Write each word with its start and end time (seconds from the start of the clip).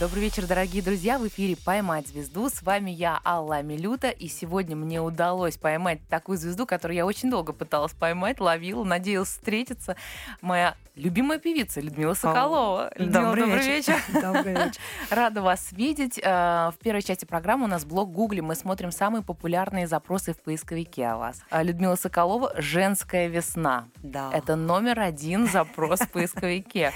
Добрый 0.00 0.22
вечер, 0.22 0.46
дорогие 0.46 0.80
друзья. 0.80 1.18
В 1.18 1.26
эфире 1.26 1.56
«Поймать 1.56 2.06
звезду». 2.06 2.48
С 2.48 2.62
вами 2.62 2.92
я, 2.92 3.20
Алла 3.24 3.62
Милюта. 3.62 4.10
И 4.10 4.28
сегодня 4.28 4.76
мне 4.76 5.00
удалось 5.00 5.56
поймать 5.56 5.98
такую 6.08 6.38
звезду, 6.38 6.66
которую 6.66 6.96
я 6.96 7.04
очень 7.04 7.32
долго 7.32 7.52
пыталась 7.52 7.94
поймать, 7.94 8.38
ловила, 8.38 8.84
надеялась 8.84 9.30
встретиться. 9.30 9.96
Моя 10.40 10.76
любимая 10.94 11.40
певица 11.40 11.80
Людмила 11.80 12.14
Соколова. 12.14 12.92
Людмила, 12.94 13.24
добрый, 13.24 13.42
добрый 13.42 13.66
вечер. 13.66 13.94
вечер. 13.94 14.22
Добрый 14.22 14.54
вечер. 14.54 14.80
Рада 15.10 15.42
вас 15.42 15.72
видеть. 15.72 16.20
Э, 16.22 16.70
В 16.70 16.76
первой 16.80 17.02
части 17.02 17.24
программы 17.24 17.64
у 17.64 17.68
нас 17.68 17.84
блог 17.84 18.12
Гугли. 18.12 18.38
Мы 18.38 18.54
смотрим 18.54 18.92
самые 18.92 19.24
популярные 19.24 19.88
запросы 19.88 20.32
в 20.32 20.40
поисковике 20.40 21.08
о 21.08 21.16
вас. 21.16 21.42
А 21.50 21.64
Людмила 21.64 21.96
Соколова 21.96 22.52
«Женская 22.56 23.26
весна». 23.26 23.88
Да. 23.96 24.30
Это 24.32 24.54
номер 24.54 25.00
один 25.00 25.48
запрос 25.48 25.98
в 26.02 26.10
поисковике. 26.10 26.92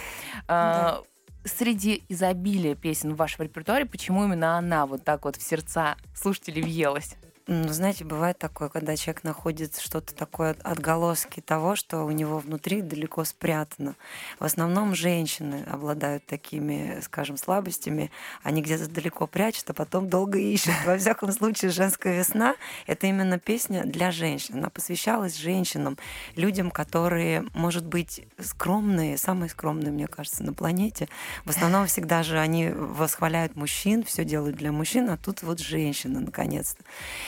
Среди 1.45 2.05
изобилия 2.09 2.77
песен 2.77 3.15
в 3.15 3.17
вашем 3.17 3.45
репертуаре, 3.45 3.85
почему 3.85 4.25
именно 4.25 4.57
она 4.59 4.87
вот 4.87 5.05
так 5.05 5.25
вот 5.25 5.37
в 5.37 5.43
сердца 5.43 5.97
слушателей 6.15 6.63
въелась? 6.63 7.17
Ну, 7.49 7.69
знаете, 7.73 8.05
бывает 8.05 8.39
такое, 8.39 8.69
когда 8.69 8.95
человек 8.97 9.25
находит 9.25 9.77
что-то 9.77 10.15
такое, 10.15 10.55
отголоски 10.63 11.41
того, 11.41 11.75
что 11.75 12.05
у 12.05 12.13
него 12.13 12.39
внутри 12.39 12.83
далеко 12.83 13.25
спрятано. 13.25 13.97
В 14.39 14.45
основном 14.45 14.95
женщины 14.95 15.65
обладают 15.69 16.25
такими, 16.25 17.01
скажем, 17.03 17.37
слабостями. 17.37 18.13
Они 18.45 18.63
где-то 18.63 18.89
далеко 18.89 19.27
прячут, 19.27 19.69
а 19.71 19.75
потом 19.75 20.09
долго 20.09 20.39
ищут. 20.39 20.73
Во 20.87 20.97
всяком 20.97 21.33
случае, 21.33 21.73
«Женская 21.73 22.17
весна»— 22.17 22.55
это 22.87 23.09
именно 23.09 23.41
песня 23.41 23.85
для 23.85 24.13
женщин. 24.13 24.59
Она 24.59 24.71
посвящалась 24.71 25.37
женщинам, 25.37 25.99
людям, 26.37 26.71
которые, 26.71 27.45
может 27.55 27.85
быть, 27.85 28.25
скромные, 28.39 29.19
самые 29.19 29.51
скромные, 29.51 29.91
мне 29.91 30.07
кажется, 30.07 30.45
на 30.45 30.53
планете. 30.53 31.09
В 31.45 31.51
основном 31.51 31.87
всегда 31.89 32.23
же 32.23 32.39
они 32.39 32.69
восхваляют 32.69 33.57
мужчин, 33.57 34.05
все 34.05 34.25
делают 34.25 34.55
для 34.55 34.71
мужчин, 34.71 35.11
а 35.11 35.17
тут 35.17 35.43
вот 35.43 35.59
женщина, 35.59 36.21
наконец-то. 36.21 36.85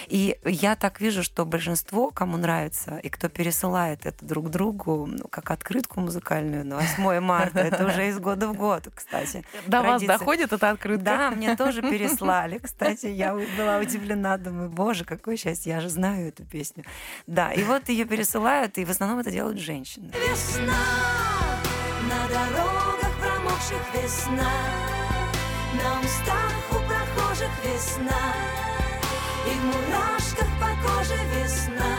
И 0.08 0.38
я 0.44 0.76
так 0.76 1.00
вижу, 1.00 1.22
что 1.22 1.44
большинство, 1.44 2.10
кому 2.10 2.36
нравится, 2.36 2.98
и 2.98 3.08
кто 3.08 3.28
пересылает 3.28 4.06
это 4.06 4.24
друг 4.24 4.50
другу, 4.50 5.06
ну, 5.06 5.28
как 5.28 5.50
открытку 5.50 6.00
музыкальную 6.00 6.64
на 6.64 6.76
8 6.76 7.20
марта, 7.20 7.60
это 7.60 7.86
уже 7.86 8.08
из 8.08 8.18
года 8.18 8.48
в 8.48 8.54
год, 8.54 8.88
кстати. 8.94 9.44
До 9.66 9.82
вас 9.82 10.02
доходит 10.02 10.52
эта 10.52 10.70
открытка? 10.70 11.04
Да, 11.04 11.30
мне 11.30 11.56
тоже 11.56 11.82
переслали. 11.82 12.58
Кстати, 12.58 13.06
я 13.06 13.34
была 13.34 13.78
удивлена, 13.78 14.36
думаю, 14.38 14.70
боже, 14.70 15.04
какое 15.04 15.36
счастье, 15.36 15.72
я 15.72 15.80
же 15.80 15.88
знаю 15.88 16.28
эту 16.28 16.44
песню. 16.44 16.84
Да, 17.26 17.52
и 17.52 17.62
вот 17.62 17.88
ее 17.88 18.04
пересылают, 18.04 18.78
и 18.78 18.84
в 18.84 18.90
основном 18.90 19.18
это 19.18 19.30
делают 19.30 19.58
женщины. 19.58 20.12
Весна, 20.12 20.74
на 22.08 22.28
дорогах 22.28 23.10
промокших 23.20 23.94
весна, 23.94 24.52
на 25.74 26.00
устах 26.00 26.54
у 26.70 26.74
прохожих 26.86 27.50
весна, 27.64 28.22
и 29.46 29.54
в 29.54 29.64
мурашках 29.64 30.48
по 30.60 30.70
коже 30.82 31.18
весна. 31.32 31.96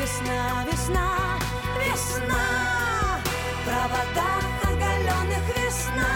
Весна, 0.00 0.64
весна, 0.70 1.38
весна, 1.78 3.20
в 3.54 3.64
проводах 3.64 4.44
оголенных 4.62 5.44
весна, 5.56 6.14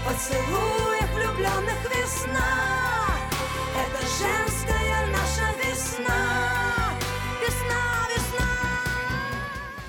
в 0.00 0.08
поцелуях 0.08 1.10
влюбленных 1.14 1.80
весна. 1.94 2.50
Это 3.74 4.00
женская 4.18 4.55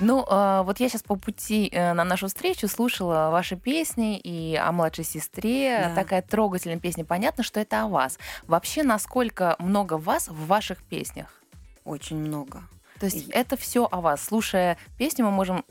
Ну, 0.00 0.24
э, 0.28 0.62
вот 0.64 0.78
я 0.78 0.88
сейчас 0.88 1.02
по 1.02 1.16
пути 1.16 1.68
э, 1.72 1.92
на 1.92 2.04
нашу 2.04 2.28
встречу 2.28 2.68
слушала 2.68 3.30
ваши 3.30 3.56
песни 3.56 4.16
и 4.18 4.54
о 4.54 4.70
младшей 4.70 5.04
сестре. 5.04 5.86
Да. 5.88 5.94
Такая 6.02 6.22
трогательная 6.22 6.78
песня. 6.78 7.04
Понятно, 7.04 7.42
что 7.42 7.58
это 7.58 7.82
о 7.82 7.88
вас. 7.88 8.16
Вообще, 8.46 8.84
насколько 8.84 9.56
много 9.58 9.94
вас 9.94 10.28
в 10.28 10.46
ваших 10.46 10.82
песнях? 10.84 11.42
Очень 11.84 12.18
много. 12.18 12.62
То 13.00 13.06
есть 13.06 13.28
И- 13.28 13.32
это 13.32 13.56
все 13.56 13.88
о 13.90 14.00
вас. 14.00 14.22
Слушая 14.24 14.78
песню, 14.98 15.24
мы 15.24 15.30
можем 15.32 15.64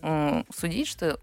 судить, 0.54 0.88
что 0.88 1.20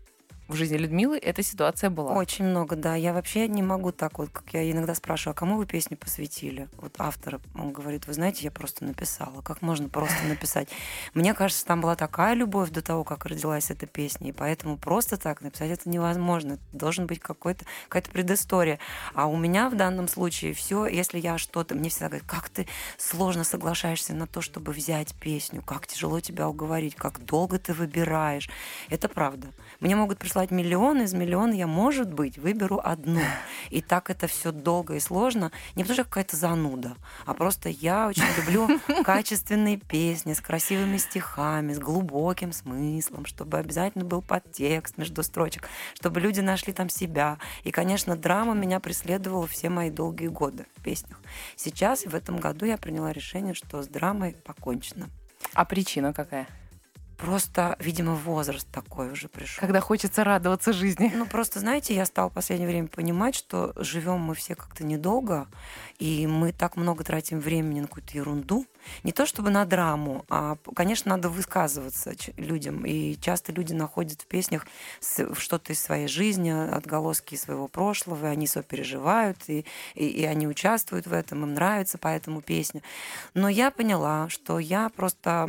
в 0.47 0.55
жизни 0.57 0.77
Людмилы 0.77 1.19
эта 1.19 1.43
ситуация 1.43 1.89
была. 1.89 2.13
Очень 2.13 2.45
много, 2.45 2.77
да. 2.77 2.95
Я 2.95 3.15
вообще 3.15 3.49
не 3.49 3.63
могу 3.63 3.93
так 3.93 4.19
вот, 4.19 4.29
как 4.31 4.45
я 4.53 4.71
иногда 4.71 4.95
спрашиваю, 4.95 5.33
а 5.33 5.35
кому 5.35 5.57
вы 5.57 5.65
песню 5.65 5.97
посвятили? 5.97 6.69
Вот 6.77 6.97
автор, 6.99 7.41
он 7.55 7.73
говорит, 7.73 8.07
вы 8.07 8.13
знаете, 8.13 8.45
я 8.45 8.51
просто 8.51 8.85
написала. 8.85 9.41
Как 9.41 9.63
можно 9.63 9.89
просто 9.89 10.23
написать? 10.29 10.69
Мне 11.15 11.33
кажется, 11.33 11.65
там 11.65 11.81
была 11.81 11.97
такая 11.97 12.35
любовь 12.35 12.71
до 12.71 12.83
того, 12.83 13.05
как 13.05 13.25
родилась 13.25 13.71
эта 13.71 13.87
песня, 13.87 14.29
и 14.29 14.33
поэтому 14.33 14.77
просто 14.77 15.17
так 15.17 15.41
написать 15.41 15.71
это 15.71 15.89
невозможно. 15.89 16.59
Должен 16.73 17.07
быть 17.07 17.21
какой-то, 17.21 17.65
какая-то 17.89 18.11
предыстория. 18.11 18.79
А 19.15 19.27
у 19.27 19.37
меня 19.37 19.71
в 19.71 19.77
данном 19.77 20.09
случае 20.09 20.53
все, 20.53 20.87
если 20.87 21.19
я 21.19 21.39
что-то, 21.39 21.75
мне 21.75 21.89
всегда 21.89 22.09
говорят, 22.09 22.27
как 22.27 22.51
ты 22.51 22.67
сложно 22.99 23.45
соглашаешься 23.45 24.13
на 24.15 24.27
то, 24.27 24.43
чтобы 24.43 24.73
взять 24.73 25.15
песню, 25.15 25.63
как 25.63 25.87
тяжело 25.87 26.21
тебя 26.21 26.49
уговорить, 26.49 26.97
как 26.97 27.25
долго 27.25 27.59
ты 27.59 27.73
выбираешь. 27.73 28.51
Это 28.91 29.09
правда. 29.09 29.49
Мне 29.81 29.97
могут 29.97 30.19
прислать 30.19 30.34
миллион, 30.51 31.03
из 31.03 31.15
миллиона 31.15 31.53
я, 31.55 31.67
может 31.67 32.13
быть, 32.13 32.39
выберу 32.39 32.81
одну. 32.83 33.21
И 33.71 33.81
так 33.81 34.11
это 34.11 34.27
все 34.27 34.53
долго 34.53 34.95
и 34.97 35.01
сложно. 35.01 35.53
Не 35.75 35.83
потому 35.83 35.95
что 35.95 36.05
какая-то 36.05 36.37
зануда, 36.37 36.97
а 37.27 37.35
просто 37.35 37.69
я 37.69 38.09
очень 38.09 38.25
люблю 38.37 38.69
качественные 39.05 39.77
песни 39.77 40.33
с 40.33 40.41
красивыми 40.41 40.97
стихами, 40.97 41.73
с 41.73 41.79
глубоким 41.79 42.53
смыслом, 42.53 43.27
чтобы 43.27 43.59
обязательно 43.59 44.05
был 44.05 44.23
подтекст 44.23 44.99
между 44.99 45.23
строчек, 45.23 45.69
чтобы 45.95 46.21
люди 46.21 46.41
нашли 46.41 46.73
там 46.73 46.89
себя. 46.89 47.39
И, 47.63 47.71
конечно, 47.71 48.17
драма 48.17 48.55
меня 48.55 48.81
преследовала 48.81 49.47
все 49.47 49.69
мои 49.69 49.91
долгие 49.91 50.29
годы 50.29 50.67
в 50.77 50.83
песнях. 50.83 51.21
Сейчас, 51.57 52.05
в 52.05 52.15
этом 52.15 52.39
году, 52.39 52.67
я 52.67 52.77
приняла 52.77 53.13
решение, 53.13 53.55
что 53.55 53.83
с 53.83 53.89
драмой 53.89 54.37
покончено. 54.45 55.09
А 55.53 55.65
причина 55.65 56.13
какая? 56.13 56.49
Просто, 57.17 57.77
видимо, 57.79 58.15
возраст 58.15 58.67
такой 58.71 59.11
уже 59.11 59.29
пришел. 59.29 59.61
Когда 59.61 59.81
хочется 59.81 60.25
радоваться 60.25 60.73
жизни. 60.73 61.13
Ну, 61.15 61.27
просто, 61.27 61.61
знаете, 61.61 61.95
я 61.95 62.07
стала 62.07 62.31
в 62.31 62.33
последнее 62.33 62.69
время 62.69 62.89
понимать, 62.89 63.35
что 63.35 63.73
живем 63.77 64.21
мы 64.21 64.35
все 64.35 64.55
как-то 64.55 64.85
недолго, 64.85 65.47
и 65.99 66.27
мы 66.27 66.53
так 66.53 66.77
много 66.77 67.05
тратим 67.05 67.41
времени 67.41 67.81
на 67.81 67.87
какую-то 67.87 68.17
ерунду. 68.17 68.67
Не 69.03 69.13
то 69.13 69.27
чтобы 69.27 69.51
на 69.51 69.65
драму, 69.65 70.25
а, 70.29 70.57
конечно, 70.75 71.11
надо 71.11 71.29
высказываться 71.29 72.13
людям. 72.37 72.85
И 72.85 73.17
часто 73.17 73.53
люди 73.53 73.73
находят 73.73 74.21
в 74.21 74.27
песнях 74.27 74.67
что-то 75.01 75.73
из 75.73 75.81
своей 75.81 76.09
жизни, 76.09 76.51
отголоски 76.51 77.35
своего 77.37 77.69
прошлого, 77.69 78.27
и 78.27 78.29
они 78.29 78.47
сопереживают, 78.47 79.39
и, 79.49 79.65
и, 79.95 80.07
и 80.07 80.25
они 80.25 80.47
участвуют 80.47 81.07
в 81.07 81.13
этом, 81.13 81.45
им 81.45 81.55
нравится 81.55 81.97
поэтому 81.99 82.43
песня. 82.43 82.83
Но 83.33 83.49
я 83.49 83.71
поняла, 83.71 84.29
что 84.29 84.59
я 84.59 84.91
просто 84.91 85.49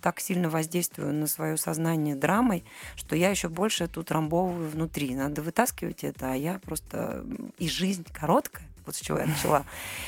так 0.00 0.20
сильно 0.20 0.48
воздействую 0.48 0.99
на 1.06 1.26
свое 1.26 1.56
сознание 1.56 2.14
драмой, 2.16 2.64
что 2.96 3.16
я 3.16 3.30
еще 3.30 3.48
больше 3.48 3.88
тут 3.88 4.08
трамбовываю 4.08 4.68
внутри. 4.68 5.14
Надо 5.14 5.42
вытаскивать 5.42 6.04
это, 6.04 6.32
а 6.32 6.34
я 6.34 6.58
просто... 6.58 7.24
И 7.58 7.68
жизнь 7.68 8.06
короткая, 8.12 8.66
вот 8.86 8.96
с 8.96 9.00
чего 9.00 9.18
я 9.18 9.26
начала. 9.26 9.64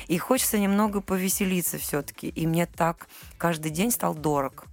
И 0.08 0.18
хочется 0.18 0.58
немного 0.58 1.00
повеселиться 1.00 1.78
все-таки. 1.78 2.28
И 2.28 2.46
мне 2.46 2.66
так 2.66 3.08
каждый 3.38 3.70
день 3.70 3.90
стал 3.90 4.14
дорог. 4.14 4.66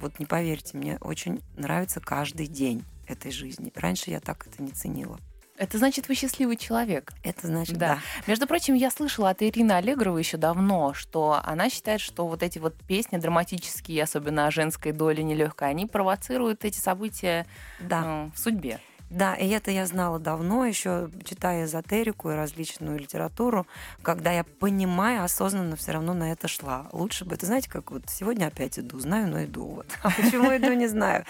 Вот 0.00 0.18
не 0.18 0.26
поверьте, 0.26 0.76
мне 0.76 0.98
очень 1.00 1.40
нравится 1.56 2.00
каждый 2.00 2.46
день 2.46 2.84
этой 3.06 3.30
жизни. 3.30 3.72
Раньше 3.74 4.10
я 4.10 4.20
так 4.20 4.46
это 4.46 4.62
не 4.62 4.70
ценила. 4.70 5.18
Это 5.56 5.78
значит, 5.78 6.08
вы 6.08 6.16
счастливый 6.16 6.56
человек. 6.56 7.12
Это 7.22 7.46
значит, 7.46 7.76
Да. 7.76 7.88
да. 7.94 7.98
Между 8.26 8.46
прочим, 8.48 8.74
я 8.74 8.90
слышала 8.90 9.30
от 9.30 9.40
Ирины 9.42 9.72
Аллегровой 9.72 10.20
еще 10.22 10.36
давно, 10.36 10.94
что 10.94 11.40
она 11.44 11.70
считает, 11.70 12.00
что 12.00 12.26
вот 12.26 12.42
эти 12.42 12.58
вот 12.58 12.74
песни 12.88 13.18
драматические, 13.18 14.02
особенно 14.02 14.46
о 14.46 14.50
женской 14.50 14.90
доле 14.90 15.22
нелегкой, 15.22 15.70
они 15.70 15.86
провоцируют 15.86 16.64
эти 16.64 16.78
события 16.78 17.46
Да. 17.78 18.02
э, 18.04 18.30
в 18.34 18.38
судьбе. 18.38 18.80
Да, 19.10 19.34
и 19.34 19.48
это 19.48 19.70
я 19.70 19.86
знала 19.86 20.18
давно, 20.18 20.64
еще 20.64 21.10
читая 21.24 21.64
эзотерику 21.64 22.30
и 22.30 22.34
различную 22.34 22.98
литературу, 22.98 23.66
когда 24.02 24.32
я, 24.32 24.44
понимая, 24.44 25.22
осознанно 25.22 25.76
все 25.76 25.92
равно 25.92 26.14
на 26.14 26.32
это 26.32 26.48
шла. 26.48 26.88
Лучше 26.92 27.24
бы, 27.24 27.34
это 27.34 27.46
знаете, 27.46 27.70
как 27.70 27.90
вот 27.90 28.02
сегодня 28.08 28.46
опять 28.46 28.78
иду, 28.78 28.98
знаю, 28.98 29.28
но 29.28 29.44
иду. 29.44 29.66
Вот. 29.66 29.86
А 30.02 30.10
почему 30.10 30.54
иду, 30.56 30.72
не 30.72 30.86
знаю. 30.86 31.24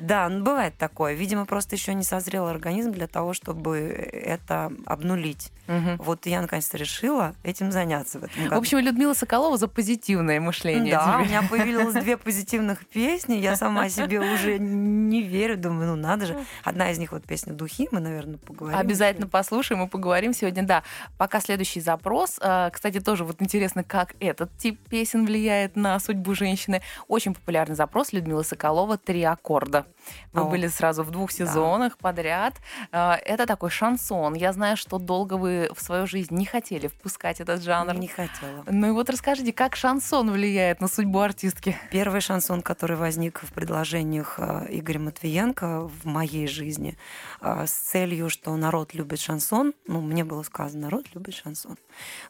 Да, 0.00 0.28
ну, 0.28 0.44
бывает 0.44 0.76
такое. 0.76 1.14
Видимо, 1.14 1.46
просто 1.46 1.76
еще 1.76 1.94
не 1.94 2.02
созрел 2.02 2.46
организм 2.46 2.92
для 2.92 3.06
того, 3.06 3.32
чтобы 3.32 3.78
это 3.78 4.72
обнулить. 4.84 5.52
Мгм. 5.68 5.96
Вот 5.98 6.26
я 6.26 6.40
наконец-то 6.40 6.76
решила 6.76 7.34
этим 7.42 7.70
заняться 7.70 8.18
в 8.18 8.24
этом 8.24 8.44
году. 8.44 8.56
В 8.56 8.58
общем, 8.58 8.78
Людмила 8.78 9.14
Соколова 9.14 9.56
за 9.58 9.68
позитивное 9.68 10.40
мышление. 10.40 10.94
Да, 10.94 11.18
у 11.18 11.20
теперь. 11.20 11.28
меня 11.28 11.42
появилось 11.50 11.94
две 11.94 12.16
позитивных 12.16 12.86
песни. 12.86 13.34
Я 13.34 13.54
сама 13.54 13.88
себе 13.88 14.20
уже 14.20 14.58
не 14.58 15.22
верю. 15.22 15.56
Думаю, 15.56 15.90
ну 15.90 15.96
надо 15.96 16.26
же. 16.26 16.38
Одна 16.64 16.90
из 16.90 16.98
них 16.98 17.12
вот 17.18 17.26
песня 17.26 17.52
«Духи». 17.52 17.88
Мы, 17.90 18.00
наверное, 18.00 18.38
поговорим. 18.38 18.78
Обязательно 18.78 19.26
послушаем 19.26 19.84
и 19.84 19.88
поговорим 19.88 20.32
сегодня. 20.32 20.62
Да, 20.62 20.82
пока 21.18 21.40
следующий 21.40 21.80
запрос. 21.80 22.38
А, 22.40 22.70
Кстати, 22.70 23.00
тоже 23.00 23.24
вот 23.24 23.42
интересно, 23.42 23.84
как 23.84 24.14
этот 24.20 24.50
тип 24.56 24.80
песен 24.88 25.26
влияет 25.26 25.76
на 25.76 25.98
судьбу 26.00 26.34
женщины. 26.34 26.82
Очень 27.08 27.34
популярный 27.34 27.76
запрос 27.76 28.12
Людмила 28.12 28.42
Соколова 28.42 28.96
«Три 28.98 29.22
аккорда». 29.22 29.86
Вы 30.32 30.42
О, 30.42 30.44
были 30.44 30.66
сразу 30.68 31.02
в 31.02 31.10
двух 31.10 31.30
сезонах 31.30 31.98
подряд. 31.98 32.54
А, 32.92 33.16
Это 33.16 33.46
такой 33.46 33.70
шансон. 33.70 34.34
Я 34.34 34.52
знаю, 34.52 34.76
что 34.76 34.98
долго 34.98 35.34
вы 35.34 35.70
в 35.74 35.80
свою 35.82 36.06
жизнь 36.06 36.34
не 36.34 36.44
хотели 36.44 36.86
впускать 36.86 37.40
этот 37.40 37.62
жанр. 37.62 37.94
Не 37.94 38.08
хотела. 38.08 38.64
Ну 38.66 38.88
и 38.88 38.90
вот 38.90 39.10
расскажите, 39.10 39.52
как 39.52 39.76
шансон 39.76 40.30
влияет 40.30 40.80
на 40.80 40.88
судьбу 40.88 41.20
артистки? 41.20 41.76
Первый 41.90 42.20
шансон, 42.20 42.62
который 42.62 42.96
возник 42.96 43.42
в 43.42 43.52
предложениях 43.52 44.34
э, 44.38 44.66
Игоря 44.70 45.00
Матвиенко 45.00 45.88
в 45.88 46.04
моей 46.04 46.46
жизни 46.46 46.96
э, 47.40 47.66
с 47.66 47.72
целью, 47.72 48.30
что 48.30 48.54
народ 48.56 48.94
любит 48.94 49.20
шансон, 49.20 49.74
ну, 49.86 50.00
мне 50.00 50.24
было 50.24 50.42
сказано, 50.42 50.82
народ 50.82 51.06
любит 51.14 51.34
шансон. 51.34 51.76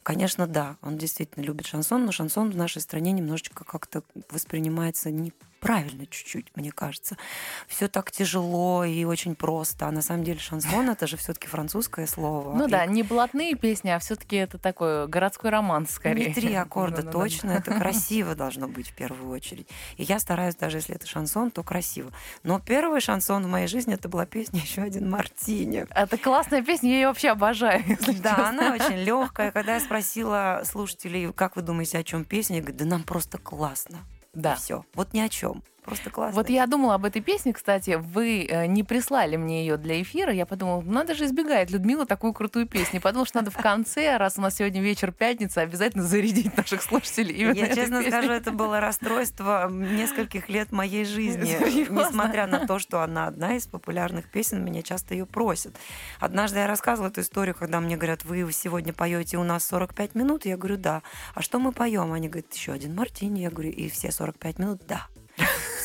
Конечно, 0.03 0.47
да, 0.47 0.77
он 0.83 0.99
действительно 0.99 1.45
любит 1.45 1.67
шансон, 1.67 2.05
но 2.07 2.13
шансон 2.13 2.51
в 2.51 2.57
нашей 2.57 2.83
стране 2.83 3.13
немножечко 3.13 3.65
как-то 3.65 4.03
воспринимается 4.31 5.11
неправильно 5.59 6.07
чуть-чуть, 6.07 6.47
мне 6.55 6.71
кажется. 6.71 7.17
Все 7.67 7.89
так 7.89 8.11
тяжело 8.11 8.85
и 8.85 9.05
очень 9.05 9.35
просто. 9.35 9.87
А 9.87 9.91
на 9.91 10.03
самом 10.03 10.25
деле 10.25 10.39
шансон 10.39 10.89
это 10.89 11.07
же 11.07 11.17
все-таки 11.17 11.49
французское 11.49 12.07
слово. 12.07 12.55
Ну 12.55 12.69
да, 12.69 12.87
не 12.87 13.03
блатные 13.03 13.55
песни, 13.55 13.91
а 13.91 13.99
все-таки 13.99 14.37
это 14.37 14.59
такой 14.59 15.09
городской 15.09 15.51
романс 15.51 15.91
скорее. 15.91 16.29
не 16.29 16.35
три 16.35 16.55
аккорда 16.55 17.03
точно, 17.11 17.51
это 17.53 17.73
красиво 17.79 18.35
должно 18.35 18.69
быть 18.69 18.91
в 18.91 18.95
первую 18.95 19.31
очередь. 19.31 19.69
И 19.97 20.05
я 20.05 20.19
стараюсь, 20.21 20.55
даже 20.55 20.79
если 20.79 20.95
это 20.95 21.07
шансон, 21.07 21.51
то 21.51 21.63
красиво. 21.63 22.13
Но 22.43 22.61
первый 22.61 23.01
шансон 23.01 23.45
в 23.45 23.49
моей 23.49 23.67
жизни 23.67 23.95
это 23.95 24.09
была 24.09 24.27
песня 24.27 24.61
еще 24.61 24.83
один 24.83 25.11
Мартини. 25.11 25.87
Это 25.91 26.17
классная 26.19 26.63
песня, 26.63 26.91
я 26.91 26.97
ее 26.97 27.09
вообще 27.09 27.31
обожаю. 27.31 27.83
Да, 28.19 28.49
она 28.49 28.75
очень 28.75 28.97
легкая. 28.97 29.53
Когда 29.53 29.75
я 29.75 29.81
спросила 29.81 30.63
слушателей, 30.65 31.33
как 31.33 31.57
вы 31.57 31.63
думаете, 31.63 31.99
о 31.99 32.03
чем 32.03 32.25
песня, 32.25 32.57
я 32.57 32.63
говорю, 32.63 32.79
да 32.79 32.85
нам 32.85 33.03
просто 33.05 33.39
классно. 33.39 33.99
Да. 34.35 34.57
Все. 34.57 34.85
Вот 34.95 35.13
ни 35.15 35.21
о 35.21 35.29
чем. 35.29 35.63
Просто 35.89 36.11
классно. 36.11 36.37
Вот 36.37 36.51
я 36.51 36.67
думала 36.67 36.95
об 36.97 37.07
этой 37.07 37.23
песне, 37.23 37.55
кстати, 37.55 37.99
вы 37.99 38.47
э, 38.47 38.67
не 38.67 38.85
прислали 38.85 39.37
мне 39.37 39.63
ее 39.63 39.79
для 39.79 40.03
эфира. 40.03 40.31
Я 40.31 40.45
подумала, 40.45 40.83
ну, 40.83 40.93
надо 40.93 41.15
же 41.15 41.25
избегает 41.25 41.71
Людмила 41.71 42.05
такую 42.05 42.35
крутую 42.35 42.67
песню. 42.67 43.01
Потому 43.01 43.25
что 43.25 43.39
надо 43.39 43.51
в 43.51 43.57
конце, 43.57 44.19
раз 44.19 44.37
у 44.37 44.43
нас 44.43 44.57
сегодня 44.57 44.83
вечер 44.83 45.13
пятница, 45.13 45.63
обязательно 45.63 46.05
зарядить 46.05 46.55
наших 46.57 46.83
слушателей. 46.83 47.35
именно 47.35 47.55
Я 47.55 47.75
честно 47.75 48.03
песней. 48.03 48.11
скажу, 48.11 48.33
это 48.33 48.51
было 48.51 48.81
расстройство 48.81 49.71
нескольких 49.71 50.51
лет 50.51 50.73
моей 50.73 51.07
жизни. 51.07 51.57
Серьезно? 51.59 52.01
Несмотря 52.01 52.47
на 52.47 52.67
то, 52.67 52.79
что 52.79 53.01
она 53.01 53.27
одна 53.27 53.57
из 53.57 53.67
популярных 53.67 54.31
песен, 54.31 54.63
меня 54.63 54.83
часто 54.83 55.15
ее 55.15 55.25
просят. 55.25 55.75
Однажды 56.21 56.59
я 56.59 56.67
рассказывала 56.67 57.09
эту 57.09 57.23
историю, 57.23 57.55
когда 57.55 57.81
мне 57.81 57.97
говорят, 57.97 58.27
вы 58.27 58.47
сегодня 58.53 58.93
поете 58.93 59.39
у 59.39 59.45
нас 59.45 59.65
45 59.65 60.15
минут. 60.15 60.45
Я 60.45 60.59
говорю, 60.59 60.77
да. 60.77 61.03
А 61.35 61.41
что 61.41 61.59
мы 61.59 61.73
поем? 61.73 62.13
Они 62.13 62.29
говорят, 62.29 62.53
еще 62.53 62.73
один 62.73 62.95
мартини. 62.95 63.41
Я 63.41 63.51
говорю, 63.51 63.71
и 63.71 63.89
все 63.89 64.13
45 64.13 64.59
минут, 64.59 64.83
да. 64.87 65.07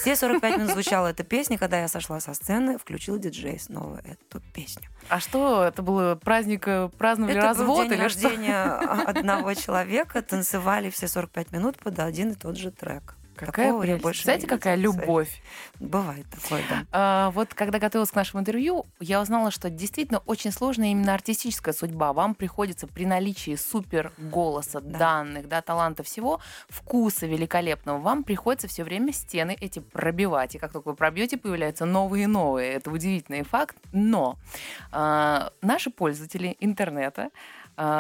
Все 0.04 0.18
45 0.18 0.58
минут 0.58 0.72
звучала 0.72 1.08
эта 1.08 1.24
песня, 1.24 1.58
когда 1.58 1.80
я 1.80 1.88
сошла 1.88 2.20
со 2.20 2.34
сцены, 2.34 2.78
включил 2.78 3.18
диджей 3.18 3.58
снова 3.58 4.02
эту 4.04 4.42
песню. 4.54 4.90
А 5.08 5.22
что, 5.22 5.64
это 5.64 5.82
был 5.82 6.18
праздник, 6.18 6.68
э, 6.68 6.90
праздновали 6.98 7.38
Это 7.38 7.48
развод 7.48 7.68
был 7.68 7.84
день 7.84 7.94
или 7.94 8.10
что? 8.10 8.24
рождения 8.24 8.64
одного 9.08 9.54
человека, 9.54 10.22
танцевали 10.22 10.90
все 10.90 11.08
45 11.08 11.54
минут 11.54 11.78
под 11.78 12.00
один 12.00 12.32
и 12.32 12.36
тот 12.36 12.58
же 12.58 12.72
трек. 12.72 13.16
Какая 13.36 13.68
Такого 13.68 13.82
прелесть. 13.82 14.04
больше 14.04 14.24
Знаете, 14.24 14.48
какая 14.48 14.76
любовь? 14.76 15.42
Бывает 15.80 16.26
такое, 16.30 16.62
да. 16.70 16.86
А, 16.92 17.32
вот 17.32 17.54
когда 17.54 17.80
готовилась 17.80 18.12
к 18.12 18.16
нашему 18.16 18.42
интервью, 18.42 18.86
я 19.00 19.22
узнала, 19.22 19.50
что 19.52 19.70
действительно 19.70 20.20
очень 20.26 20.52
сложная 20.52 20.90
именно 20.92 21.14
артистическая 21.14 21.74
судьба. 21.74 22.14
Вам 22.14 22.36
приходится 22.36 22.88
при 22.88 23.06
наличии 23.06 23.56
супер 23.56 24.12
голоса, 24.18 24.82
Да. 24.82 24.98
данных, 25.00 25.48
да, 25.48 25.62
таланта 25.62 26.04
всего, 26.04 26.40
вкуса 26.70 27.26
великолепного, 27.26 27.98
вам 28.00 28.24
приходится 28.24 28.68
все 28.68 28.84
время 28.84 29.12
стены 29.14 29.58
эти 29.60 29.80
пробивать. 29.80 30.56
И 30.56 30.60
как 30.60 30.72
только 30.72 30.90
вы 30.90 30.96
пробьете, 30.96 31.38
появляются 31.38 31.86
новые 31.86 32.26
и 32.26 32.28
новые. 32.28 32.74
Это 32.74 32.92
удивительный 32.92 33.44
факт. 33.44 33.76
Но 33.92 34.38
а, 34.92 35.52
наши 35.62 35.90
пользователи 35.90 36.56
интернета 36.60 37.30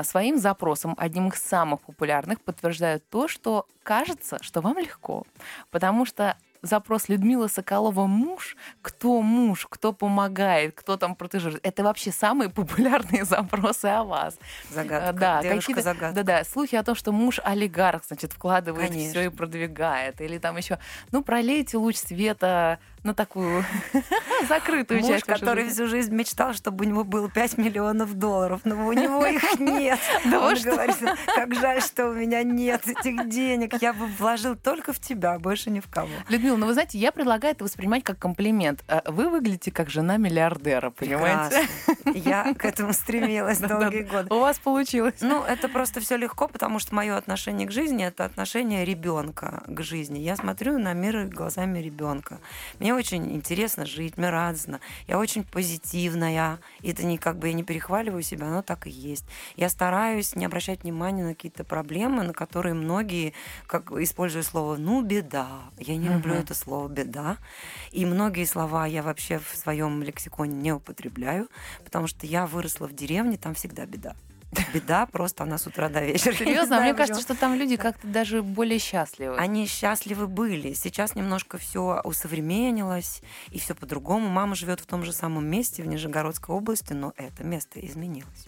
своим 0.03 0.37
запросом, 0.37 0.95
одним 0.97 1.29
из 1.29 1.39
самых 1.41 1.81
популярных, 1.81 2.41
подтверждают 2.41 3.07
то, 3.09 3.27
что 3.27 3.67
кажется, 3.83 4.37
что 4.41 4.61
вам 4.61 4.77
легко. 4.77 5.25
Потому 5.71 6.05
что 6.05 6.37
запрос 6.61 7.09
Людмила 7.09 7.47
Соколова 7.47 8.05
муж, 8.07 8.55
кто 8.81 9.21
муж, 9.21 9.67
кто 9.69 9.91
помогает, 9.91 10.73
кто 10.75 10.95
там 10.97 11.15
протежирует. 11.15 11.65
Это 11.65 11.83
вообще 11.83 12.11
самые 12.11 12.49
популярные 12.49 13.25
запросы 13.25 13.87
о 13.87 14.03
вас. 14.03 14.37
Загадка. 14.71 15.09
А, 15.09 15.13
Да, 15.13 15.41
Девушка 15.43 15.81
загадка. 15.81 16.15
да-да, 16.15 16.43
слухи 16.45 16.75
о 16.75 16.83
том, 16.83 16.95
что 16.95 17.11
муж 17.11 17.39
олигарх, 17.43 18.03
значит, 18.05 18.31
вкладывает 18.33 18.91
все 18.93 19.25
и 19.25 19.29
продвигает. 19.29 20.21
Или 20.21 20.37
там 20.37 20.55
еще, 20.57 20.79
ну, 21.11 21.21
пролейте 21.23 21.77
луч 21.77 21.97
света 21.97 22.79
на 23.03 23.13
такую 23.13 23.63
закрытую 24.47 25.01
Муж, 25.01 25.09
часть 25.09 25.25
который 25.25 25.65
жизни. 25.65 25.73
всю 25.73 25.87
жизнь 25.87 26.13
мечтал, 26.13 26.53
чтобы 26.53 26.85
у 26.85 26.87
него 26.87 27.03
было 27.03 27.29
5 27.29 27.57
миллионов 27.57 28.13
долларов, 28.15 28.61
но 28.63 28.87
у 28.87 28.93
него 28.93 29.25
их 29.25 29.43
нет. 29.59 29.99
Да 30.25 30.39
Он 30.39 30.55
что? 30.55 30.71
говорит, 30.71 30.95
как 31.35 31.53
жаль, 31.55 31.81
что 31.81 32.09
у 32.09 32.13
меня 32.13 32.43
нет 32.43 32.87
этих 32.87 33.29
денег. 33.29 33.73
Я 33.81 33.93
бы 33.93 34.05
вложил 34.05 34.55
только 34.55 34.93
в 34.93 34.99
тебя, 34.99 35.37
больше 35.39 35.69
ни 35.69 35.79
в 35.79 35.87
кого. 35.89 36.09
Людмила, 36.29 36.55
ну 36.55 36.65
вы 36.67 36.73
знаете, 36.73 36.97
я 36.97 37.11
предлагаю 37.11 37.53
это 37.53 37.63
воспринимать 37.63 38.03
как 38.03 38.17
комплимент. 38.19 38.83
А 38.87 39.03
Вы 39.07 39.29
выглядите 39.29 39.71
как 39.71 39.89
жена 39.89 40.17
миллиардера, 40.17 40.89
понимаете? 40.89 41.67
Прекрасно. 42.03 42.29
Я 42.29 42.53
к 42.53 42.65
этому 42.65 42.93
стремилась 42.93 43.59
долгие 43.59 44.03
годы. 44.03 44.33
У 44.33 44.39
вас 44.39 44.59
получилось. 44.59 45.15
Ну, 45.21 45.43
это 45.43 45.67
просто 45.67 45.99
все 45.99 46.15
легко, 46.15 46.47
потому 46.47 46.79
что 46.79 46.95
мое 46.95 47.17
отношение 47.17 47.67
к 47.67 47.71
жизни 47.71 48.05
это 48.05 48.25
отношение 48.25 48.85
ребенка 48.85 49.63
к 49.67 49.81
жизни. 49.81 50.19
Я 50.19 50.35
смотрю 50.35 50.77
на 50.79 50.93
мир 50.93 51.25
глазами 51.25 51.79
ребенка. 51.79 52.39
Мне 52.79 52.92
очень 52.95 53.33
интересно 53.35 53.85
жить, 53.85 54.17
мне 54.17 54.29
радостно. 54.29 54.79
Я 55.07 55.17
очень 55.19 55.43
позитивная. 55.43 56.59
И 56.81 56.91
это 56.91 57.05
не 57.05 57.17
как 57.17 57.37
бы 57.37 57.47
я 57.47 57.53
не 57.53 57.63
перехваливаю 57.63 58.23
себя, 58.23 58.47
оно 58.47 58.61
так 58.61 58.87
и 58.87 58.89
есть. 58.89 59.25
Я 59.55 59.69
стараюсь 59.69 60.35
не 60.35 60.45
обращать 60.45 60.83
внимания 60.83 61.23
на 61.23 61.33
какие-то 61.35 61.63
проблемы, 61.63 62.23
на 62.23 62.33
которые 62.33 62.73
многие, 62.73 63.33
как 63.67 63.91
используя 63.91 64.43
слово 64.43 64.77
ну 64.77 65.01
беда. 65.01 65.47
Я 65.77 65.97
не 65.97 66.07
люблю 66.09 66.33
Мгм. 66.33 66.43
это 66.43 66.53
слово 66.55 66.87
беда. 66.87 67.37
И 67.91 68.05
многие 68.05 68.45
слова 68.45 68.85
я 68.85 69.03
вообще 69.03 69.39
в 69.39 69.55
своем 69.55 70.01
лексиконе 70.03 70.55
не 70.55 70.71
употребляю, 70.73 71.47
потому 71.83 72.07
что 72.07 72.25
я 72.25 72.45
выросла 72.47 72.87
в 72.87 72.93
деревне, 72.93 73.37
там 73.37 73.53
всегда 73.53 73.85
беда. 73.85 74.15
Беда 74.73 75.05
просто 75.05 75.43
она 75.43 75.57
с 75.57 75.67
утра 75.67 75.89
до 75.89 76.03
вечера. 76.03 76.33
Серьезно, 76.33 76.77
а 76.77 76.81
мне 76.81 76.93
кажется, 76.93 77.21
что 77.21 77.35
там 77.35 77.55
люди 77.55 77.75
как-то 77.77 78.07
даже 78.07 78.41
более 78.41 78.79
счастливы. 78.79 79.37
Они 79.37 79.65
счастливы 79.67 80.27
были. 80.27 80.73
Сейчас 80.73 81.15
немножко 81.15 81.57
все 81.57 82.01
усовременилось, 82.03 83.21
и 83.51 83.59
все 83.59 83.75
по-другому. 83.75 84.27
Мама 84.29 84.55
живет 84.55 84.79
в 84.79 84.85
том 84.85 85.03
же 85.03 85.13
самом 85.13 85.45
месте, 85.45 85.83
в 85.83 85.87
Нижегородской 85.87 86.55
области, 86.55 86.93
но 86.93 87.13
это 87.17 87.43
место 87.43 87.79
изменилось. 87.85 88.47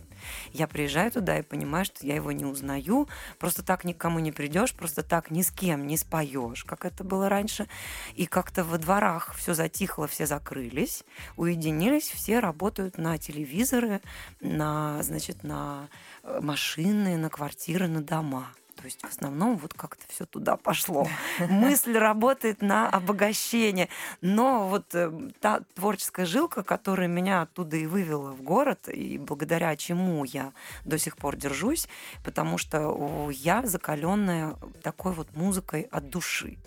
Я 0.51 0.67
приезжаю 0.67 1.12
туда 1.12 1.39
и 1.39 1.44
понимаю, 1.44 1.86
что 1.86 2.05
я 2.05 2.15
его 2.15 2.32
не 2.32 2.46
узнаю. 2.46 3.08
Просто 3.39 3.63
так 3.63 3.84
никому 3.84 4.20
не 4.20 4.32
придешь, 4.32 4.74
просто 4.74 5.03
так 5.03 5.32
ни 5.32 5.41
с 5.41 5.51
кем 5.51 5.88
не 5.88 5.98
споешь, 5.98 6.63
как 6.63 6.86
это 6.86 7.03
было 7.03 7.29
раньше. 7.29 7.67
И 8.15 8.25
как-то 8.25 8.63
во 8.63 8.77
дворах 8.77 9.36
все 9.36 9.53
затихло, 9.53 10.08
все 10.08 10.25
закрылись, 10.25 11.03
уединились, 11.36 12.10
все 12.10 12.39
работают 12.39 12.98
на 12.98 13.17
телевизоры, 13.17 14.01
на, 14.41 15.01
значит, 15.03 15.44
на 15.44 15.89
э, 16.24 16.39
машины, 16.41 17.17
на 17.17 17.29
квартиры, 17.29 17.88
на 17.88 18.01
дома. 18.01 18.48
То 18.75 18.86
есть 18.86 19.01
в 19.01 19.05
основном 19.05 19.58
вот 19.58 19.74
как-то 19.74 20.03
все 20.08 20.25
туда 20.25 20.58
пошло. 20.58 21.08
Мысль 21.50 21.98
работает 21.98 22.62
на 22.62 22.89
обогащение. 22.89 23.89
Но 24.22 24.67
вот 24.67 24.94
э, 24.94 25.12
та 25.39 25.62
творческая 25.74 26.25
жилка, 26.25 26.63
которая 26.63 27.08
меня 27.08 27.41
оттуда 27.41 27.77
и 27.77 27.86
вывела 27.86 28.32
в 28.32 28.41
город, 28.41 28.89
и 28.89 29.17
благодаря 29.17 29.75
чему 29.75 30.24
я 30.24 30.53
до 30.84 30.98
сих 30.98 31.17
пор 31.17 31.36
держусь, 31.36 31.88
потому 32.24 32.58
что 32.58 33.29
я 33.32 33.65
закаленная 33.65 34.55
такой 34.82 35.13
вот 35.13 35.36
музыкой 35.36 35.88
от 35.91 36.10
души. 36.10 36.58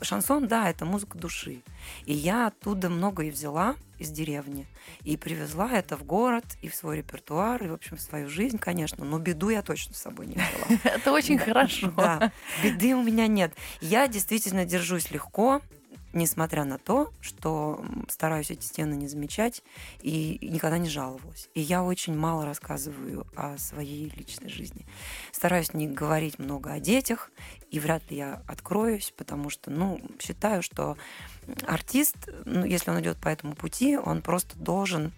Шансон, 0.00 0.48
да, 0.48 0.70
это 0.70 0.84
музыка 0.84 1.18
души. 1.18 1.62
И 2.06 2.14
я 2.14 2.46
оттуда 2.46 2.88
много 2.88 3.24
и 3.24 3.30
взяла 3.30 3.76
из 3.98 4.10
деревни, 4.10 4.66
и 5.04 5.16
привезла 5.16 5.70
это 5.70 5.96
в 5.96 6.04
город, 6.04 6.44
и 6.60 6.68
в 6.68 6.74
свой 6.74 6.98
репертуар, 6.98 7.62
и, 7.62 7.68
в 7.68 7.74
общем, 7.74 7.96
в 7.96 8.00
свою 8.00 8.28
жизнь, 8.28 8.58
конечно. 8.58 9.04
Но 9.04 9.18
беду 9.18 9.50
я 9.50 9.62
точно 9.62 9.94
с 9.94 9.98
собой 9.98 10.26
не 10.26 10.34
взяла. 10.34 10.80
Это 10.84 11.12
очень 11.12 11.38
хорошо. 11.38 11.92
Да, 11.96 12.32
беды 12.62 12.94
у 12.94 13.02
меня 13.02 13.26
нет. 13.26 13.52
Я 13.80 14.08
действительно 14.08 14.64
держусь 14.64 15.10
легко, 15.10 15.60
несмотря 16.12 16.64
на 16.64 16.78
то, 16.78 17.12
что 17.20 17.84
стараюсь 18.08 18.50
эти 18.50 18.64
стены 18.64 18.94
не 18.94 19.08
замечать 19.08 19.62
и 20.00 20.38
никогда 20.42 20.78
не 20.78 20.88
жаловалась. 20.88 21.48
И 21.54 21.60
я 21.60 21.82
очень 21.82 22.16
мало 22.16 22.44
рассказываю 22.44 23.26
о 23.36 23.58
своей 23.58 24.10
личной 24.16 24.48
жизни. 24.48 24.86
Стараюсь 25.32 25.74
не 25.74 25.88
говорить 25.88 26.38
много 26.38 26.72
о 26.72 26.80
детях, 26.80 27.30
и 27.70 27.80
вряд 27.80 28.10
ли 28.10 28.18
я 28.18 28.42
откроюсь, 28.46 29.12
потому 29.16 29.50
что, 29.50 29.70
ну, 29.70 30.00
считаю, 30.20 30.62
что 30.62 30.96
артист, 31.66 32.16
ну, 32.44 32.64
если 32.64 32.90
он 32.90 33.00
идет 33.00 33.18
по 33.18 33.28
этому 33.28 33.54
пути, 33.54 33.96
он 33.96 34.22
просто 34.22 34.56
должен 34.58 35.12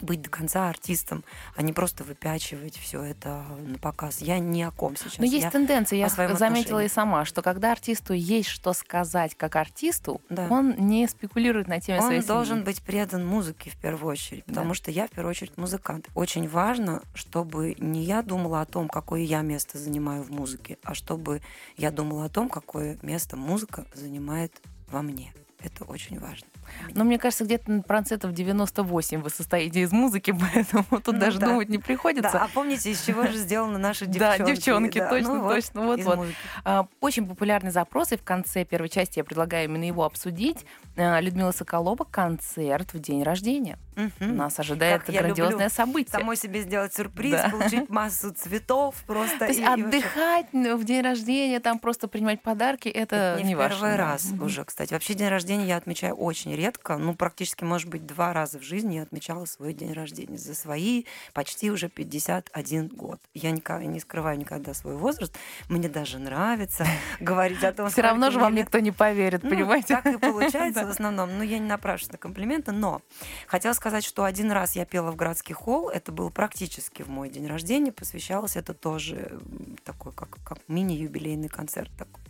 быть 0.00 0.22
до 0.22 0.30
конца 0.30 0.68
артистом, 0.68 1.24
а 1.54 1.62
не 1.62 1.72
просто 1.72 2.04
выпячивать 2.04 2.76
все 2.76 3.02
это 3.02 3.42
на 3.66 3.78
показ. 3.78 4.20
Я 4.20 4.38
ни 4.38 4.62
о 4.62 4.70
ком 4.70 4.96
сейчас. 4.96 5.18
Но 5.18 5.24
есть 5.24 5.44
я 5.44 5.50
тенденция, 5.50 5.98
я 5.98 6.08
заметила 6.08 6.36
отношении. 6.46 6.84
и 6.86 6.88
сама, 6.88 7.24
что 7.24 7.42
когда 7.42 7.72
артисту 7.72 8.12
есть 8.12 8.48
что 8.48 8.72
сказать 8.72 9.34
как 9.34 9.56
артисту, 9.56 10.20
Да. 10.28 10.46
он 10.50 10.74
не 10.78 11.06
спекулирует 11.08 11.68
на 11.68 11.80
теме 11.80 11.98
Он 12.00 12.06
своей 12.06 12.22
должен 12.22 12.56
семьи. 12.56 12.64
быть 12.64 12.82
предан 12.82 13.26
музыке 13.26 13.70
в 13.70 13.76
первую 13.76 14.12
очередь, 14.12 14.44
потому 14.44 14.68
Да. 14.70 14.74
что 14.74 14.90
я 14.90 15.06
в 15.06 15.10
первую 15.10 15.30
очередь 15.30 15.56
музыкант. 15.56 16.08
Очень 16.14 16.48
важно, 16.48 17.02
чтобы 17.14 17.74
не 17.78 18.02
я 18.04 18.22
думала 18.22 18.60
о 18.60 18.66
том, 18.66 18.88
какое 18.88 19.20
я 19.22 19.40
место 19.42 19.78
занимаю 19.78 20.22
в 20.22 20.30
музыке, 20.30 20.78
а 20.82 20.94
чтобы 20.94 21.40
я 21.76 21.90
думала 21.90 22.26
о 22.26 22.28
том, 22.28 22.48
какое 22.48 22.98
место 23.02 23.36
музыка 23.36 23.86
занимает 23.94 24.52
во 24.90 25.02
мне. 25.02 25.32
Это 25.60 25.84
очень 25.84 26.18
важно. 26.18 26.46
Но 26.94 27.04
мне 27.04 27.18
кажется, 27.18 27.44
где-то 27.44 27.82
процентов 27.82 28.32
98 28.32 29.20
вы 29.22 29.30
состоите 29.30 29.80
из 29.80 29.92
музыки, 29.92 30.32
поэтому 30.54 30.84
тут 31.00 31.14
Ну 31.14 31.20
даже 31.20 31.38
да. 31.38 31.46
думать 31.46 31.68
не 31.68 31.78
приходится. 31.78 32.32
Да, 32.32 32.44
а 32.44 32.48
помните, 32.48 32.90
из 32.90 33.02
чего 33.04 33.26
же 33.26 33.36
сделаны 33.36 33.78
наши 33.78 34.06
Да, 34.06 34.38
девчонки? 34.38 34.54
девчонки, 34.56 34.98
Да, 34.98 35.08
точно, 35.10 35.34
ну 35.34 35.40
вот, 35.42 35.54
точно, 35.54 35.80
вот-вот. 35.82 36.16
музыки. 36.18 36.36
А, 36.64 36.86
Очень 37.00 37.26
популярный 37.26 37.70
запрос, 37.70 38.12
и 38.12 38.16
в 38.16 38.22
конце 38.22 38.64
первой 38.64 38.88
части 38.88 39.18
я 39.18 39.24
предлагаю 39.24 39.64
именно 39.64 39.84
его 39.84 40.04
обсудить. 40.04 40.64
А, 40.96 41.20
Людмила 41.20 41.52
Соколова 41.52 42.04
концерт 42.04 42.92
в 42.94 42.98
день 42.98 43.22
рождения. 43.22 43.78
Мгм. 43.96 44.36
Нас 44.36 44.58
ожидает 44.58 45.02
Как 45.04 45.14
грандиозное 45.14 45.68
событие. 45.70 46.12
Самой 46.12 46.36
себе 46.36 46.60
сделать 46.62 46.92
сюрприз, 46.94 47.32
Да. 47.32 47.48
получить 47.50 47.88
массу 47.88 48.32
цветов 48.32 48.94
просто. 49.06 49.38
То 49.38 49.46
есть 49.46 49.60
и- 49.60 49.62
и 49.62 49.66
вообще- 49.66 49.84
отдыхать 49.86 50.46
в 50.52 50.84
день 50.84 51.00
рождения, 51.02 51.60
там 51.60 51.78
просто 51.78 52.08
принимать 52.08 52.42
подарки, 52.42 52.88
это, 52.88 53.36
не, 53.38 53.48
не 53.48 53.54
в 53.54 53.58
ваше. 53.58 53.74
первый 53.76 53.90
да. 53.92 53.96
раз 53.96 54.28
уже, 54.40 54.64
кстати. 54.64 54.92
Вообще 54.92 55.14
день 55.14 55.28
рождения 55.28 55.66
я 55.66 55.76
отмечаю 55.76 56.14
очень 56.14 56.54
редко. 56.56 56.96
Ну, 56.96 57.14
практически, 57.14 57.64
может 57.64 57.88
быть, 57.88 58.06
два 58.06 58.32
раза 58.32 58.58
в 58.58 58.62
жизни 58.62 58.96
я 58.96 59.02
отмечала 59.02 59.44
свой 59.44 59.72
день 59.74 59.92
рождения. 59.92 60.38
За 60.38 60.54
свои 60.54 61.04
почти 61.32 61.70
уже 61.70 61.88
51 61.88 62.88
год. 62.88 63.20
Я 63.34 63.50
никогда 63.50 63.84
не 63.86 64.00
скрываю 64.00 64.38
никогда 64.38 64.74
свой 64.74 64.96
возраст. 64.96 65.36
Мне 65.68 65.88
даже 65.88 66.18
нравится 66.18 66.86
говорить 67.20 67.62
о 67.62 67.72
том, 67.72 67.90
Все 67.90 68.00
равно 68.02 68.30
же 68.30 68.38
вам 68.38 68.54
лет. 68.54 68.66
никто 68.66 68.78
не 68.78 68.90
поверит, 68.92 69.42
Ну, 69.42 69.50
понимаете? 69.50 69.94
Так 70.00 70.06
и 70.06 70.18
получается 70.18 70.86
в 70.86 70.90
основном. 70.90 71.36
Ну, 71.36 71.42
я 71.42 71.58
не 71.58 71.68
напрашиваюсь 71.68 72.12
на 72.12 72.18
комплименты, 72.18 72.72
но 72.72 73.02
хотела 73.46 73.74
сказать, 73.74 74.04
что 74.04 74.24
один 74.24 74.50
раз 74.50 74.74
я 74.76 74.84
пела 74.86 75.10
в 75.10 75.16
городский 75.16 75.54
холл. 75.54 75.88
Это 75.90 76.10
был 76.12 76.30
практически 76.30 77.02
в 77.02 77.08
мой 77.08 77.28
день 77.28 77.46
рождения. 77.46 77.92
Посвящалось 77.92 78.56
это 78.56 78.72
тоже 78.74 79.38
такой, 79.84 80.12
как, 80.12 80.30
как 80.44 80.58
мини-юбилейный 80.68 81.48
концерт 81.48 81.90
такой. 81.98 82.22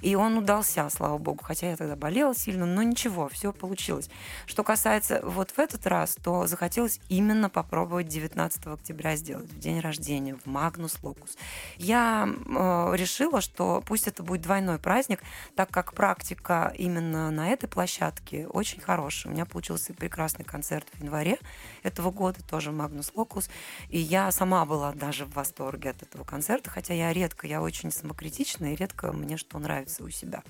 И 0.00 0.14
он 0.14 0.36
удался, 0.38 0.88
слава 0.90 1.18
богу. 1.18 1.42
Хотя 1.42 1.70
я 1.70 1.76
тогда 1.76 1.96
болела 1.96 2.34
сильно, 2.34 2.66
но 2.66 2.82
ничего, 2.82 3.28
все 3.28 3.52
получилось. 3.52 3.69
Что 4.46 4.64
касается 4.64 5.20
вот 5.22 5.50
в 5.50 5.58
этот 5.58 5.86
раз, 5.86 6.16
то 6.22 6.46
захотелось 6.46 7.00
именно 7.08 7.48
попробовать 7.48 8.08
19 8.08 8.66
октября 8.66 9.16
сделать, 9.16 9.50
в 9.50 9.58
день 9.58 9.80
рождения, 9.80 10.36
в 10.36 10.46
Магнус 10.46 10.98
Локус. 11.02 11.36
Я 11.76 12.28
э, 12.28 12.96
решила, 12.96 13.40
что 13.40 13.82
пусть 13.86 14.06
это 14.06 14.22
будет 14.22 14.42
двойной 14.42 14.78
праздник, 14.78 15.22
так 15.54 15.70
как 15.70 15.94
практика 15.94 16.72
именно 16.76 17.30
на 17.30 17.48
этой 17.48 17.68
площадке 17.68 18.46
очень 18.46 18.80
хорошая. 18.80 19.32
У 19.32 19.34
меня 19.34 19.46
получился 19.46 19.94
прекрасный 19.94 20.44
концерт 20.44 20.86
в 20.92 21.02
январе 21.02 21.38
этого 21.82 22.10
года, 22.10 22.38
тоже 22.48 22.72
Магнус 22.72 23.12
Локус. 23.14 23.48
И 23.88 23.98
я 23.98 24.30
сама 24.30 24.64
была 24.64 24.92
даже 24.92 25.24
в 25.24 25.34
восторге 25.34 25.90
от 25.90 26.02
этого 26.02 26.24
концерта, 26.24 26.70
хотя 26.70 26.94
я 26.94 27.12
редко, 27.12 27.46
я 27.46 27.62
очень 27.62 27.90
самокритична, 27.90 28.72
и 28.72 28.76
редко 28.76 29.12
мне 29.12 29.36
что 29.36 29.58
нравится 29.58 30.04
у 30.04 30.10
себя. 30.10 30.42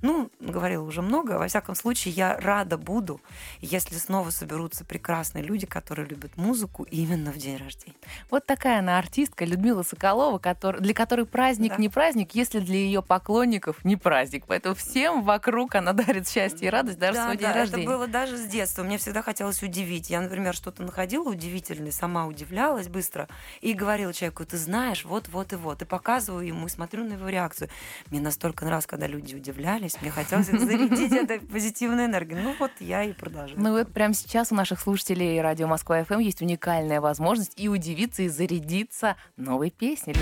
Ну, 0.00 0.30
говорила 0.40 0.82
уже 0.84 1.02
много. 1.02 1.38
Во 1.38 1.46
всяком 1.48 1.74
случае, 1.74 2.14
я 2.14 2.36
рада 2.38 2.78
буду, 2.78 3.20
если 3.60 3.96
снова 3.96 4.30
соберутся 4.30 4.84
прекрасные 4.84 5.44
люди, 5.44 5.66
которые 5.66 6.06
любят 6.06 6.36
музыку 6.36 6.84
именно 6.84 7.32
в 7.32 7.38
день 7.38 7.56
рождения. 7.56 7.96
Вот 8.30 8.46
такая 8.46 8.80
она 8.80 8.98
артистка 8.98 9.44
Людмила 9.44 9.82
Соколова, 9.82 10.38
котор- 10.38 10.80
для 10.80 10.94
которой 10.94 11.26
праздник 11.26 11.70
Да. 11.72 11.76
не 11.76 11.88
праздник, 11.88 12.34
если 12.34 12.60
для 12.60 12.76
ее 12.76 13.02
поклонников 13.02 13.84
не 13.84 13.96
праздник. 13.96 14.44
Поэтому 14.46 14.74
всем 14.74 15.22
вокруг 15.22 15.74
она 15.74 15.92
дарит 15.92 16.28
счастье 16.28 16.68
и 16.68 16.70
радость 16.70 16.98
даже 16.98 17.12
в 17.12 17.16
да, 17.16 17.24
свой 17.24 17.36
день 17.36 17.48
да, 17.48 17.54
рождения. 17.54 17.82
это 17.84 17.92
было 17.92 18.06
даже 18.06 18.36
с 18.36 18.46
детства. 18.46 18.82
Мне 18.82 18.98
всегда 18.98 19.22
хотелось 19.22 19.62
удивить. 19.62 20.10
Я, 20.10 20.20
например, 20.20 20.56
что-то 20.72 20.84
находила 20.84 21.28
удивительное, 21.28 21.92
сама 21.92 22.26
удивлялась 22.26 22.88
быстро 22.88 23.28
и 23.60 23.74
говорила 23.74 24.12
человеку, 24.12 24.44
ты 24.46 24.56
знаешь, 24.56 25.04
вот, 25.04 25.28
вот 25.28 25.52
и 25.52 25.56
вот. 25.56 25.82
И 25.82 25.84
показываю 25.84 26.46
ему, 26.46 26.66
и 26.66 26.70
смотрю 26.70 27.04
на 27.04 27.14
его 27.14 27.28
реакцию. 27.28 27.68
Мне 28.10 28.20
настолько 28.20 28.64
нравилось, 28.64 28.86
когда 28.86 29.06
люди 29.06 29.34
удивлялись. 29.34 30.00
Мне 30.00 30.10
хотелось 30.10 30.46
зарядить 30.46 31.12
этой 31.12 31.40
позитивной 31.40 32.06
энергией. 32.06 32.40
Ну 32.40 32.54
вот 32.58 32.72
я 32.80 33.04
и 33.04 33.12
продолжаю. 33.12 33.60
Ну 33.60 33.72
вот 33.72 33.92
прямо 33.92 34.14
сейчас 34.14 34.50
у 34.50 34.54
наших 34.54 34.80
слушателей 34.80 35.40
радио 35.40 35.66
Москва 35.66 36.02
ФМ 36.04 36.18
есть 36.18 36.40
уникальная 36.40 37.00
возможность 37.00 37.52
и 37.56 37.68
удивиться, 37.68 38.22
и 38.22 38.28
зарядиться 38.28 39.16
новой 39.36 39.70
песней. 39.70 40.14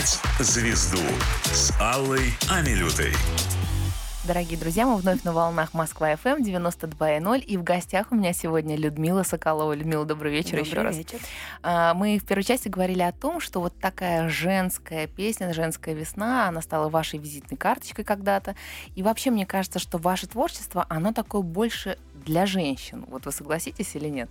«Поймать 0.00 0.20
звезду» 0.38 1.02
с 1.52 1.72
Аллой 1.78 2.32
Амилютой. 2.48 3.12
Дорогие 4.26 4.58
друзья, 4.58 4.86
мы 4.86 4.96
вновь 4.96 5.24
на 5.24 5.32
волнах 5.34 5.74
Москва 5.74 6.16
ФМ 6.16 6.42
92.0. 6.42 7.40
И 7.40 7.56
в 7.58 7.62
гостях 7.62 8.06
у 8.10 8.14
меня 8.14 8.32
сегодня 8.32 8.76
Людмила 8.76 9.24
Соколова. 9.24 9.74
Людмила, 9.74 10.06
добрый 10.06 10.32
вечер 10.32 10.52
Добрый 10.56 10.70
еще 10.70 10.80
раз. 10.80 10.96
вечер. 10.96 11.18
А, 11.62 11.92
Мы 11.92 12.18
в 12.18 12.24
первой 12.24 12.44
части 12.44 12.68
говорили 12.68 13.02
о 13.02 13.12
том, 13.12 13.40
что 13.40 13.60
вот 13.60 13.78
такая 13.78 14.30
женская 14.30 15.06
песня, 15.06 15.52
женская 15.52 15.94
весна, 15.94 16.48
она 16.48 16.62
стала 16.62 16.88
вашей 16.88 17.18
визитной 17.18 17.58
карточкой 17.58 18.04
когда-то. 18.06 18.54
И 18.94 19.02
вообще, 19.02 19.30
мне 19.30 19.44
кажется, 19.44 19.78
что 19.78 19.98
ваше 19.98 20.26
творчество, 20.28 20.86
оно 20.88 21.12
такое 21.12 21.42
больше 21.42 21.98
для 22.24 22.46
женщин. 22.46 23.04
Вот 23.08 23.26
вы 23.26 23.32
согласитесь 23.32 23.94
или 23.96 24.08
нет? 24.08 24.30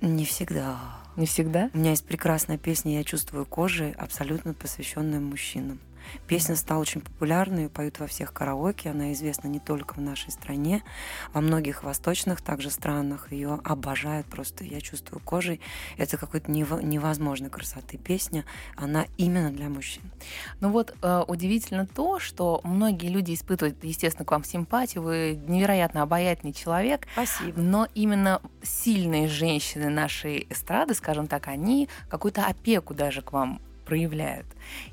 Не 0.00 0.24
всегда. 0.24 1.01
Не 1.16 1.26
всегда? 1.26 1.70
У 1.74 1.78
меня 1.78 1.90
есть 1.90 2.06
прекрасная 2.06 2.56
песня 2.56 2.96
«Я 2.96 3.04
чувствую 3.04 3.44
кожей», 3.44 3.92
абсолютно 3.92 4.54
посвященная 4.54 5.20
мужчинам. 5.20 5.78
Песня 6.26 6.56
стала 6.56 6.80
очень 6.80 7.00
популярной, 7.00 7.64
ее 7.64 7.68
поют 7.68 7.98
во 7.98 8.06
всех 8.06 8.32
караоке. 8.32 8.90
Она 8.90 9.12
известна 9.12 9.48
не 9.48 9.60
только 9.60 9.94
в 9.94 10.00
нашей 10.00 10.30
стране, 10.30 10.82
во 11.32 11.40
многих 11.40 11.82
восточных 11.82 12.40
также 12.40 12.70
странах. 12.70 13.32
Ее 13.32 13.60
обожают 13.64 14.26
просто. 14.26 14.64
Я 14.64 14.80
чувствую 14.80 15.20
кожей. 15.20 15.60
Это 15.96 16.16
какой-то 16.16 16.50
нево- 16.50 16.82
невозможной 16.82 17.50
красоты 17.50 17.98
песня. 17.98 18.44
Она 18.76 19.06
именно 19.16 19.50
для 19.50 19.68
мужчин. 19.68 20.02
Ну 20.60 20.70
вот 20.70 20.94
э, 21.02 21.24
удивительно 21.26 21.86
то, 21.86 22.18
что 22.18 22.60
многие 22.64 23.08
люди 23.08 23.34
испытывают, 23.34 23.82
естественно, 23.82 24.24
к 24.24 24.30
вам 24.30 24.44
симпатию. 24.44 25.02
Вы 25.02 25.40
невероятно 25.46 26.02
обаятельный 26.02 26.52
человек. 26.52 27.06
Спасибо. 27.12 27.60
Но 27.60 27.88
именно 27.94 28.40
сильные 28.62 29.28
женщины 29.28 29.88
нашей 29.88 30.46
эстрады, 30.50 30.94
скажем 30.94 31.26
так, 31.26 31.48
они 31.48 31.88
какую-то 32.08 32.46
опеку 32.46 32.94
даже 32.94 33.22
к 33.22 33.32
вам 33.32 33.60
проявляют. 33.92 34.46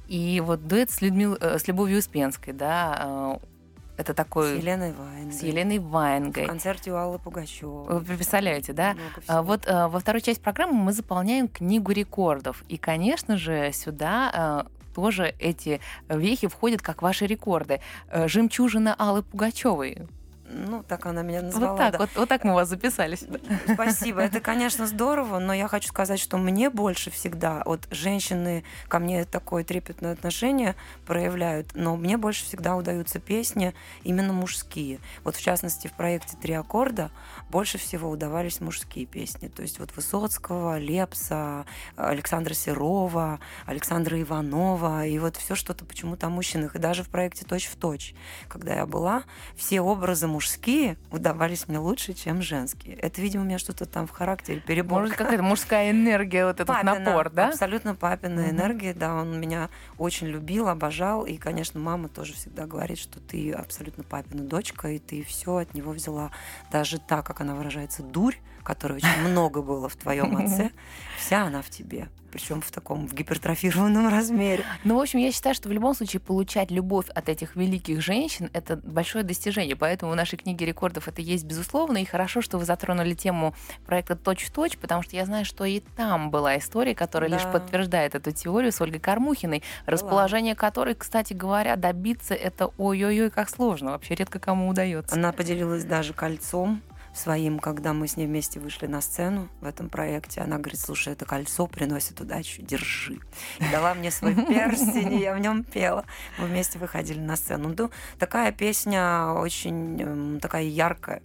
И 0.09 0.41
вот 0.45 0.67
дуэт 0.67 0.91
с, 0.91 1.01
Людмил, 1.01 1.37
э, 1.39 1.57
с 1.57 1.69
Любовью 1.69 1.99
Успенской, 1.99 2.51
да, 2.51 3.37
э, 3.37 4.01
это 4.01 4.11
С 4.11 4.15
такой... 4.15 4.57
Еленой 4.57 4.91
Ваенгой. 4.91 5.31
С 5.31 5.41
Еленой 5.41 5.77
В 5.79 5.87
Ваенгой. 5.87 6.45
концерте 6.45 6.91
у 6.91 6.97
Аллы 6.97 7.17
Пугачевой. 7.17 7.99
Вы 7.99 8.15
представляете, 8.15 8.73
да? 8.73 8.97
А. 9.27 9.41
Вот 9.41 9.65
э, 9.65 9.87
во 9.87 9.99
второй 10.01 10.21
части 10.21 10.41
программы 10.41 10.73
мы 10.73 10.91
заполняем 10.91 11.47
книгу 11.47 11.93
рекордов. 11.93 12.61
И, 12.67 12.75
конечно 12.75 13.37
же, 13.37 13.71
сюда 13.71 14.65
тоже 14.93 15.33
эти 15.39 15.79
вехи 16.09 16.47
входят 16.47 16.81
как 16.81 17.01
ваши 17.01 17.25
рекорды. 17.25 17.79
Жемчужина 18.11 18.95
Аллы 18.95 19.23
Пугачевой. 19.23 20.09
Ну, 20.51 20.83
так 20.83 21.05
она 21.05 21.21
меня 21.21 21.43
назвала. 21.43 21.71
Вот 21.71 21.77
так, 21.77 21.91
да. 21.93 21.97
вот, 21.99 22.09
вот 22.15 22.29
так 22.29 22.43
мы 22.43 22.53
вас 22.53 22.69
записали 22.69 23.15
сюда. 23.15 23.39
Спасибо. 23.73 24.21
Это, 24.21 24.39
конечно, 24.39 24.87
здорово, 24.87 25.37
но 25.39 25.53
я 25.53 25.67
хочу 25.67 25.89
сказать, 25.89 26.19
что 26.19 26.37
мне 26.37 26.69
больше 26.69 27.11
всегда, 27.11 27.61
вот 27.65 27.87
женщины 27.91 28.63
ко 28.87 28.99
мне 28.99 29.25
такое 29.25 29.63
трепетное 29.63 30.13
отношение 30.13 30.75
проявляют, 31.05 31.71
но 31.75 31.95
мне 31.95 32.17
больше 32.17 32.43
всегда 32.45 32.75
удаются 32.75 33.19
песни 33.19 33.73
именно 34.03 34.33
мужские. 34.33 34.99
Вот 35.23 35.35
в 35.35 35.41
частности 35.41 35.87
в 35.87 35.93
проекте 35.93 36.35
«Три 36.37 36.53
аккорда» 36.53 37.11
больше 37.49 37.77
всего 37.77 38.09
удавались 38.09 38.59
мужские 38.59 39.05
песни. 39.05 39.49
То 39.49 39.61
есть 39.61 39.79
вот 39.79 39.95
Высоцкого, 39.95 40.79
Лепса, 40.79 41.65
Александра 41.95 42.53
Серова, 42.53 43.39
Александра 43.65 44.19
Иванова, 44.19 45.05
и 45.05 45.19
вот 45.19 45.37
все 45.37 45.55
что-то 45.55 45.85
почему-то 45.85 46.27
о 46.27 46.29
мужчинах. 46.29 46.75
И 46.75 46.79
даже 46.79 47.03
в 47.03 47.09
проекте 47.09 47.45
«Точь 47.45 47.67
в 47.67 47.75
точь», 47.75 48.15
когда 48.47 48.73
я 48.73 48.85
была, 48.85 49.23
все 49.55 49.81
образы 49.81 50.27
мужские 50.39 50.95
удавались 51.11 51.67
мне 51.67 51.79
лучше, 51.79 52.13
чем 52.13 52.41
женские. 52.41 52.95
Это, 52.95 53.21
видимо, 53.21 53.43
у 53.43 53.45
меня 53.45 53.59
что-то 53.59 53.85
там 53.85 54.07
в 54.07 54.11
характере, 54.11 54.61
перебор. 54.61 55.01
Может, 55.01 55.17
какая-то 55.17 55.43
мужская 55.43 55.91
энергия, 55.91 56.45
вот 56.45 56.61
этот 56.61 56.67
Папина, 56.67 56.97
напор, 56.97 57.29
да? 57.29 57.49
Абсолютно 57.49 57.93
папина 57.93 58.43
Мгм. 58.43 58.51
энергия, 58.51 58.93
да, 58.93 59.15
он 59.15 59.37
меня 59.37 59.69
очень 59.97 60.27
любил, 60.27 60.69
обожал, 60.69 61.25
и, 61.25 61.35
конечно, 61.35 61.77
мама 61.77 62.07
тоже 62.07 62.31
всегда 62.33 62.65
говорит, 62.67 62.99
что 62.99 63.19
ты 63.19 63.51
абсолютно 63.51 64.05
папина 64.05 64.43
дочка, 64.43 64.87
и 64.87 64.99
ты 64.99 65.25
все 65.25 65.57
от 65.57 65.73
него 65.73 65.91
взяла, 65.91 66.31
даже 66.71 66.99
так, 66.99 67.25
как 67.25 67.41
она 67.41 67.55
выражается, 67.55 68.01
дурь, 68.01 68.35
которой 68.69 68.97
очень 68.97 69.27
много 69.27 69.63
было 69.63 69.89
в 69.89 69.95
твоем 69.95 70.37
отце, 70.37 70.69
вся 71.17 71.41
она 71.45 71.63
в 71.63 71.71
тебе, 71.71 72.07
причем 72.31 72.61
в 72.61 72.69
таком 72.69 73.07
в 73.07 73.15
гипертрофированном 73.15 74.07
размере. 74.15 74.63
Ну, 74.83 74.95
в 74.97 75.01
общем, 75.01 75.17
я 75.17 75.31
считаю, 75.31 75.55
что 75.55 75.69
в 75.69 75.71
любом 75.71 75.95
случае 75.95 76.19
получать 76.19 76.69
любовь 76.69 77.09
от 77.09 77.29
этих 77.29 77.55
великих 77.55 77.99
женщин— 78.03 78.51
это 78.53 78.77
большое 78.77 79.23
достижение. 79.23 79.75
Поэтому 79.75 80.11
в 80.11 80.15
нашей 80.15 80.37
книге 80.37 80.67
рекордов 80.67 81.07
это 81.07 81.19
есть 81.19 81.45
безусловно. 81.45 81.97
И 81.97 82.05
хорошо, 82.05 82.43
что 82.43 82.59
вы 82.59 82.65
затронули 82.65 83.15
тему 83.15 83.55
проекта 83.87 84.15
«Точь 84.15 84.43
в 84.45 84.51
точь», 84.51 84.77
потому 84.77 85.01
что 85.01 85.15
я 85.15 85.25
знаю, 85.25 85.45
что 85.45 85.65
и 85.65 85.79
там 85.97 86.29
была 86.29 86.55
история, 86.59 86.93
которая 86.93 87.31
лишь 87.31 87.41
Да. 87.43 87.51
подтверждает 87.53 88.13
эту 88.13 88.31
теорию 88.31 88.71
с 88.71 88.79
Ольгой 88.81 88.99
Кормухиной, 88.99 89.63
расположение 89.87 90.53
которой, 90.53 90.93
кстати 90.93 91.33
говоря, 91.33 91.75
добиться 91.75 92.35
это 92.35 92.67
ой-ой-ой, 92.77 93.31
как 93.31 93.49
сложно. 93.49 93.91
Вообще 93.93 94.13
редко 94.13 94.37
кому 94.37 94.69
удается. 94.69 95.15
Она 95.15 95.31
поделилась 95.31 95.85
даже 95.85 96.13
кольцом 96.13 96.83
своим, 97.13 97.59
когда 97.59 97.93
мы 97.93 98.07
с 98.07 98.17
ней 98.17 98.27
вместе 98.27 98.59
вышли 98.59 98.87
на 98.87 99.01
сцену 99.01 99.49
в 99.61 99.65
этом 99.65 99.89
проекте. 99.89 100.41
Она 100.41 100.57
говорит, 100.57 100.79
слушай, 100.79 101.13
это 101.13 101.25
кольцо 101.25 101.67
приносит 101.67 102.19
удачу, 102.21 102.61
держи. 102.61 103.19
И 103.59 103.71
дала 103.71 103.93
мне 103.93 104.11
свой 104.11 104.35
перстень, 104.47 105.13
и 105.13 105.19
я 105.19 105.33
в 105.33 105.39
нем 105.39 105.63
пела. 105.63 106.05
Мы 106.37 106.45
вместе 106.45 106.79
выходили 106.79 107.19
на 107.19 107.35
сцену. 107.35 107.73
Ну, 107.77 107.91
такая 108.17 108.51
песня 108.51 109.33
очень 109.33 110.01
эм, 110.01 110.39
такая 110.39 110.63
яркая. 110.63 111.21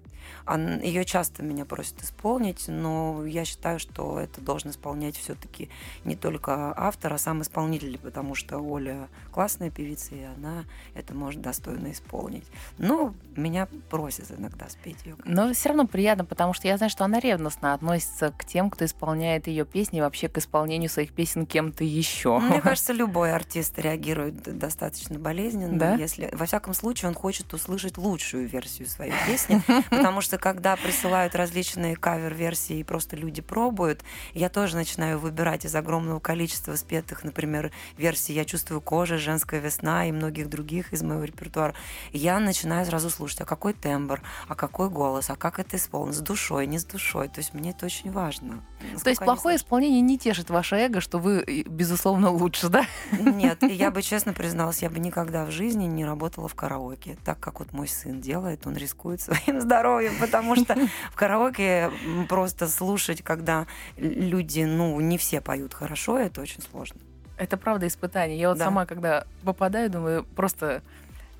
Ее 0.82 1.04
часто 1.04 1.42
меня 1.42 1.64
просят 1.64 2.02
исполнить, 2.02 2.64
но 2.68 3.24
я 3.26 3.44
считаю, 3.44 3.78
что 3.78 4.18
это 4.18 4.40
должен 4.40 4.70
исполнять 4.70 5.16
все-таки 5.16 5.70
не 6.04 6.16
только 6.16 6.72
автор, 6.76 7.12
а 7.12 7.18
сам 7.18 7.42
исполнитель, 7.42 7.98
потому 7.98 8.34
что 8.34 8.58
Оля 8.58 9.08
классная 9.32 9.70
певица, 9.70 10.14
и 10.14 10.22
она 10.22 10.64
это 10.94 11.14
может 11.14 11.40
достойно 11.40 11.92
исполнить. 11.92 12.44
Но 12.78 13.14
меня 13.36 13.68
просят 13.90 14.30
иногда 14.30 14.68
спеть 14.68 14.98
ее. 15.04 15.16
Но 15.24 15.52
все 15.52 15.70
равно 15.70 15.86
приятно, 15.86 16.24
потому 16.24 16.52
что 16.54 16.68
я 16.68 16.76
знаю, 16.76 16.90
что 16.90 17.04
она 17.04 17.18
ревностно 17.20 17.74
относится 17.74 18.32
к 18.36 18.44
тем, 18.44 18.70
кто 18.70 18.84
исполняет 18.84 19.46
ее 19.46 19.64
песни, 19.64 19.98
и 19.98 20.02
вообще 20.02 20.28
к 20.28 20.38
исполнению 20.38 20.90
своих 20.90 21.12
песен 21.12 21.46
кем-то 21.46 21.84
еще. 21.84 22.38
Мне 22.38 22.60
кажется, 22.62 22.92
любой 22.92 23.32
артист 23.32 23.78
реагирует 23.78 24.42
достаточно 24.58 25.18
болезненно, 25.18 25.78
Да? 25.78 25.94
если, 25.94 26.30
во 26.32 26.46
всяком 26.46 26.74
случае, 26.74 27.08
он 27.08 27.14
хочет 27.14 27.52
услышать 27.54 27.98
лучшую 27.98 28.48
версию 28.48 28.88
своей 28.88 29.12
песни, 29.26 29.60
потому 29.90 30.13
что 30.20 30.38
когда 30.38 30.76
присылают 30.76 31.34
различные 31.34 31.96
кавер-версии 31.96 32.78
и 32.78 32.84
просто 32.84 33.16
люди 33.16 33.42
пробуют, 33.42 34.02
я 34.32 34.48
тоже 34.48 34.76
начинаю 34.76 35.18
выбирать 35.18 35.64
из 35.64 35.74
огромного 35.74 36.20
количества 36.20 36.76
спетых, 36.76 37.24
например, 37.24 37.72
версий 37.96 38.32
«Я 38.32 38.44
чувствую 38.44 38.80
кожу», 38.80 39.18
«Женская 39.18 39.60
весна» 39.60 40.06
и 40.06 40.12
многих 40.12 40.48
других 40.48 40.92
из 40.92 41.02
моего 41.02 41.24
репертуара. 41.24 41.74
Я 42.12 42.38
начинаю 42.38 42.84
сразу 42.86 43.10
слушать, 43.10 43.40
а 43.40 43.44
какой 43.44 43.72
тембр, 43.72 44.22
а 44.48 44.54
какой 44.54 44.90
голос, 44.90 45.30
а 45.30 45.36
как 45.36 45.58
это 45.58 45.76
исполнено, 45.76 46.12
с 46.12 46.20
душой, 46.20 46.66
не 46.66 46.78
с 46.78 46.84
душой. 46.84 47.28
То 47.28 47.40
есть 47.40 47.54
мне 47.54 47.70
это 47.70 47.86
очень 47.86 48.10
важно. 48.10 48.64
То 49.02 49.10
есть 49.10 49.22
плохое 49.22 49.56
исполнение 49.56 50.00
не 50.00 50.18
тешит 50.18 50.50
ваше 50.50 50.76
эго, 50.76 51.00
что 51.00 51.18
вы, 51.18 51.64
безусловно, 51.66 52.30
лучше, 52.30 52.68
да? 52.68 52.86
Нет, 53.12 53.62
я 53.62 53.90
бы 53.90 54.02
честно 54.14 54.32
призналась, 54.32 54.82
я 54.82 54.90
бы 54.90 54.98
никогда 54.98 55.44
в 55.44 55.50
жизни 55.50 55.84
не 55.84 56.04
работала 56.04 56.48
в 56.48 56.54
караоке, 56.54 57.16
так 57.24 57.40
как 57.40 57.60
вот 57.60 57.72
мой 57.72 57.88
сын 57.88 58.20
делает, 58.20 58.66
он 58.66 58.76
рискует 58.76 59.20
своим 59.20 59.60
здоровьем, 59.62 60.03
потому 60.20 60.56
что 60.56 60.74
в 61.12 61.16
караоке 61.16 61.90
просто 62.28 62.68
слушать, 62.68 63.22
когда 63.22 63.66
люди, 63.96 64.62
ну, 64.62 64.98
не 65.00 65.18
все 65.18 65.40
поют 65.40 65.74
хорошо, 65.74 66.18
это 66.18 66.40
очень 66.40 66.62
сложно. 66.62 67.00
Это 67.36 67.56
правда 67.56 67.86
испытание. 67.86 68.38
Я 68.38 68.48
вот 68.50 68.58
Да. 68.58 68.64
сама, 68.66 68.86
когда 68.86 69.24
попадаю, 69.44 69.90
думаю, 69.90 70.24
просто 70.24 70.82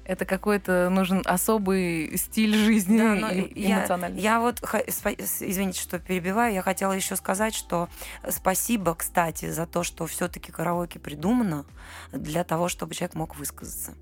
это 0.05 0.27
какой-то 0.27 0.91
нужен 0.91 1.23
особый 1.25 2.19
стиль 2.19 2.55
жизни 2.55 2.99
Да, 2.99 3.15
но 3.15 3.31
и 3.31 3.59
я, 3.59 3.79
эмоциональный. 3.79 4.21
я 4.21 4.39
вот, 4.39 4.61
спа- 4.61 5.19
с- 5.25 5.41
извините, 5.41 5.81
что 5.81 5.99
перебиваю, 5.99 6.53
я 6.53 6.61
хотела 6.63 6.93
еще 6.93 7.17
сказать, 7.17 7.55
что 7.55 7.89
спасибо, 8.29 8.95
кстати, 8.95 9.51
за 9.51 9.67
то, 9.67 9.83
что 9.83 10.07
все-таки 10.07 10.53
караоке 10.53 10.99
придумано 10.99 11.65
для 12.13 12.45
того, 12.45 12.69
чтобы 12.69 12.95
человек 12.95 13.15
мог 13.15 13.37
высказаться. 13.37 13.95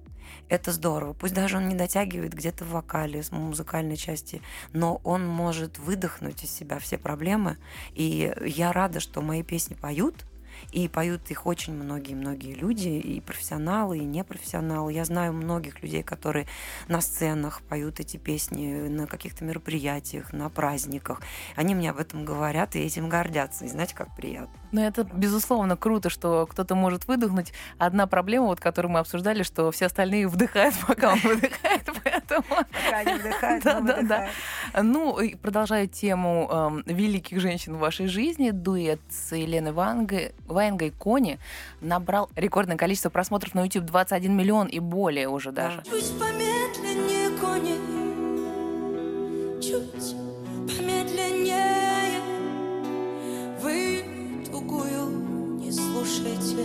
Это 0.49 0.73
здорово. 0.73 1.15
Пусть 1.15 1.35
даже 1.35 1.57
он 1.57 1.69
не 1.69 1.75
дотягивает 1.75 2.35
где-то 2.35 2.65
в 2.65 2.71
вокале, 2.71 3.23
с 3.23 3.33
музыкальной 3.33 3.97
части, 3.97 4.43
но 4.73 5.01
он 5.03 5.27
может 5.27 5.79
выдохнуть 5.79 6.45
из 6.45 6.51
себя 6.51 6.79
все 6.79 6.99
проблемы. 6.99 7.57
И 7.95 8.33
я 8.45 8.73
рада, 8.73 9.01
что 9.01 9.23
мои 9.23 9.43
песни 9.43 9.75
поют, 9.75 10.27
и 10.71 10.89
поют 10.89 11.31
их 11.31 11.47
очень 11.47 11.75
многие-многие 11.75 12.55
люди, 12.55 12.89
и 12.89 13.21
профессионалы, 13.21 13.99
и 13.99 14.05
непрофессионалы. 14.05 14.93
Я 14.93 15.05
знаю 15.05 15.33
многих 15.33 15.83
людей, 15.83 16.03
которые 16.03 16.47
на 16.89 17.01
сценах 17.01 17.63
поют 17.63 18.01
эти 18.01 18.17
песни, 18.17 18.89
на 18.89 19.07
каких-то 19.07 19.45
мероприятиях, 19.45 20.33
на 20.33 20.49
праздниках. 20.51 21.21
Они 21.57 21.75
мне 21.75 21.91
об 21.91 21.99
этом 21.99 22.25
говорят 22.25 22.77
и 22.77 22.81
этим 22.81 23.09
гордятся. 23.09 23.65
И 23.65 23.69
знаете, 23.69 23.95
как 23.95 24.15
приятно. 24.15 24.62
Но 24.73 24.85
это, 24.85 25.05
безусловно, 25.05 25.77
круто, 25.77 26.09
что 26.11 26.47
кто-то 26.51 26.75
может 26.75 27.07
выдохнуть. 27.07 27.53
Одна 27.79 28.07
проблема, 28.07 28.47
вот, 28.47 28.59
которую 28.59 28.93
мы 28.93 29.01
обсуждали, 29.01 29.43
что 29.43 29.71
все 29.71 29.87
остальные 29.87 30.29
вдыхают, 30.29 30.75
пока 30.87 31.13
он 31.13 31.19
выдыхает, 31.21 31.89
поэтому... 32.03 32.45
Пока 32.49 32.99
они 32.99 33.15
вдыхают, 33.15 33.65
Да, 33.65 33.81
да, 33.81 34.03
да. 34.03 34.29
Ну, 34.83 35.21
и 35.21 35.35
продолжая 35.35 35.87
тему 35.87 36.49
эм, 36.51 36.83
великих 36.87 37.41
женщин 37.41 37.77
в 37.77 37.79
вашей 37.79 38.07
жизни, 38.07 38.51
дуэт 38.51 39.01
с 39.11 39.37
Еленой 39.37 39.73
Вангой, 39.73 40.33
Ваенгой 40.47 40.91
Кони 40.91 41.39
набрал 41.83 42.31
рекордное 42.35 42.79
количество 42.79 43.11
просмотров 43.11 43.55
на 43.55 43.65
YouTube 43.65 43.85
21 43.85 44.35
миллион 44.35 44.69
и 44.69 44.79
более 44.81 45.29
уже 45.29 45.53
даже. 45.53 45.83
Чуть 45.83 46.19
помедленнее, 46.19 47.31
кони, 47.39 47.77
чуть 49.61 50.17
помедленнее. 50.67 51.72
Тугую 54.73 55.59
не 55.59 55.71
слушайте. 55.71 56.65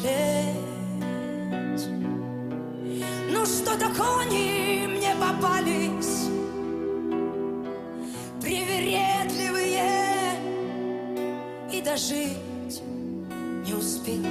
Плеть. 0.00 1.88
Ну 3.30 3.46
что-то 3.46 3.86
кони 3.96 4.86
мне 4.86 5.14
попались? 5.20 6.28
Привередливые. 8.40 9.82
И 11.72 11.80
дожить 11.82 12.82
не 13.66 13.74
успел. 13.74 14.24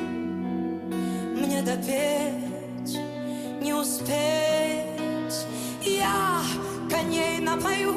Мне 1.35 1.61
допеть, 1.61 2.97
не 3.61 3.73
успеть. 3.73 4.07
Я 5.83 6.41
коней 6.89 7.39
напою, 7.39 7.93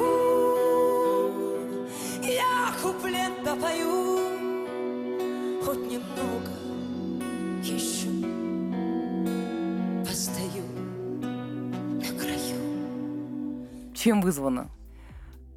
я 2.23 2.73
куплет 2.81 3.43
допою, 3.43 4.00
хоть 5.71 5.89
немного 5.89 6.51
еще 7.63 8.09
постою 10.05 10.65
на 11.95 12.19
краю. 12.19 13.93
Чем 13.93 14.19
вызвано? 14.21 14.69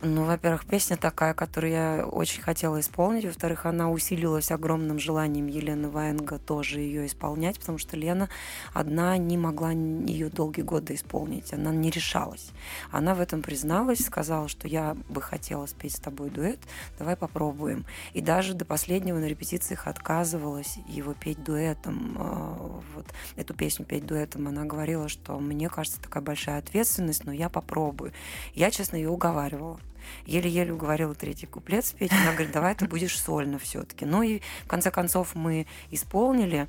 Ну, 0.07 0.25
во-первых, 0.27 0.67
песня 0.67 0.99
такая, 0.99 1.33
которую 1.33 1.73
я 1.73 2.07
очень 2.07 2.43
хотела 2.43 2.79
исполнить. 2.79 3.25
Во-вторых, 3.25 3.65
она 3.65 3.91
усилилась 3.91 4.51
огромным 4.51 4.99
желанием 4.99 5.47
Елены 5.47 5.89
Ваенга 5.89 6.39
тоже 6.39 6.81
ее 6.81 7.07
исполнять, 7.07 7.59
потому 7.59 7.79
что 7.79 7.97
Лена 7.97 8.29
одна 8.75 9.17
не 9.17 9.39
могла 9.39 9.71
ее 9.73 10.29
долгие 10.29 10.61
годы 10.61 10.95
исполнить. 10.95 11.55
Она 11.55 11.73
не 11.73 11.91
решалась. 11.91 12.51
Она 12.91 13.15
в 13.15 13.21
этом 13.21 13.41
призналась, 13.41 14.05
сказала, 14.05 14.47
что 14.47 14.69
я 14.69 14.95
бы 15.09 15.23
хотела 15.23 15.65
спеть 15.65 15.97
с 15.97 16.01
тобой 16.01 16.29
дуэт, 16.29 16.61
давай 16.99 17.17
попробуем. 17.17 17.87
И 18.13 18.21
даже 18.21 18.53
до 18.53 18.67
последнего 18.67 19.19
на 19.19 19.27
репетициях 19.27 19.87
отказывалась 19.87 20.77
его 20.87 21.15
петь 21.15 21.43
дуэтом. 21.43 22.17
А, 22.19 22.83
вот 22.95 23.07
эту 23.37 23.55
песню 23.55 23.87
петь 23.87 24.05
дуэтом. 24.05 24.49
Она 24.49 24.65
говорила, 24.67 25.09
что 25.09 25.39
мне 25.39 25.71
кажется 25.71 25.99
такая 26.03 26.23
большая 26.23 26.59
ответственность, 26.59 27.25
но 27.25 27.33
я 27.33 27.49
попробую. 27.49 28.13
Я, 28.55 28.71
честно, 28.71 28.97
ее 28.97 29.09
уговаривала 29.09 29.81
еле-еле 30.27 30.73
уговорила 30.73 31.15
третий 31.15 31.47
куплет 31.47 31.85
спеть. 31.85 32.13
Она 32.13 32.33
говорит, 32.33 32.53
давай 32.53 32.75
ты 32.75 32.87
будешь 32.87 33.19
сольно 33.19 33.59
все-таки. 33.59 34.05
Ну 34.05 34.23
и 34.23 34.41
в 34.65 34.69
конце 34.69 34.91
концов 34.91 35.35
мы 35.35 35.67
исполнили. 35.91 36.69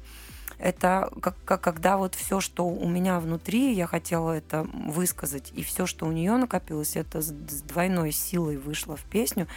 Это 0.57 1.11
как, 1.21 1.35
как 1.43 1.61
когда 1.61 1.97
вот 1.97 2.15
все, 2.15 2.39
что 2.39 2.65
у 2.65 2.87
меня 2.87 3.19
внутри, 3.19 3.73
я 3.73 3.87
хотела 3.87 4.31
это 4.31 4.63
высказать, 4.63 5.51
и 5.53 5.63
все, 5.63 5.85
что 5.85 6.05
у 6.05 6.11
нее 6.11 6.37
накопилось, 6.37 6.95
это 6.95 7.21
с 7.21 7.31
двойной 7.31 8.13
силой 8.13 8.55
вышло 8.57 8.95
в 8.95 9.03
песню. 9.03 9.47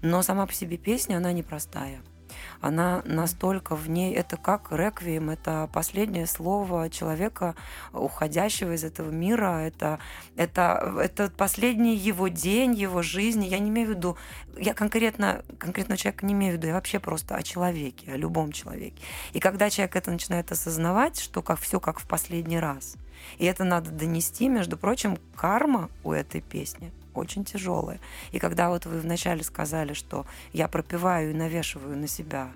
Но 0.00 0.22
сама 0.22 0.46
по 0.46 0.54
себе 0.54 0.78
песня, 0.78 1.16
она 1.16 1.32
непростая 1.32 2.00
она 2.60 3.02
настолько 3.04 3.76
в 3.76 3.88
ней, 3.88 4.14
это 4.14 4.36
как 4.36 4.72
реквием, 4.72 5.30
это 5.30 5.68
последнее 5.72 6.26
слово 6.26 6.90
человека, 6.90 7.54
уходящего 7.92 8.72
из 8.72 8.84
этого 8.84 9.10
мира, 9.10 9.60
это, 9.60 9.98
это, 10.36 10.94
это 11.00 11.30
последний 11.30 11.96
его 11.96 12.28
день, 12.28 12.74
его 12.74 13.02
жизни. 13.02 13.46
Я 13.46 13.58
не 13.58 13.70
имею 13.70 13.88
в 13.88 13.90
виду, 13.90 14.16
я 14.58 14.74
конкретно, 14.74 15.44
конкретного 15.58 15.98
человека 15.98 16.26
не 16.26 16.34
имею 16.34 16.54
в 16.54 16.56
виду, 16.56 16.68
я 16.68 16.74
вообще 16.74 16.98
просто 16.98 17.36
о 17.36 17.42
человеке, 17.42 18.12
о 18.12 18.16
любом 18.16 18.52
человеке. 18.52 19.02
И 19.32 19.40
когда 19.40 19.70
человек 19.70 19.96
это 19.96 20.10
начинает 20.10 20.50
осознавать, 20.52 21.18
что 21.18 21.42
как 21.42 21.60
все 21.60 21.80
как 21.80 21.98
в 21.98 22.06
последний 22.06 22.58
раз, 22.58 22.96
и 23.38 23.44
это 23.44 23.64
надо 23.64 23.90
донести, 23.90 24.48
между 24.48 24.76
прочим, 24.76 25.18
карма 25.34 25.90
у 26.04 26.12
этой 26.12 26.40
песни– 26.40 26.92
очень 27.18 27.44
тяжелые. 27.44 28.00
И 28.32 28.38
когда 28.38 28.70
вот 28.70 28.86
вы 28.86 29.00
вначале 29.00 29.42
сказали, 29.42 29.92
что 29.92 30.26
я 30.52 30.68
пропиваю 30.68 31.30
и 31.30 31.34
навешиваю 31.34 31.96
на 31.96 32.08
себя 32.08 32.50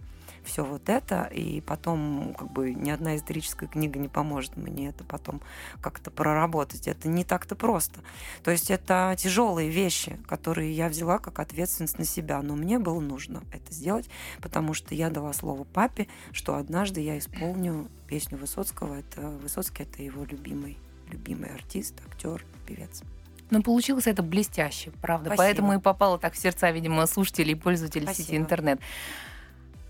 все 0.44 0.64
вот 0.64 0.88
это, 0.88 1.24
и 1.24 1.60
потом 1.60 2.34
как 2.38 2.50
бы 2.50 2.72
ни 2.74 2.90
одна 2.90 3.16
историческая 3.16 3.66
книга 3.66 3.98
не 3.98 4.08
поможет 4.08 4.56
мне 4.56 4.88
это 4.88 5.04
потом 5.04 5.40
как-то 5.80 6.10
проработать. 6.10 6.88
Это 6.88 7.08
не 7.08 7.24
так-то 7.24 7.54
просто. 7.54 8.00
То 8.42 8.50
есть 8.50 8.70
это 8.70 9.14
тяжелые 9.18 9.70
вещи, 9.70 10.18
которые 10.26 10.72
я 10.72 10.88
взяла 10.88 11.18
как 11.18 11.38
ответственность 11.38 11.98
на 11.98 12.04
себя, 12.04 12.40
но 12.42 12.56
мне 12.56 12.78
было 12.78 13.00
нужно 13.00 13.42
это 13.52 13.72
сделать, 13.72 14.08
потому 14.40 14.74
что 14.74 14.94
я 14.94 15.10
дала 15.10 15.32
слово 15.32 15.64
папе, 15.64 16.08
что 16.32 16.56
однажды 16.56 17.00
я 17.00 17.18
исполню 17.18 17.88
песню 18.06 18.38
Высоцкого. 18.38 18.94
Это 18.94 19.28
Высоцкий 19.42 19.82
это 19.82 20.02
его 20.02 20.24
любимый 20.24 20.78
любимый 21.10 21.52
артист, 21.52 21.94
актер, 22.06 22.44
певец. 22.66 23.02
Но 23.50 23.62
получилось 23.62 24.06
это 24.06 24.22
блестяще, 24.22 24.90
правда. 25.00 25.26
Спасибо. 25.26 25.42
Поэтому 25.42 25.74
и 25.74 25.78
попало 25.78 26.18
так 26.18 26.34
в 26.34 26.38
сердца, 26.38 26.70
видимо, 26.70 27.06
слушателей 27.06 27.52
и 27.52 27.56
пользователей 27.56 28.04
Спасибо. 28.04 28.26
сети 28.26 28.36
интернет. 28.36 28.80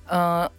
А, 0.07 0.51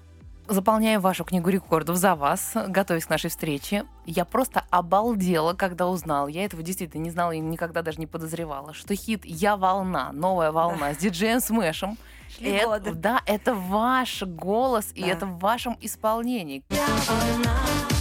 заполняю 0.47 1.01
вашу 1.01 1.23
книгу 1.23 1.49
рекордов 1.49 1.97
за 1.97 2.15
вас, 2.15 2.53
готовясь 2.67 3.05
к 3.05 3.09
нашей 3.09 3.29
встрече. 3.29 3.85
Я 4.05 4.25
просто 4.25 4.63
обалдела, 4.69 5.53
когда 5.53 5.87
узнала. 5.87 6.27
Я 6.27 6.45
этого 6.45 6.63
действительно 6.63 7.01
не 7.01 7.11
знала 7.11 7.31
и 7.31 7.39
никогда 7.39 7.81
даже 7.81 7.99
не 7.99 8.07
подозревала, 8.07 8.73
что 8.73 8.95
хит 8.95 9.25
«Я 9.25 9.57
волна», 9.57 10.11
новая 10.11 10.51
волна 10.51 10.89
да. 10.89 10.93
с 10.93 10.97
диджеем 10.97 11.39
Смэшем. 11.39 11.97
Это, 12.39 12.93
да, 12.93 13.21
это 13.25 13.53
ваш 13.53 14.23
голос, 14.23 14.93
да. 14.95 15.01
и 15.01 15.09
это 15.09 15.25
в 15.25 15.39
вашем 15.39 15.77
исполнении. 15.81 16.63
Я 16.69 16.87
волна. 17.07 18.00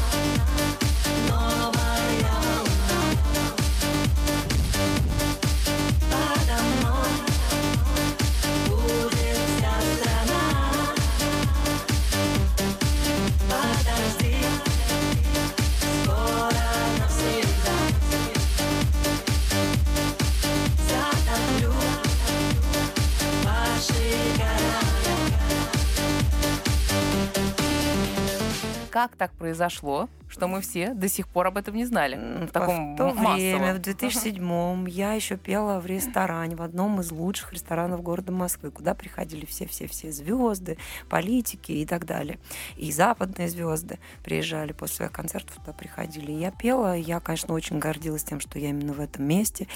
Как 28.90 29.16
так 29.16 29.32
произошло, 29.32 30.08
что 30.28 30.46
мы 30.46 30.60
все 30.60 30.94
до 30.94 31.08
сих 31.08 31.28
пор 31.28 31.48
об 31.48 31.56
этом 31.56 31.74
не 31.74 31.84
знали? 31.84 32.46
В 32.46 32.50
таком 32.50 32.94
в 32.94 32.96
то 32.96 33.06
массовом. 33.14 33.34
время, 33.34 33.74
в 33.74 33.78
2007-м, 33.78 34.86
я 34.86 35.14
еще 35.14 35.36
пела 35.36 35.80
в 35.80 35.86
ресторане, 35.86 36.56
в 36.56 36.62
одном 36.62 37.00
из 37.00 37.10
лучших 37.10 37.52
ресторанов 37.52 38.02
города 38.02 38.32
Москвы, 38.32 38.70
куда 38.70 38.94
приходили 38.94 39.46
все-все-все 39.46 40.12
звезды, 40.12 40.78
политики 41.08 41.72
и 41.72 41.86
так 41.86 42.04
далее. 42.04 42.38
И 42.76 42.92
западные 42.92 43.48
звезды 43.48 43.98
приезжали 44.22 44.72
после 44.72 44.96
своих 44.96 45.12
концертов, 45.12 45.56
туда 45.56 45.72
приходили. 45.72 46.32
Я 46.32 46.50
пела, 46.50 46.96
я, 46.96 47.20
конечно, 47.20 47.54
очень 47.54 47.78
гордилась 47.78 48.24
тем, 48.24 48.40
что 48.40 48.58
я 48.58 48.70
именно 48.70 48.92
в 48.92 49.00
этом 49.00 49.24
месте 49.24 49.66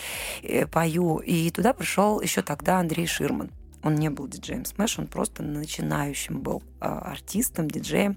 э, 0.42 0.66
пою. 0.66 1.18
И 1.18 1.50
туда 1.50 1.72
пришел 1.72 2.20
еще 2.20 2.42
тогда 2.42 2.78
Андрей 2.78 3.06
Ширман. 3.06 3.50
Он 3.84 3.94
не 3.94 4.08
был 4.10 4.26
диджеем 4.26 4.64
Смэш, 4.64 4.98
он 4.98 5.06
просто 5.06 5.42
начинающим 5.42 6.40
был 6.40 6.62
э, 6.80 6.86
артистом, 6.86 7.70
диджеем. 7.70 8.16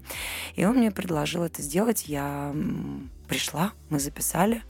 И 0.56 0.64
он 0.64 0.76
мне 0.76 0.90
предложил 0.90 1.44
это 1.44 1.62
сделать. 1.62 2.08
Я 2.08 2.54
пришла, 3.28 3.72
мы 3.90 4.00
записали. 4.00 4.62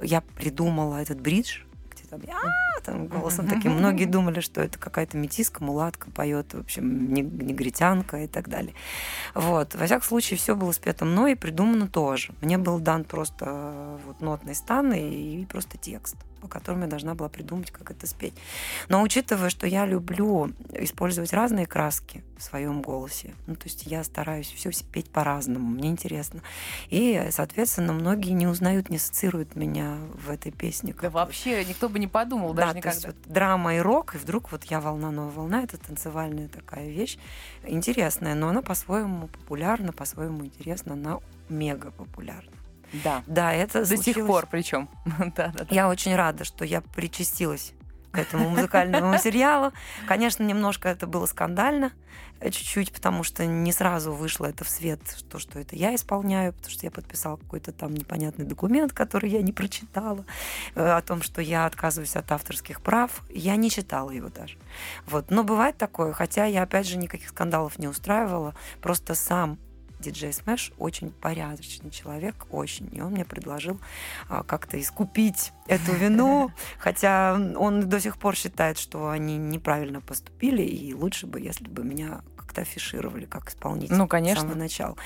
Я 0.00 0.22
придумала 0.22 0.96
этот 0.96 1.20
бридж, 1.20 1.60
там 2.08 2.20
я 2.26 2.36
там 2.82 3.06
голосом 3.06 3.48
таким. 3.48 3.72
Многие 3.72 4.04
думали, 4.04 4.40
что 4.40 4.60
это 4.60 4.78
какая-то 4.78 5.16
метиска, 5.16 5.62
мулатка 5.62 6.10
поет, 6.10 6.54
в 6.54 6.60
общем, 6.60 7.12
негритянка 7.12 8.24
и 8.24 8.26
так 8.26 8.48
далее. 8.48 8.74
Вот. 9.34 9.74
Во 9.74 9.86
всяком 9.86 10.06
случае, 10.06 10.38
все 10.38 10.54
было 10.54 10.72
спето 10.72 11.04
мной 11.04 11.32
и 11.32 11.34
придумано 11.34 11.88
тоже. 11.88 12.32
Мне 12.40 12.58
был 12.58 12.78
дан 12.78 13.04
просто 13.04 13.44
э, 13.48 13.98
вот, 14.06 14.20
нотный 14.20 14.54
стан 14.54 14.92
и, 14.92 15.42
и 15.42 15.46
просто 15.46 15.78
текст 15.78 16.16
по 16.40 16.48
которым 16.48 16.82
я 16.82 16.86
должна 16.86 17.14
была 17.14 17.28
придумать, 17.28 17.70
как 17.70 17.90
это 17.90 18.06
спеть. 18.06 18.34
Но 18.88 19.02
учитывая, 19.02 19.50
что 19.50 19.66
я 19.66 19.86
люблю 19.86 20.52
использовать 20.72 21.32
разные 21.32 21.66
краски 21.66 22.22
в 22.38 22.42
своем 22.42 22.82
голосе, 22.82 23.34
ну, 23.46 23.54
то 23.54 23.64
есть 23.64 23.86
я 23.86 24.04
стараюсь 24.04 24.48
все 24.48 24.70
петь 24.92 25.10
по-разному, 25.10 25.68
мне 25.68 25.88
интересно. 25.88 26.42
И, 26.90 27.28
соответственно, 27.30 27.92
многие 27.92 28.30
не 28.30 28.46
узнают, 28.46 28.90
не 28.90 28.96
ассоциируют 28.96 29.56
меня 29.56 29.98
в 30.14 30.30
этой 30.30 30.52
песне. 30.52 30.94
Да 31.00 31.10
вообще 31.10 31.64
никто 31.64 31.88
бы 31.88 31.98
не 31.98 32.08
подумал 32.08 32.52
да, 32.52 32.66
даже 32.66 32.76
никогда. 32.76 33.00
То 33.00 33.06
есть 33.08 33.18
вот 33.24 33.32
драма 33.32 33.76
и 33.76 33.78
рок, 33.78 34.14
и 34.14 34.18
вдруг 34.18 34.52
вот 34.52 34.64
я 34.64 34.80
волна, 34.80 35.10
новая 35.10 35.32
волна, 35.32 35.62
это 35.62 35.78
танцевальная 35.78 36.48
такая 36.48 36.88
вещь, 36.88 37.18
интересная, 37.64 38.34
но 38.34 38.48
она 38.48 38.62
по-своему 38.62 39.28
популярна, 39.28 39.92
по-своему 39.92 40.44
интересна, 40.44 40.92
она 40.92 41.18
мега 41.48 41.90
популярна. 41.90 42.50
Да. 42.92 43.22
Да, 43.26 43.52
это 43.52 43.80
До 43.80 43.86
случилось... 43.86 44.04
сих 44.04 44.26
пор 44.26 44.46
причем. 44.50 44.88
да, 45.04 45.48
да, 45.48 45.64
да. 45.64 45.66
Я 45.70 45.88
очень 45.88 46.14
рада, 46.14 46.44
что 46.44 46.64
я 46.64 46.80
причастилась 46.80 47.72
к 48.16 48.18
этому 48.18 48.48
музыкальному 48.48 49.08
материалу. 49.12 49.72
Конечно, 50.06 50.42
немножко 50.42 50.88
это 50.88 51.06
было 51.06 51.26
скандально, 51.26 51.92
э, 52.40 52.50
чуть-чуть, 52.50 52.92
потому 52.92 53.22
что 53.22 53.44
не 53.44 53.72
сразу 53.72 54.12
вышло 54.12 54.46
это 54.46 54.64
в 54.64 54.68
свет, 54.70 55.00
то, 55.30 55.38
что 55.38 55.58
это 55.58 55.76
я 55.76 55.94
исполняю, 55.94 56.54
потому 56.54 56.70
что 56.70 56.86
я 56.86 56.90
подписала 56.90 57.36
какой-то 57.36 57.72
там 57.72 57.92
непонятный 57.94 58.46
документ, 58.46 58.92
который 58.92 59.28
я 59.28 59.42
не 59.42 59.52
прочитала, 59.52 60.24
э, 60.74 60.88
о 60.88 61.02
том, 61.02 61.20
что 61.20 61.42
я 61.42 61.66
отказываюсь 61.66 62.16
от 62.16 62.32
авторских 62.32 62.80
прав. 62.80 63.22
Я 63.28 63.56
не 63.56 63.70
читала 63.70 64.10
его 64.10 64.30
даже. 64.30 64.56
Вот. 65.06 65.30
Но 65.30 65.44
бывает 65.44 65.76
такое, 65.76 66.12
хотя 66.12 66.46
я, 66.46 66.62
опять 66.62 66.86
же, 66.86 66.96
никаких 66.96 67.28
скандалов 67.28 67.78
не 67.78 67.88
устраивала, 67.88 68.54
просто 68.80 69.14
сам 69.14 69.58
диджей 69.98 70.32
Смэш 70.32 70.72
очень 70.78 71.10
порядочный 71.10 71.90
человек, 71.90 72.46
очень. 72.50 72.88
И 72.92 73.00
он 73.00 73.12
мне 73.12 73.24
предложил 73.24 73.80
а, 74.28 74.42
как-то 74.42 74.80
искупить 74.80 75.52
эту 75.66 75.92
вину, 75.92 76.50
хотя 76.78 77.34
он 77.56 77.88
до 77.88 78.00
сих 78.00 78.18
пор 78.18 78.36
считает, 78.36 78.78
что 78.78 79.08
они 79.10 79.36
неправильно 79.36 80.00
поступили, 80.00 80.62
и 80.62 80.94
лучше 80.94 81.26
бы, 81.26 81.40
если 81.40 81.68
бы 81.68 81.84
меня 81.84 82.20
как-то 82.56 82.62
афишировали 82.62 83.26
как 83.26 83.48
исполнитель 83.50 83.94
ну, 83.94 84.06
конечно. 84.06 84.40
с 84.40 84.42
самого 84.42 84.58
начала. 84.58 84.96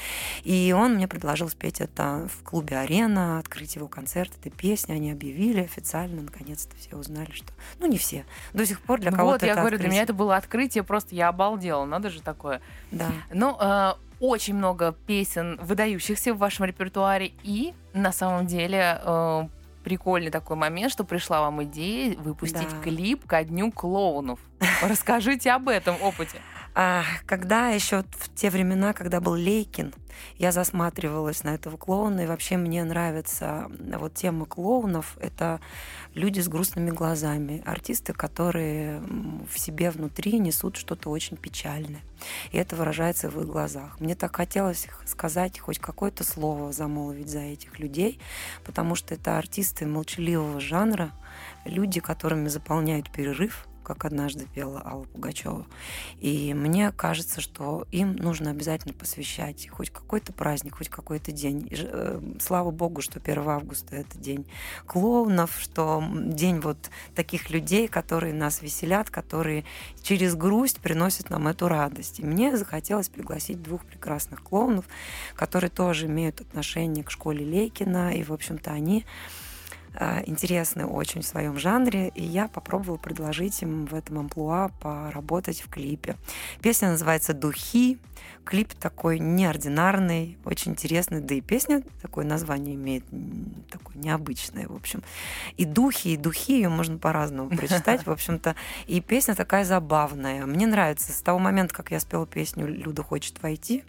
И 0.45 0.75
он 0.77 0.95
мне 0.95 1.09
предложил 1.09 1.49
спеть 1.49 1.81
это 1.81 2.29
в 2.33 2.45
клубе 2.45 2.79
«Арена», 2.79 3.39
открыть 3.39 3.77
его 3.77 3.89
концерт 3.89 4.33
этой 4.39 4.51
песни. 4.51 4.93
Они 4.93 5.11
объявили 5.11 5.61
официально, 5.61 6.23
наконец-то 6.23 6.77
все 6.77 6.97
узнали, 6.97 7.31
что... 7.33 7.53
Ну, 7.79 7.87
не 7.87 7.99
все. 7.99 8.25
До 8.53 8.65
сих 8.67 8.81
пор 8.81 9.01
для 9.01 9.11
ну, 9.11 9.17
кого-то 9.17 9.47
Вот, 9.47 9.47
я 9.47 9.55
говорю, 9.55 9.77
открытие. 9.77 9.89
для 9.89 9.91
меня 9.91 10.03
это 10.03 10.15
было 10.15 10.37
открытие, 10.37 10.85
просто 10.85 11.15
я 11.15 11.29
обалдела. 11.29 11.85
Надо 11.85 12.11
же 12.11 12.21
такое. 12.21 12.61
Да. 12.91 13.11
Ну, 13.33 13.57
э, 13.59 13.95
очень 14.21 14.55
много 14.55 14.93
песен, 14.93 15.59
выдающихся 15.63 16.35
в 16.35 16.39
вашем 16.39 16.67
репертуаре, 16.67 17.33
и 17.43 17.75
на 17.95 18.13
самом 18.13 18.47
деле 18.47 19.01
э, 19.03 19.49
прикольный 19.83 20.31
такой 20.31 20.57
момент, 20.57 20.93
что 20.93 21.05
пришла 21.05 21.41
вам 21.41 21.63
идея 21.65 22.17
выпустить 22.19 22.69
Да. 22.71 22.81
клип 22.83 23.27
ко 23.27 23.43
дню 23.43 23.73
клоунов. 23.73 24.39
Расскажите 24.83 25.51
об 25.53 25.69
этом 25.69 25.97
опыте. 26.03 26.39
А, 26.75 27.03
когда 27.27 27.69
еще 27.69 28.05
в 28.13 28.35
те 28.35 28.51
времена, 28.51 28.93
когда 28.93 29.21
был 29.21 29.35
Лейкин, 29.35 29.93
я 30.39 30.53
засматривалась 30.53 31.45
на 31.45 31.55
этого 31.55 31.77
клоуна, 31.77 32.21
и 32.21 32.27
вообще 32.27 32.57
мне 32.57 32.85
нравится 32.85 33.71
вот 33.99 34.15
тема 34.15 34.47
клоунов. 34.47 35.17
Это 35.21 35.61
люди 36.15 36.41
с 36.41 36.49
грустными 36.49 36.91
глазами, 36.91 37.63
артисты, 37.67 38.13
которые 38.13 39.03
в 39.51 39.59
себе 39.59 39.91
внутри 39.91 40.39
несут 40.39 40.77
что-то 40.77 41.11
очень 41.11 41.37
печальное. 41.37 42.03
И 42.53 42.59
это 42.59 42.77
выражается 42.77 43.31
в 43.31 43.41
их 43.41 43.47
глазах. 43.47 43.99
Мне 43.99 44.15
так 44.15 44.37
хотелось 44.37 44.89
сказать 45.07 45.59
хоть 45.59 45.79
какое-то 45.79 46.23
слово 46.23 46.73
замолвить 46.73 47.29
за 47.29 47.41
этих 47.41 47.79
людей, 47.79 48.21
потому 48.65 48.95
что 48.95 49.15
это 49.15 49.39
артисты 49.39 49.87
молчаливого 49.87 50.61
жанра, 50.61 51.13
люди, 51.65 52.01
которыми 52.01 52.49
заполняют 52.49 53.11
перерыв, 53.11 53.67
как 53.95 54.05
однажды 54.05 54.47
пела 54.47 54.81
Алла 54.85 55.05
Пугачева. 55.05 55.67
И 56.21 56.55
мне 56.55 56.93
кажется, 56.93 57.41
что 57.41 57.89
им 57.91 58.15
нужно 58.15 58.51
обязательно 58.51 58.95
посвящать 58.95 59.69
хоть 59.69 59.91
какой-то 59.91 60.33
праздник, 60.33 60.77
хоть 60.77 60.89
какой-то 60.89 61.33
день. 61.33 61.67
И 61.71 61.77
э, 61.77 62.21
Слава 62.41 62.71
богу, 62.71 63.01
что 63.01 63.19
1 63.19 63.49
августа 63.49 63.97
это 63.97 64.17
день 64.17 64.47
клоунов, 64.87 65.59
что 65.61 66.05
день 66.13 66.61
вот 66.61 66.91
таких 67.17 67.51
людей, 67.51 67.89
которые 67.89 68.33
нас 68.33 68.63
веселят, 68.63 69.11
которые 69.11 69.65
через 70.03 70.37
грусть 70.37 70.79
приносят 70.79 71.29
нам 71.29 71.49
эту 71.49 71.67
радость. 71.67 72.21
И 72.21 72.25
мне 72.25 72.57
захотелось 72.57 73.09
пригласить 73.09 73.61
двух 73.61 73.85
прекрасных 73.85 74.43
клоунов, 74.43 74.85
которые 75.35 75.71
тоже 75.71 76.07
имеют 76.07 76.41
отношение 76.41 77.03
к 77.03 77.11
школе 77.11 77.45
Лейкина, 77.45 78.15
и, 78.15 78.23
в 78.23 78.33
общем-то, 78.33 78.71
они 78.71 79.05
интересны 80.27 80.87
очень 80.87 81.23
в 81.23 81.27
своем 81.27 81.59
жанре, 81.59 82.09
и 82.15 82.23
я 82.23 82.49
попробовала 82.49 82.97
предложить 82.97 83.63
им 83.63 83.87
в 83.87 83.95
этом 83.95 84.19
амплуа 84.19 84.71
поработать 84.81 85.61
в 85.61 85.69
клипе. 85.69 86.17
Песня 86.63 86.91
называется 86.91 87.35
«Духи», 87.35 87.99
клип 88.45 88.73
такой 88.75 89.19
неординарный, 89.19 90.39
очень 90.45 90.73
интересный, 90.73 91.21
да 91.21 91.35
и 91.35 91.41
песня 91.41 91.83
такое 92.03 92.25
название 92.25 92.75
имеет 92.75 93.05
такое 93.71 93.97
необычное, 93.97 94.67
в 94.69 94.75
общем. 94.75 95.03
И 95.57 95.65
«Духи», 95.65 96.15
и 96.15 96.17
«Духи» 96.17 96.55
ее 96.55 96.69
можно 96.69 96.99
по-разному 96.99 97.51
прочитать, 97.57 98.07
в 98.07 98.11
общем-то, 98.11 98.55
и 98.87 99.01
песня 99.01 99.35
такая 99.35 99.65
забавная. 99.65 100.47
Мне 100.47 100.67
нравится. 100.67 101.13
С 101.13 101.21
того 101.21 101.39
момента, 101.39 101.75
как 101.75 101.91
я 101.91 102.01
спела 102.01 102.27
песню 102.27 102.67
«Люда 102.67 103.03
хочет 103.03 103.43
войти», 103.43 103.85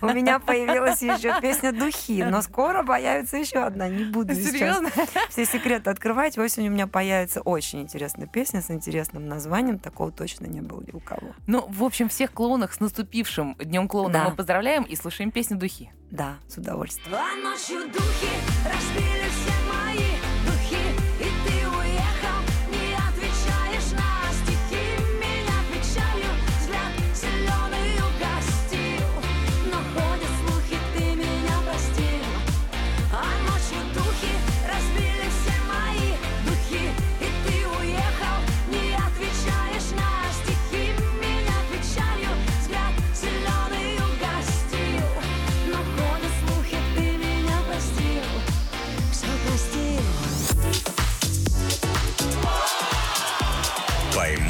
у 0.00 0.06
меня- 0.06 0.38
появилась 0.38 1.02
еще 1.02 1.40
песня 1.40 1.72
«Духи», 1.72 2.22
но 2.24 2.42
скоро 2.42 2.82
появится 2.82 3.36
еще 3.36 3.58
одна, 3.58 3.88
не 3.88 4.04
буду 4.04 4.34
сейчас 4.34 4.52
Серьезно? 4.52 4.90
все 5.28 5.44
секреты 5.44 5.90
открывать. 5.90 6.38
Осенью 6.38 6.70
у 6.70 6.74
меня 6.74 6.86
появится 6.86 7.40
очень 7.40 7.82
интересная 7.82 8.26
песня 8.26 8.62
с 8.62 8.70
интересным 8.70 9.26
названием. 9.28 9.78
Такого 9.78 10.10
точно 10.12 10.46
не 10.46 10.60
было 10.60 10.80
ни 10.82 10.92
у 10.92 11.00
кого. 11.00 11.32
Ну, 11.46 11.66
в 11.68 11.84
общем, 11.84 12.08
всех 12.08 12.32
клоунах 12.32 12.72
с 12.72 12.80
наступившим 12.80 13.56
Днем 13.58 13.88
клоуна 13.88 14.12
Да. 14.12 14.24
мы 14.30 14.36
поздравляем 14.36 14.82
и 14.84 14.96
слушаем 14.96 15.30
песню 15.30 15.56
«Духи». 15.58 15.90
Да, 16.10 16.34
с 16.48 16.56
удовольствием. 16.58 17.14
А 17.16 17.34
ночью 17.42 17.86
духи 17.90 18.28
разбили 18.64 19.28
все 19.30 19.52
мои 19.72 19.81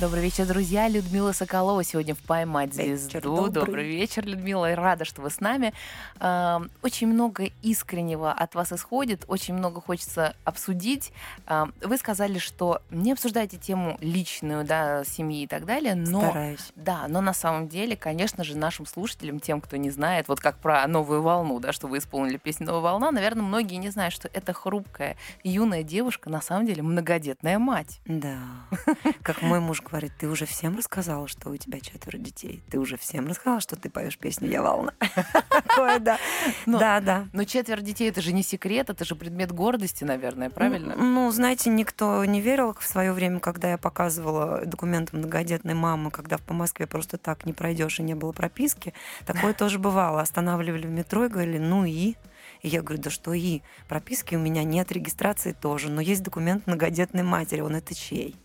Добрый 0.00 0.22
вечер, 0.22 0.46
друзья. 0.46 0.86
Людмила 0.86 1.32
Соколова 1.32 1.82
сегодня 1.82 2.14
в 2.14 2.18
«Поймать 2.18 2.76
Вечер 2.76 3.20
звезду». 3.20 3.48
добрый. 3.48 3.84
вечер, 3.84 4.24
Людмила. 4.24 4.70
И 4.70 4.74
Рада, 4.76 5.04
что 5.04 5.22
вы 5.22 5.28
с 5.28 5.40
нами. 5.40 5.74
Эм, 6.20 6.70
Очень 6.82 7.08
много 7.08 7.46
искреннего 7.62 8.30
от 8.30 8.54
вас 8.54 8.72
исходит, 8.72 9.24
очень 9.26 9.54
много 9.54 9.80
хочется 9.80 10.36
обсудить. 10.44 11.12
Эм, 11.48 11.74
Вы 11.80 11.96
сказали, 11.98 12.38
что 12.38 12.80
не 12.90 13.10
обсуждаете 13.10 13.56
тему 13.56 13.98
личную, 14.00 14.64
да, 14.64 15.02
семьи 15.04 15.42
и 15.42 15.46
так 15.48 15.66
далее, 15.66 15.96
но... 15.96 16.20
Стараюсь. 16.20 16.72
Да, 16.76 17.06
но 17.08 17.20
на 17.20 17.32
самом 17.32 17.66
деле, 17.66 17.96
конечно 17.96 18.44
же, 18.44 18.56
нашим 18.56 18.86
слушателям, 18.86 19.40
тем, 19.40 19.60
кто 19.60 19.76
не 19.78 19.90
знает, 19.90 20.28
вот 20.28 20.38
как 20.38 20.58
про 20.58 20.86
новую 20.86 21.22
волну, 21.22 21.58
да, 21.58 21.72
что 21.72 21.88
вы 21.88 21.98
исполнили 21.98 22.36
песню 22.36 22.66
«Новая 22.66 22.82
волна», 22.82 23.10
наверное, 23.10 23.42
многие 23.42 23.74
не 23.74 23.90
знают, 23.90 24.14
что 24.14 24.30
эта 24.32 24.52
хрупкая 24.52 25.16
юная 25.42 25.82
девушка 25.82 26.30
на 26.30 26.40
самом 26.40 26.66
деле 26.66 26.84
многодетная 26.84 27.58
мать. 27.58 28.00
Да. 28.06 28.38
Как 29.24 29.42
мой 29.42 29.58
муж 29.58 29.82
говорит, 29.88 30.12
ты 30.18 30.28
уже 30.28 30.46
всем 30.46 30.76
рассказала, 30.76 31.28
что 31.28 31.50
у 31.50 31.56
тебя 31.56 31.80
четверо 31.80 32.18
детей. 32.18 32.62
Ты 32.70 32.78
уже 32.78 32.96
всем 32.96 33.26
рассказала, 33.26 33.60
что 33.60 33.76
ты 33.76 33.90
поешь 33.90 34.18
песню 34.18 34.48
«Я 34.48 34.62
волна». 34.62 34.92
Такое, 35.50 35.98
да. 35.98 36.18
Да, 36.66 37.00
да. 37.00 37.28
Но 37.32 37.44
четверо 37.44 37.80
детей 37.80 38.08
это 38.08 38.20
же 38.20 38.32
не 38.32 38.42
секрет, 38.42 38.90
это 38.90 39.04
же 39.04 39.14
предмет 39.14 39.52
гордости, 39.52 40.04
наверное, 40.04 40.50
правильно? 40.50 40.94
Ну, 40.96 41.04
ну, 41.04 41.30
знаете, 41.32 41.70
никто 41.70 42.24
не 42.24 42.40
верил 42.40 42.74
в 42.78 42.86
свое 42.86 43.12
время, 43.12 43.40
когда 43.40 43.70
я 43.70 43.78
показывала 43.78 44.64
документы 44.64 45.16
многодетной 45.16 45.74
мамы, 45.74 46.10
когда 46.10 46.38
по 46.38 46.54
Москве 46.54 46.86
просто 46.86 47.18
так 47.18 47.44
не 47.44 47.52
пройдешь 47.52 48.00
и 48.00 48.02
не 48.02 48.14
было 48.14 48.32
прописки. 48.32 48.94
Такое 49.26 49.52
тоже 49.58 49.78
бывало. 49.78 50.20
Останавливали 50.20 50.86
в 50.86 50.90
метро 50.90 51.24
и 51.24 51.28
говорили, 51.28 51.58
ну 51.58 51.84
и? 51.84 52.14
И 52.62 52.68
я 52.68 52.82
говорю, 52.82 53.02
да 53.02 53.10
что 53.10 53.32
и? 53.32 53.62
Прописки 53.88 54.34
у 54.34 54.38
меня 54.38 54.64
нет, 54.64 54.90
регистрации 54.92 55.52
тоже, 55.52 55.90
но 55.90 56.00
есть 56.00 56.22
документ 56.22 56.66
многодетной 56.66 57.22
матери, 57.22 57.60
он 57.60 57.76
это 57.76 57.94
чей? 57.94 58.36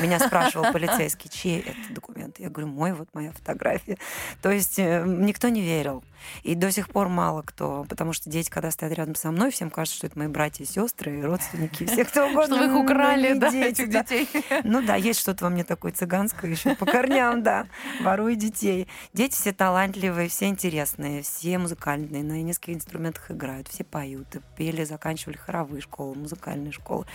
Меня 0.00 0.18
спрашивал 0.18 0.72
полицейский, 0.72 1.30
чей 1.30 1.60
это 1.60 1.92
документ? 1.94 2.38
Я 2.38 2.50
говорю, 2.50 2.68
мой, 2.68 2.92
вот 2.92 3.08
моя 3.12 3.32
фотография. 3.32 3.98
То 4.42 4.50
есть 4.50 4.78
э, 4.78 5.04
никто 5.06 5.48
не 5.48 5.60
верил. 5.60 6.04
И 6.42 6.54
до 6.54 6.70
сих 6.70 6.88
пор 6.88 7.08
мало 7.08 7.42
кто, 7.42 7.84
потому 7.88 8.12
что 8.12 8.30
дети, 8.30 8.50
когда 8.50 8.70
стоят 8.70 8.94
рядом 8.94 9.14
со 9.14 9.30
мной, 9.30 9.50
всем 9.50 9.70
кажется, 9.70 9.98
что 9.98 10.06
это 10.06 10.18
мои 10.18 10.28
братья 10.28 10.64
и 10.64 10.66
сестры, 10.66 11.18
и 11.18 11.22
родственники, 11.22 11.86
все 11.86 12.04
кто 12.04 12.26
угодно. 12.30 12.56
Что 12.56 12.66
вы 12.66 12.72
их 12.72 12.84
украли, 12.84 13.32
да, 13.34 13.50
дети, 13.50 13.82
этих 13.82 13.90
да. 13.90 14.02
детей. 14.02 14.28
Ну 14.64 14.82
да, 14.82 14.96
есть 14.96 15.20
что-то 15.20 15.44
во 15.44 15.50
мне 15.50 15.64
такое 15.64 15.92
цыганское 15.92 16.50
еще 16.50 16.74
по 16.74 16.86
корням, 16.86 17.42
да. 17.42 17.66
Ворую 18.00 18.36
детей. 18.36 18.88
Дети 19.12 19.34
все 19.34 19.52
талантливые, 19.52 20.28
все 20.28 20.46
интересные, 20.46 21.22
все 21.22 21.58
музыкальные, 21.58 22.22
на 22.22 22.42
нескольких 22.42 22.76
инструментах 22.76 23.30
играют, 23.30 23.68
все 23.68 23.84
поют, 23.84 24.26
пели, 24.56 24.84
заканчивали 24.84 25.36
хоровые 25.36 25.80
школы, 25.80 26.14
музыкальные 26.16 26.72
школы. 26.72 27.06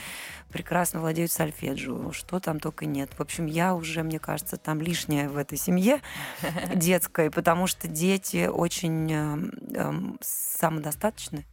Прекрасно 0.51 0.99
владеют 0.99 1.31
сольфеджио, 1.31 2.11
что 2.11 2.39
там 2.39 2.59
только 2.59 2.85
нет. 2.85 3.11
В 3.17 3.21
общем, 3.21 3.45
я 3.45 3.75
уже, 3.75 4.03
мне 4.03 4.19
кажется, 4.19 4.57
там 4.57 4.81
лишняя 4.81 5.29
в 5.29 5.37
этой 5.37 5.57
семье 5.57 6.01
детской, 6.75 7.29
потому 7.29 7.67
что 7.67 7.87
дети 7.87 8.47
очень 8.47 8.98
эм, 9.07 10.17
самодостаточны 10.21 11.45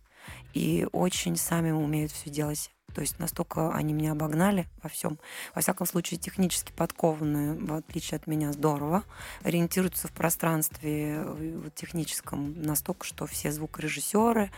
и 0.55 0.87
очень 0.93 1.37
сами 1.37 1.71
умеют 1.71 2.13
все 2.13 2.31
делать. 2.31 2.71
То 2.95 3.03
есть 3.03 3.19
настолько 3.19 3.75
они 3.75 3.93
меня 3.93 4.13
обогнали 4.13 4.67
во 4.83 4.89
всем. 4.89 5.19
Во 5.55 5.61
всяком 5.61 5.87
случае, 5.87 6.19
технически 6.19 6.73
подкованные, 6.73 7.53
в 7.53 7.75
отличие 7.75 8.17
от 8.17 8.27
меня, 8.27 8.53
здорово. 8.55 9.05
Ориентируются 9.43 10.09
в 10.09 10.13
пространстве 10.13 11.19
э, 11.19 11.71
техническом 11.75 12.63
настолько, 12.63 13.05
что 13.05 13.27
все 13.27 13.53
звукорежиссеры, 13.53 14.51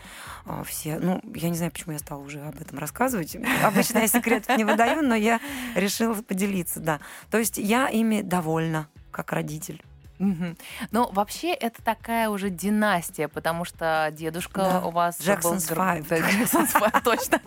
а, 0.45 0.63
все... 0.63 1.01
Ну, 1.01 1.21
я 1.35 1.49
не 1.49 1.57
знаю, 1.57 1.73
почему 1.73 1.95
я 1.95 1.99
стала 1.99 2.21
уже 2.21 2.41
об 2.41 2.61
этом 2.61 2.79
рассказывать. 2.79 3.37
Обычно 3.65 3.99
я 3.99 4.07
секретов 4.07 4.57
не 4.57 4.65
выдаю, 4.65 5.03
но 5.03 5.17
я 5.17 5.41
решила 5.75 6.15
поделиться, 6.15 6.79
да. 6.79 7.01
То 7.33 7.39
есть 7.39 7.59
я 7.59 7.89
ими 7.89 8.23
довольна, 8.23 8.89
как 9.11 9.33
родитель. 9.33 9.83
Мгм. 10.19 10.57
Ну, 10.91 11.09
вообще, 11.13 11.53
это 11.53 11.83
такая 11.83 12.29
уже 12.29 12.51
династия, 12.51 13.29
потому 13.29 13.65
что 13.65 14.09
дедушка 14.13 14.61
Да. 14.61 14.85
у 14.87 14.91
вас... 14.91 15.21
был 15.21 15.55
Five. 15.71 16.07
Да, 16.09 16.17
Jackson's 16.19 16.73
Five, 16.93 17.03
точно. 17.03 17.41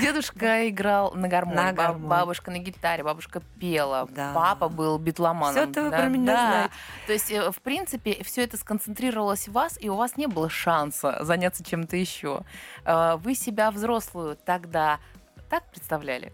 Дедушка 0.00 0.68
играл 0.68 1.12
на 1.14 1.28
гармонии, 1.28 1.72
На 1.72 1.92
бабушка 1.92 2.50
на 2.50 2.58
гитаре, 2.58 3.02
бабушка 3.04 3.40
пела, 3.60 4.08
Да. 4.10 4.32
папа 4.34 4.68
был 4.68 4.98
битломаном. 4.98 5.54
Всё 5.54 5.70
это 5.70 5.82
вы 5.82 5.90
да, 5.90 5.98
про 5.98 6.08
меня 6.08 6.26
да. 6.26 6.46
знаете. 6.46 6.72
То 7.06 7.12
есть, 7.12 7.30
э, 7.30 7.50
в 7.52 7.60
принципе, 7.60 8.22
все 8.24 8.42
это 8.44 8.56
сконцентрировалось 8.56 9.48
в 9.48 9.52
вас, 9.52 9.76
и 9.80 9.88
у 9.88 9.96
вас 9.96 10.16
не 10.16 10.26
было 10.26 10.48
шанса 10.48 11.18
заняться 11.22 11.62
чем-то 11.64 11.96
еще. 11.96 12.42
Вы 12.84 13.34
себя 13.34 13.70
взрослую 13.70 14.36
тогда 14.36 14.98
так 15.50 15.64
представляли? 15.70 16.32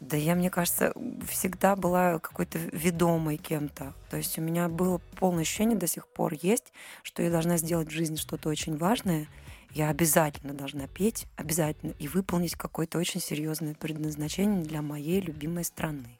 Да 0.00 0.16
я, 0.16 0.34
мне 0.34 0.50
кажется, 0.50 0.92
всегда 1.28 1.74
была 1.74 2.18
какой-то 2.18 2.58
ведомой 2.72 3.38
кем-то. 3.38 3.94
То 4.10 4.16
есть 4.16 4.38
у 4.38 4.42
меня 4.42 4.68
было 4.68 4.98
полное 5.18 5.42
ощущение 5.42 5.76
до 5.76 5.86
сих 5.86 6.06
пор 6.06 6.34
есть, 6.40 6.72
что 7.02 7.22
я 7.22 7.30
должна 7.30 7.56
сделать 7.56 7.88
в 7.88 7.92
жизни 7.92 8.16
что-то 8.16 8.48
очень 8.48 8.76
важное. 8.76 9.26
Я 9.72 9.88
обязательно 9.88 10.54
должна 10.54 10.86
петь, 10.86 11.26
обязательно, 11.36 11.92
и 11.98 12.08
выполнить 12.08 12.54
какое-то 12.54 12.98
очень 12.98 13.20
серьезное 13.20 13.74
предназначение 13.74 14.62
для 14.62 14.82
моей 14.82 15.20
любимой 15.20 15.64
страны. 15.64 16.18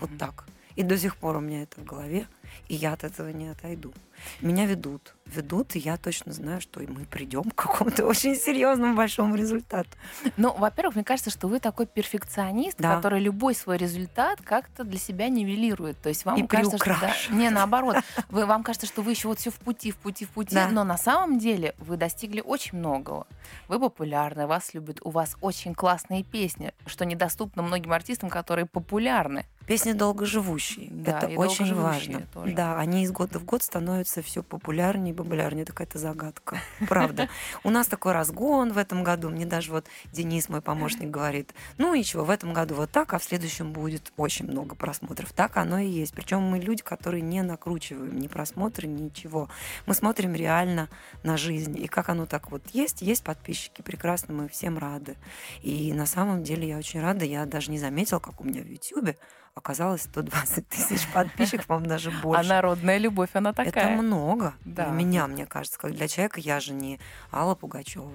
Вот 0.00 0.10
Мгм. 0.10 0.18
так. 0.18 0.44
И 0.76 0.82
до 0.82 0.98
сих 0.98 1.16
пор 1.16 1.36
у 1.36 1.40
меня 1.40 1.62
это 1.62 1.80
в 1.80 1.84
голове, 1.84 2.26
и 2.68 2.74
я 2.74 2.92
от 2.92 3.04
этого 3.04 3.28
не 3.28 3.48
отойду. 3.48 3.92
Меня 4.40 4.64
ведут, 4.66 5.14
ведут, 5.26 5.74
и 5.76 5.78
я 5.80 5.96
точно 5.96 6.32
знаю, 6.32 6.60
что 6.60 6.80
и 6.80 6.86
мы 6.86 7.04
придем 7.04 7.42
к 7.50 7.54
какому-то 7.56 8.06
очень 8.06 8.36
серьезному 8.36 8.94
большому 8.94 9.34
результату. 9.34 9.90
Ну, 10.36 10.54
во-первых, 10.56 10.94
мне 10.94 11.04
кажется, 11.04 11.30
что 11.30 11.48
вы 11.48 11.58
такой 11.60 11.86
перфекционист, 11.86 12.78
Да. 12.78 12.96
который 12.96 13.20
любой 13.20 13.54
свой 13.54 13.76
результат 13.76 14.40
как-то 14.40 14.84
для 14.84 14.98
себя 14.98 15.28
нивелирует. 15.28 16.00
То 16.00 16.08
есть 16.10 16.24
вам 16.24 16.36
И 16.42 16.46
кажется, 16.46 16.78
что 16.78 16.96
да, 17.00 17.12
не 17.30 17.50
наоборот, 17.50 17.96
вы, 18.28 18.46
вам 18.46 18.62
кажется, 18.62 18.86
что 18.86 19.02
вы 19.02 19.10
еще 19.12 19.28
вот 19.28 19.40
все 19.40 19.50
в 19.50 19.56
пути, 19.56 19.90
в 19.90 19.96
пути, 19.96 20.24
в 20.24 20.30
пути, 20.30 20.54
Да. 20.54 20.68
но 20.68 20.84
на 20.84 20.96
самом 20.96 21.38
деле 21.38 21.74
вы 21.78 21.96
достигли 21.96 22.40
очень 22.40 22.78
многого. 22.78 23.26
Вы 23.68 23.78
популярны, 23.80 24.46
вас 24.46 24.74
любят, 24.74 24.98
у 25.02 25.10
вас 25.10 25.36
очень 25.40 25.74
классные 25.74 26.22
песни, 26.22 26.72
что 26.86 27.04
недоступно 27.04 27.62
многим 27.62 27.92
артистам, 27.92 28.30
которые 28.30 28.66
популярны. 28.66 29.44
Песни 29.66 29.92
долгоживущие. 29.92 30.88
Да, 30.90 31.18
это 31.18 31.28
очень 31.40 31.74
важно. 31.74 32.26
Тоже. 32.34 32.52
Да, 32.52 32.78
они 32.78 33.04
из 33.04 33.12
года 33.12 33.38
в 33.38 33.44
год 33.44 33.62
становятся 33.62 34.20
все 34.20 34.42
популярнее 34.42 35.14
и 35.14 35.16
популярнее. 35.16 35.62
Это 35.62 35.72
какая-то 35.72 35.98
загадка. 35.98 36.58
Правда. 36.88 37.28
У 37.62 37.70
нас 37.70 37.86
такой 37.86 38.12
разгон 38.12 38.72
в 38.72 38.78
этом 38.78 39.04
году. 39.04 39.30
Мне 39.30 39.46
даже 39.46 39.70
вот 39.70 39.86
Денис, 40.12 40.48
мой 40.48 40.60
помощник, 40.60 41.10
говорит, 41.10 41.54
ну 41.78 41.94
ничего, 41.94 42.24
в 42.24 42.30
этом 42.30 42.52
году 42.52 42.74
вот 42.74 42.90
так, 42.90 43.14
а 43.14 43.18
в 43.18 43.24
следующем 43.24 43.72
будет 43.72 44.12
очень 44.16 44.46
много 44.46 44.74
просмотров. 44.74 45.32
Так 45.32 45.56
оно 45.56 45.78
и 45.78 45.86
есть. 45.86 46.12
Причем 46.14 46.42
мы 46.42 46.58
люди, 46.58 46.82
которые 46.82 47.22
не 47.22 47.42
накручиваем 47.42 48.18
ни 48.18 48.26
просмотры, 48.26 48.88
ничего. 48.88 49.48
Мы 49.86 49.94
смотрим 49.94 50.34
реально 50.34 50.88
на 51.22 51.36
жизнь. 51.36 51.78
И 51.78 51.86
как 51.86 52.08
оно 52.08 52.26
так 52.26 52.50
вот 52.50 52.62
есть, 52.72 53.00
есть 53.02 53.22
подписчики, 53.22 53.82
прекрасно, 53.82 54.34
мы 54.34 54.48
всем 54.48 54.78
рады. 54.78 55.16
И 55.62 55.92
на 55.92 56.06
самом 56.06 56.42
деле 56.42 56.68
я 56.68 56.78
очень 56.78 57.00
рада. 57.00 57.24
Я 57.24 57.46
даже 57.46 57.70
не 57.70 57.78
заметила, 57.78 58.18
как 58.18 58.40
у 58.40 58.44
меня 58.44 58.62
в 58.62 58.66
Ютьюбе 58.66 59.16
оказалось 59.54 60.02
120 60.02 60.68
тысяч 60.68 61.06
подписчиков, 61.12 61.66
по-моему, 61.68 61.88
даже 61.88 62.10
А 62.10 62.22
больше. 62.22 62.48
народная 62.48 62.98
любовь, 62.98 63.30
она 63.34 63.50
Это 63.50 63.64
такая. 63.64 63.96
много. 63.96 64.54
Да. 64.64 64.86
Для 64.86 64.92
меня, 64.92 65.26
мне 65.26 65.46
кажется, 65.46 65.78
как 65.78 65.92
для 65.92 66.08
человека 66.08 66.40
я 66.40 66.60
же 66.60 66.72
не 66.72 66.98
Алла 67.32 67.54
Пугачева 67.54 68.10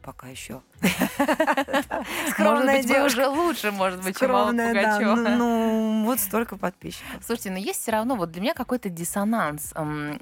пока 0.00 0.28
еще. 0.28 0.62
Может 2.38 2.64
быть, 2.64 2.86
вы 2.86 3.04
уже 3.04 3.26
лучше, 3.26 3.70
может 3.72 4.02
быть, 4.02 4.18
чем 4.18 4.34
Алла. 4.34 4.52
Пугачёва. 4.52 5.14
Ну, 5.16 5.36
ну, 5.36 6.04
вот 6.06 6.18
столько 6.18 6.56
подписчиков. 6.56 7.22
Слушайте, 7.22 7.50
но 7.50 7.58
есть 7.58 7.82
все 7.82 7.92
равно, 7.92 8.16
вот 8.16 8.30
для 8.30 8.40
меня 8.40 8.54
какой-то 8.54 8.88
диссонанс. 8.88 9.74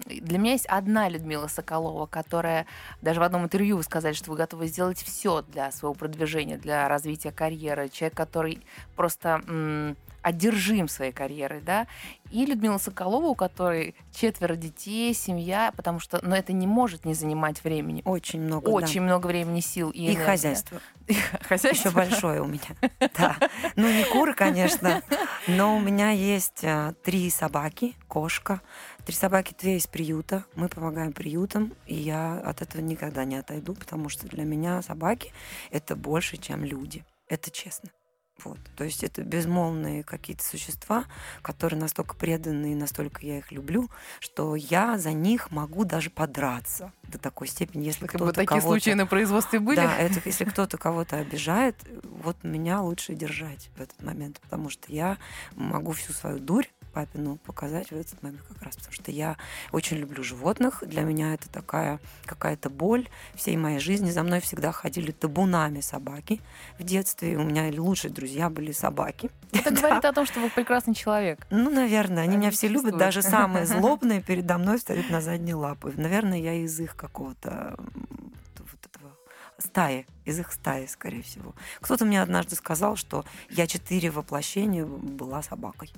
Для 0.06 0.38
меня 0.38 0.52
есть 0.52 0.66
одна 0.66 1.08
Людмила 1.08 1.46
Соколова, 1.46 2.06
которая 2.06 2.66
даже 3.00 3.20
в 3.20 3.22
одном 3.22 3.44
интервью 3.44 3.76
вы 3.76 3.84
сказали, 3.84 4.14
что 4.14 4.32
вы 4.32 4.36
готовы 4.36 4.66
сделать 4.66 5.00
все 5.00 5.42
для 5.42 5.70
своего 5.70 5.94
продвижения, 5.94 6.56
для 6.56 6.88
развития 6.88 7.30
карьеры. 7.30 7.88
Человек, 7.88 8.16
который 8.16 8.66
просто 8.96 9.94
одержим 10.26 10.88
своей 10.88 11.12
карьерой, 11.12 11.60
да. 11.60 11.86
И 12.32 12.44
Людмила 12.46 12.78
Соколова, 12.78 13.26
у 13.26 13.36
которой 13.36 13.94
четверо 14.12 14.56
детей, 14.56 15.14
семья, 15.14 15.72
потому 15.76 16.00
что, 16.00 16.18
но 16.20 16.36
это 16.36 16.52
не 16.52 16.66
может 16.66 17.04
не 17.04 17.14
занимать 17.14 17.62
времени. 17.62 18.02
Очень 18.04 18.40
много, 18.40 18.68
Очень 18.70 19.02
много 19.02 19.28
времени, 19.28 19.60
сил 19.60 19.90
и 19.90 19.98
да. 19.98 20.02
И 20.02 20.14
энергии. 20.14 20.24
хозяйство. 20.24 20.80
Хозяйство 21.42 21.88
Еще 21.88 21.94
большое 21.94 22.42
у 22.42 22.46
меня. 22.46 22.74
Да. 23.16 23.36
Ну, 23.76 23.88
не 23.88 24.02
куры, 24.04 24.34
конечно, 24.34 25.00
но 25.46 25.76
у 25.76 25.80
меня 25.80 26.10
есть 26.10 26.64
а, 26.64 26.94
три 27.04 27.30
собаки, 27.30 27.94
кошка. 28.08 28.60
Три 29.04 29.14
собаки, 29.14 29.54
две 29.56 29.76
из 29.76 29.86
приюта. 29.86 30.44
Мы 30.56 30.68
помогаем 30.68 31.12
приютам, 31.12 31.72
и 31.86 31.94
я 31.94 32.40
от 32.40 32.62
этого 32.62 32.82
никогда 32.82 33.24
не 33.24 33.36
отойду, 33.36 33.74
потому 33.74 34.08
что 34.08 34.26
для 34.26 34.42
меня 34.42 34.82
собаки— 34.82 35.32
это 35.70 35.94
больше, 35.94 36.36
чем 36.36 36.64
люди. 36.64 37.04
Это 37.28 37.52
честно. 37.52 37.90
Вот. 38.44 38.58
То 38.76 38.84
есть 38.84 39.02
это 39.02 39.22
безмолвные 39.22 40.02
какие-то 40.02 40.44
существа, 40.44 41.04
которые 41.42 41.80
настолько 41.80 42.14
преданы 42.16 42.72
и 42.72 42.74
настолько 42.74 43.24
я 43.24 43.38
их 43.38 43.50
люблю, 43.50 43.88
что 44.20 44.54
я 44.56 44.98
за 44.98 45.12
них 45.12 45.50
могу 45.50 45.84
даже 45.84 46.10
подраться 46.10 46.92
до 47.04 47.18
такой 47.18 47.48
степени, 47.48 47.84
если 47.84 48.06
Как 48.06 48.20
бы 48.20 48.26
кто-то 48.26 48.32
такие 48.34 48.60
кого-то... 48.60 48.66
случаи 48.66 48.90
на 48.90 49.06
производстве 49.06 49.58
были. 49.58 49.76
Да, 49.76 49.96
это 49.96 50.20
если 50.24 50.44
кто-то 50.44 50.76
кого-то 50.76 51.16
обижает, 51.16 51.76
вот 52.04 52.36
меня 52.44 52.82
лучше 52.82 53.14
держать 53.14 53.70
в 53.76 53.80
этот 53.80 54.02
момент, 54.02 54.38
потому 54.40 54.68
что 54.68 54.92
я 54.92 55.16
могу 55.54 55.92
всю 55.92 56.12
свою 56.12 56.38
дурь 56.38 56.66
папину 56.96 57.36
показать 57.44 57.90
в 57.90 57.92
этот 57.92 58.22
момент 58.22 58.40
как 58.48 58.62
раз, 58.62 58.76
потому 58.76 58.94
что 58.94 59.10
я 59.10 59.36
очень 59.70 59.98
люблю 59.98 60.24
животных, 60.24 60.82
для 60.86 61.02
меня 61.02 61.34
это 61.34 61.46
такая 61.50 62.00
какая-то 62.24 62.70
боль 62.70 63.06
всей 63.34 63.58
моей 63.58 63.80
жизни. 63.80 64.10
За 64.10 64.22
мной 64.22 64.40
всегда 64.40 64.72
ходили 64.72 65.10
табунами 65.12 65.80
собаки 65.80 66.40
в 66.78 66.84
детстве, 66.84 67.36
у 67.36 67.42
меня 67.42 67.70
лучшие 67.78 68.10
друзья 68.10 68.48
были 68.48 68.72
собаки. 68.72 69.28
Это 69.52 69.74
говорит 69.80 70.06
о 70.06 70.12
том, 70.14 70.24
что 70.24 70.40
вы 70.40 70.48
прекрасный 70.48 70.94
человек. 70.94 71.46
Ну, 71.50 71.68
наверное, 71.68 72.22
они 72.22 72.38
меня 72.38 72.50
все 72.50 72.66
любят, 72.66 72.96
даже 72.96 73.20
самые 73.20 73.66
злобные 73.74 74.22
передо 74.22 74.56
мной 74.56 74.78
встают 74.78 75.10
на 75.10 75.20
задние 75.20 75.54
лапы. 75.54 75.92
Наверное, 75.98 76.38
я 76.38 76.54
из 76.54 76.80
их 76.80 76.96
какого-то 76.96 77.76
стаи, 79.58 80.06
из 80.24 80.38
их 80.38 80.50
стаи, 80.50 80.86
скорее 80.86 81.22
всего. 81.22 81.54
Кто-то 81.82 82.06
мне 82.06 82.22
однажды 82.22 82.56
сказал, 82.56 82.96
что 82.96 83.26
я 83.50 83.66
четыре 83.66 84.10
воплощения 84.10 84.86
была 84.86 85.42
собакой. 85.42 85.92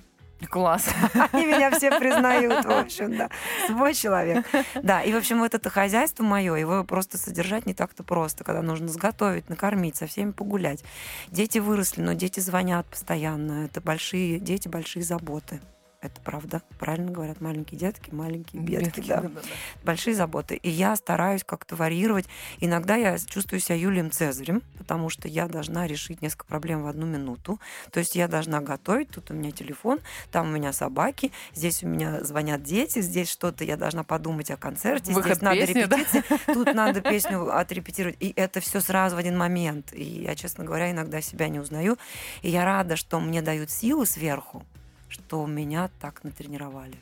Класс. 0.47 0.89
Они 1.33 1.47
меня 1.47 1.71
все 1.71 1.99
признают, 1.99 2.65
в 2.65 2.71
общем, 2.71 3.17
да. 3.17 3.29
Свой 3.67 3.95
человек. 3.95 4.47
Да, 4.83 5.03
и, 5.03 5.13
в 5.13 5.17
общем, 5.17 5.41
вот 5.41 5.55
это 5.55 5.69
хозяйство 5.71 6.23
мое, 6.23 6.55
его 6.55 6.85
просто 6.85 7.19
содержать 7.19 7.67
не 7.67 7.75
так-то 7.75 8.05
просто, 8.05 8.45
когда 8.45 8.63
нужно 8.63 8.89
сготовить, 8.89 9.49
накормить, 9.49 9.97
со 9.97 10.07
всеми 10.07 10.31
погулять. 10.31 10.85
Дети 11.29 11.59
выросли, 11.59 12.03
но 12.03 12.13
дети 12.13 12.41
звонят 12.41 12.87
постоянно. 12.87 13.65
Это 13.65 13.81
большие 13.81 14.39
дети, 14.39 14.69
большие 14.69 15.03
заботы. 15.03 15.61
Это 16.01 16.21
правда. 16.21 16.63
Правильно 16.79 17.11
говорят, 17.11 17.41
маленькие 17.41 17.79
детки, 17.79 18.11
маленькие 18.15 18.63
бедки. 18.63 19.01
да. 19.01 19.21
да-да-да. 19.21 19.41
Большие 19.83 20.15
заботы. 20.15 20.55
И 20.55 20.71
я 20.71 20.95
стараюсь 20.95 21.43
как-то 21.43 21.75
варьировать. 21.75 22.27
Иногда 22.61 22.95
я 22.95 23.19
чувствую 23.19 23.59
себя 23.59 23.75
Юлием 23.75 24.13
Цезарем, 24.13 24.63
потому 24.77 25.11
что 25.11 25.27
я 25.27 25.49
должна 25.49 25.89
решить 25.89 26.23
несколько 26.23 26.47
проблем 26.47 26.85
в 26.85 26.87
одну 26.87 27.05
минуту. 27.05 27.59
То 27.91 27.99
есть 27.99 28.15
я 28.15 28.29
должна 28.29 28.61
готовить, 28.61 29.11
тут 29.11 29.33
у 29.33 29.35
меня 29.35 29.51
телефон, 29.51 29.99
там 30.31 30.49
у 30.49 30.53
меня 30.53 30.73
собаки, 30.73 31.33
здесь 31.53 31.83
у 31.83 31.89
меня 31.89 32.23
звонят 32.23 32.63
дети, 32.63 33.01
здесь 33.01 33.29
что-то 33.29 33.65
я 33.65 33.77
должна 33.77 34.05
подумать 34.05 34.53
о 34.53 34.57
концерте, 34.57 35.13
Выход 35.13 35.33
здесь 35.33 35.43
надо 35.43 35.67
песни, 35.67 35.85
да? 35.85 35.97
репетиции, 35.97 36.25
тут 36.55 36.75
надо 36.75 37.01
песню 37.01 37.59
отрепетировать. 37.59 38.17
И 38.21 38.33
это 38.37 38.61
все 38.61 38.81
сразу 38.81 39.17
в 39.17 39.19
один 39.19 39.37
момент. 39.37 39.93
И 39.93 40.05
я, 40.05 40.37
честно 40.37 40.65
говоря, 40.65 40.93
иногда 40.93 41.21
себя 41.21 41.49
не 41.49 41.59
узнаю. 41.59 41.99
И 42.43 42.51
я 42.51 42.65
рада, 42.65 42.95
что 42.95 43.19
мне 43.19 43.43
дают 43.43 43.73
силы 43.73 44.07
сверху, 44.07 44.65
что 45.09 45.47
меня 45.47 45.91
так 46.01 46.25
натренировали. 46.25 46.97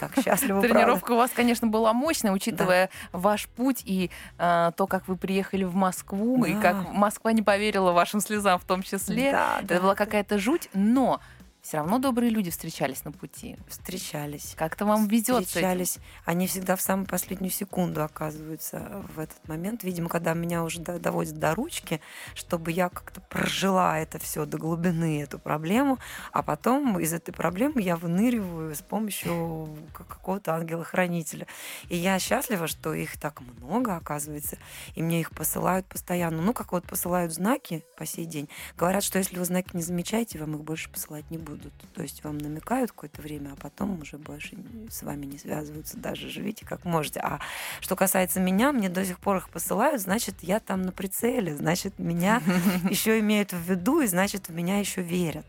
Так 0.00 0.12
счастливо, 0.14 0.60
правда. 0.60 0.68
Тренировка 0.68 1.12
у 1.12 1.16
вас, 1.16 1.30
конечно, 1.30 1.66
была 1.66 1.92
мощная, 1.92 2.32
учитывая 2.32 2.90
ваш 3.12 3.48
путь 3.48 3.82
и 3.84 4.10
э, 4.38 4.72
то, 4.76 4.86
как 4.86 5.08
вы 5.08 5.16
приехали 5.16 5.64
в 5.64 5.74
Москву, 5.74 6.44
и 6.44 6.54
как 6.54 6.92
Москва 6.92 7.32
не 7.32 7.42
поверила 7.42 7.92
вашим 7.92 8.20
слезам 8.20 8.58
в 8.58 8.64
том 8.64 8.82
числе. 8.82 9.32
Да, 9.32 9.58
Это 9.58 9.74
да, 9.74 9.80
была 9.80 9.94
какая-то 9.94 10.38
жуть, 10.38 10.68
но 10.74 11.20
все 11.68 11.76
равно 11.76 11.98
добрые 11.98 12.30
люди 12.30 12.50
встречались 12.50 13.04
на 13.04 13.12
пути. 13.12 13.58
Встречались. 13.68 14.54
Как-то 14.56 14.86
вам 14.86 15.06
везет. 15.06 15.44
Встречались. 15.44 15.98
Они 16.24 16.46
всегда 16.46 16.76
в 16.76 16.80
самую 16.80 17.06
последнюю 17.06 17.50
секунду 17.50 18.02
оказываются 18.02 19.04
в 19.14 19.18
этот 19.18 19.46
момент. 19.46 19.84
Видимо, 19.84 20.08
когда 20.08 20.32
меня 20.32 20.64
уже 20.64 20.80
до- 20.80 20.98
доводят 20.98 21.38
до 21.38 21.54
ручки, 21.54 22.00
чтобы 22.34 22.72
я 22.72 22.88
как-то 22.88 23.20
прожила 23.20 23.98
это 23.98 24.18
все 24.18 24.46
до 24.46 24.56
глубины, 24.56 25.22
эту 25.22 25.38
проблему, 25.38 25.98
а 26.32 26.42
потом 26.42 26.98
из 27.00 27.12
этой 27.12 27.32
проблемы 27.32 27.82
я 27.82 27.98
выныриваю 27.98 28.74
с 28.74 28.80
помощью 28.80 29.76
какого-то 29.92 30.54
ангела-хранителя. 30.54 31.46
И 31.90 31.96
я 31.96 32.18
счастлива, 32.18 32.66
что 32.66 32.94
их 32.94 33.20
так 33.20 33.42
много, 33.42 33.94
оказывается, 33.96 34.56
и 34.94 35.02
мне 35.02 35.20
их 35.20 35.32
посылают 35.32 35.84
постоянно. 35.84 36.40
Ну, 36.40 36.54
как 36.54 36.72
вот 36.72 36.86
посылают 36.86 37.34
знаки 37.34 37.84
по 37.98 38.06
сей 38.06 38.24
день. 38.24 38.48
Говорят, 38.78 39.04
что 39.04 39.18
если 39.18 39.38
вы 39.38 39.44
знаки 39.44 39.76
не 39.76 39.82
замечаете, 39.82 40.38
вам 40.38 40.54
их 40.54 40.62
больше 40.62 40.88
посылать 40.88 41.30
не 41.30 41.36
будут. 41.36 41.57
То 41.94 42.02
есть 42.02 42.24
вам 42.24 42.38
намекают 42.38 42.92
какое-то 42.92 43.22
время, 43.22 43.52
а 43.52 43.56
потом 43.56 44.00
уже 44.00 44.18
больше 44.18 44.56
с 44.90 45.02
вами 45.02 45.26
не 45.26 45.38
связываются, 45.38 45.96
даже 45.96 46.28
живите 46.28 46.64
как 46.66 46.84
можете. 46.84 47.20
А 47.20 47.40
что 47.80 47.96
касается 47.96 48.40
меня, 48.40 48.72
мне 48.72 48.88
до 48.88 49.04
сих 49.04 49.18
пор 49.18 49.38
их 49.38 49.48
посылают, 49.48 50.00
значит, 50.00 50.36
я 50.42 50.60
там 50.60 50.82
на 50.82 50.92
прицеле, 50.92 51.56
значит, 51.56 51.98
меня 51.98 52.42
еще 52.90 53.18
имеют 53.20 53.52
в 53.52 53.70
виду, 53.70 54.00
и 54.00 54.06
значит, 54.06 54.48
в 54.48 54.54
меня 54.54 54.78
еще 54.78 55.02
верят. 55.02 55.46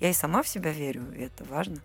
Я 0.00 0.10
и 0.10 0.14
сама 0.14 0.42
в 0.42 0.48
себя 0.48 0.72
верю, 0.72 1.04
и 1.14 1.22
это 1.22 1.44
важно. 1.44 1.78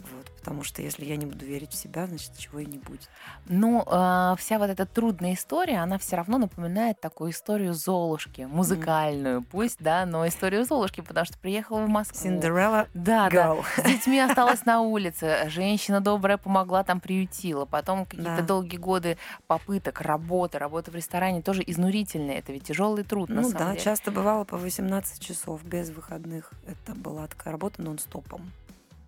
Вот, 0.00 0.30
потому 0.38 0.64
что 0.64 0.82
если 0.82 1.04
я 1.04 1.16
не 1.16 1.26
буду 1.26 1.44
верить 1.46 1.70
в 1.72 1.74
себя, 1.76 2.06
значит, 2.06 2.36
чего 2.36 2.58
и 2.58 2.66
не 2.66 2.78
будет. 2.78 3.08
Но 3.46 3.84
а, 3.86 4.34
вся 4.36 4.58
вот 4.58 4.68
эта 4.70 4.84
трудная 4.84 5.34
история, 5.34 5.78
она 5.78 5.98
все 5.98 6.16
равно 6.16 6.38
напоминает 6.38 7.00
такую 7.00 7.30
историю 7.30 7.72
Золушки, 7.74 8.42
музыкальную, 8.42 9.42
пусть, 9.42 9.78
да, 9.80 10.04
но 10.06 10.26
историю 10.26 10.64
Золушки, 10.64 11.00
потому 11.02 11.24
что 11.26 11.38
приехала 11.38 11.80
в 11.84 11.88
Москву. 11.88 12.18
Синдерелла 12.20 12.88
Да, 12.94 13.30
да. 13.30 13.46
Girl. 13.54 13.64
С 13.76 13.82
детьми 13.84 14.18
осталась 14.20 14.64
на 14.64 14.80
улице. 14.80 15.48
Женщина 15.48 16.00
добрая 16.00 16.36
помогла, 16.38 16.82
там 16.84 17.00
приютила. 17.00 17.64
Потом 17.64 18.04
какие-то 18.04 18.38
Да. 18.38 18.42
долгие 18.42 18.78
годы 18.78 19.18
попыток, 19.46 20.00
работы, 20.00 20.58
работы 20.58 20.90
в 20.90 20.94
ресторане 20.96 21.42
тоже 21.42 21.62
изнурительные. 21.66 22.38
Это 22.38 22.52
ведь 22.52 22.64
тяжелый 22.64 23.04
труд, 23.04 23.28
на 23.28 23.42
Ну 23.42 23.50
самом 23.50 23.58
да, 23.58 23.70
деле. 23.72 23.84
часто 23.84 24.10
бывало 24.10 24.44
по 24.44 24.56
18 24.56 25.20
часов 25.22 25.62
без 25.64 25.90
выходных. 25.90 26.50
Это 26.66 26.94
была 26.94 27.26
такая 27.28 27.52
работа 27.52 27.80
нон-стопом. 27.82 28.50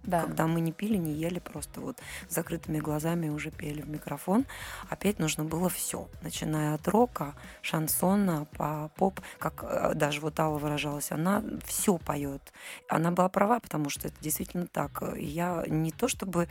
Да. 0.04 0.22
Когда 0.22 0.46
мы 0.46 0.60
не 0.60 0.72
пили, 0.72 0.96
не 0.96 1.12
ели, 1.12 1.38
просто 1.38 1.80
вот 1.80 1.98
с 2.28 2.34
закрытыми 2.34 2.78
глазами 2.78 3.28
уже 3.28 3.50
пели 3.50 3.80
в 3.80 3.88
микрофон. 3.88 4.44
Опять 4.90 5.18
нужно 5.18 5.44
было 5.44 5.68
все, 5.68 6.08
начиная 6.22 6.74
от 6.74 6.86
рока, 6.88 7.34
шансона, 7.62 8.46
по 8.56 8.90
поп, 8.96 9.20
как 9.38 9.64
э, 9.64 9.92
даже 9.94 10.20
вот 10.20 10.38
Алла 10.40 10.58
выражалась, 10.58 11.10
она 11.10 11.42
все 11.64 11.98
поет. 11.98 12.52
Она 12.88 13.10
была 13.10 13.28
права, 13.28 13.60
потому 13.60 13.90
что 13.90 14.08
это 14.08 14.16
действительно 14.20 14.66
так. 14.66 15.02
Я 15.16 15.64
не 15.68 15.90
то 15.90 16.08
чтобы 16.08 16.48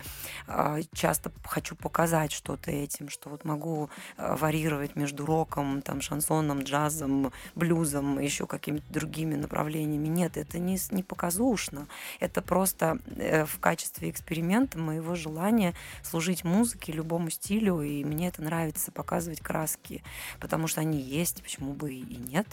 а, 0.47 0.79
часто 0.93 1.31
хочу 1.43 1.75
показать 1.75 2.31
что-то 2.31 2.71
этим, 2.71 3.09
что 3.09 3.29
вот 3.29 3.45
могу 3.45 3.89
а, 4.17 4.35
варьировать 4.35 4.95
между 4.95 5.25
роком, 5.25 5.81
там, 5.81 6.01
шансоном, 6.01 6.61
джазом, 6.61 7.31
блюзом, 7.55 8.19
еще 8.19 8.47
какими-то 8.47 8.91
другими 8.91 9.35
направлениями. 9.35 10.07
Нет, 10.07 10.37
это 10.37 10.59
не, 10.59 10.77
не 10.91 11.03
показушно. 11.03 11.87
Это 12.19 12.41
просто 12.41 12.99
в 13.45 13.59
качестве 13.59 14.09
эксперимента 14.09 14.77
моего 14.77 15.15
желания 15.15 15.73
служить 16.01 16.43
музыке, 16.43 16.91
любому 16.91 17.29
стилю, 17.29 17.81
и 17.81 18.03
мне 18.03 18.27
это 18.27 18.41
нравится 18.41 18.91
показывать 18.91 19.39
краски, 19.41 20.03
потому 20.39 20.67
что 20.67 20.81
они 20.81 20.99
есть, 20.99 21.41
почему 21.41 21.73
бы 21.73 21.93
и 21.93 22.17
нет. 22.17 22.47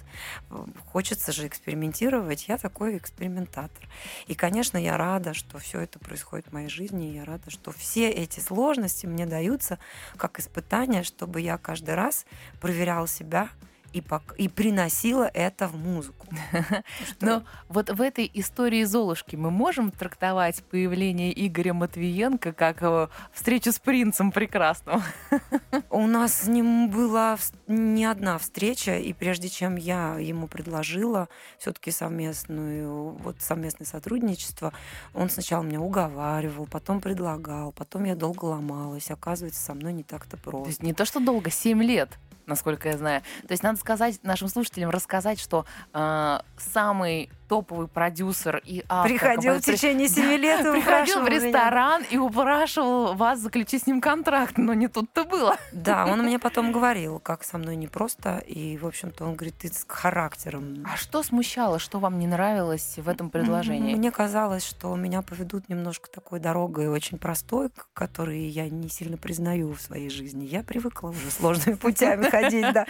Хочется 0.87 1.33
же 1.33 1.47
экспериментировать, 1.47 2.49
я 2.49 2.59
такой 2.59 2.97
экспериментатор. 2.97 3.89
И, 4.27 4.35
конечно, 4.35 4.79
я 4.79 4.97
рада, 4.97 5.35
что 5.35 5.59
все 5.59 5.81
это 5.81 5.99
происходит 5.99 6.47
в 6.49 6.53
моей 6.53 6.69
жизни, 6.69 7.11
и 7.11 7.15
я 7.15 7.25
рада, 7.25 7.51
что 7.51 7.73
все 7.73 8.11
эти 8.11 8.41
сложности 8.41 9.07
мне 9.07 9.27
даются 9.27 9.79
как 10.17 10.39
испытания, 10.39 11.03
чтобы 11.03 11.41
я 11.41 11.59
каждый 11.59 11.95
раз 11.95 12.27
проверяла 12.61 13.09
себя 13.09 13.51
и, 13.93 14.01
пок- 14.01 14.35
и 14.37 14.49
приносила 14.49 15.31
это 15.33 15.69
в 15.69 15.77
музыку. 15.77 16.27
Но 17.21 17.43
вот 17.69 17.91
в 17.91 18.01
этой 18.01 18.31
истории 18.35 18.85
Золушки 18.85 19.37
мы 19.37 19.51
можем 19.51 19.91
трактовать 19.91 20.63
появление 20.65 21.33
Игоря 21.47 21.75
Матвиенко 21.75 22.53
как 22.53 22.83
э, 22.83 23.09
встречу 23.33 23.73
с 23.73 23.79
принцем 23.79 24.33
прекрасным? 24.33 25.03
У 25.91 26.07
нас 26.07 26.43
с 26.43 26.47
ним 26.47 26.91
была 26.91 27.37
не 27.67 28.05
одна 28.05 28.39
встреча, 28.39 28.99
и 28.99 29.13
прежде 29.13 29.49
чем 29.49 29.77
я 29.77 30.19
ему 30.19 30.47
предложила 30.47 31.29
все-таки 31.59 31.91
совместную, 31.91 33.11
вот 33.11 33.37
совместное 33.41 33.87
сотрудничество, 33.87 34.73
он 35.15 35.31
сначала 35.31 35.63
меня 35.63 35.81
уговаривал, 35.81 36.67
потом 36.67 37.01
предлагал, 37.01 37.73
потом 37.73 38.05
я 38.05 38.15
долго 38.15 38.45
ломалась. 38.45 39.11
Оказывается, 39.11 39.61
со 39.61 39.75
мной 39.75 39.93
не 39.93 40.03
так-то 40.03 40.37
То 40.37 40.43
просто. 40.43 40.69
есть 40.69 40.83
не 40.83 40.95
то, 40.95 41.05
что 41.05 41.21
долго, 41.21 41.51
7 41.51 41.83
лет, 41.83 42.19
насколько 42.51 42.89
я 42.89 42.99
знаю. 42.99 43.23
То 43.47 43.53
есть 43.53 43.63
надо 43.63 43.79
сказать 43.79 44.21
нашим 44.23 44.49
слушателям, 44.49 44.91
рассказать, 44.91 45.41
что 45.41 45.65
э, 45.95 46.39
самый 46.59 47.31
топовый 47.49 47.89
продюсер 47.89 48.63
и 48.65 48.85
автор 48.89 49.11
Приходил 49.11 49.55
в 49.55 49.61
течение 49.63 50.09
семи 50.09 50.37
лет 50.37 50.65
и 50.65 50.71
Приходил 50.71 51.21
в 51.21 51.25
меня. 51.25 51.47
ресторан 51.47 52.03
и 52.09 52.17
упрашивал 52.17 53.15
вас 53.15 53.41
заключить 53.41 53.83
с 53.83 53.87
ним 53.89 54.01
контракт, 54.01 54.57
но 54.57 54.73
не 54.73 54.87
тут-то 54.87 55.25
было. 55.25 55.57
Да, 55.73 56.07
он 56.07 56.23
мне 56.23 56.39
потом 56.47 56.71
говорил, 56.71 57.19
как 57.19 57.43
со 57.43 57.59
мной 57.59 57.75
непросто, 57.75 58.39
и, 58.39 58.77
в 58.77 58.87
общем-то, 58.87 59.25
он 59.25 59.35
говорит, 59.35 59.57
ты 59.59 59.67
с 59.67 59.85
характером. 59.89 60.87
А 60.89 60.97
что 60.97 61.25
смущало, 61.25 61.81
что 61.81 61.99
вам 61.99 62.21
не 62.21 62.29
нравилось 62.29 62.95
в 62.99 63.09
этом 63.09 63.31
предложении? 63.31 63.97
Мне 63.97 64.13
казалось, 64.13 64.65
что 64.65 64.95
меня 64.95 65.23
поведут 65.23 65.69
немножко 65.69 66.09
такой 66.09 66.39
дорогой 66.39 66.87
очень 66.87 67.19
простой, 67.19 67.71
которой 67.95 68.43
я 68.47 68.69
не 68.69 68.89
сильно 68.89 69.17
признаю 69.17 69.75
в 69.75 69.81
своей 69.81 70.09
жизни. 70.09 70.45
Я 70.45 70.63
привыкла 70.63 71.09
уже 71.09 71.31
сложными 71.33 71.75
путями 71.81 72.31
ходить, 72.41 72.73
да. 72.73 72.87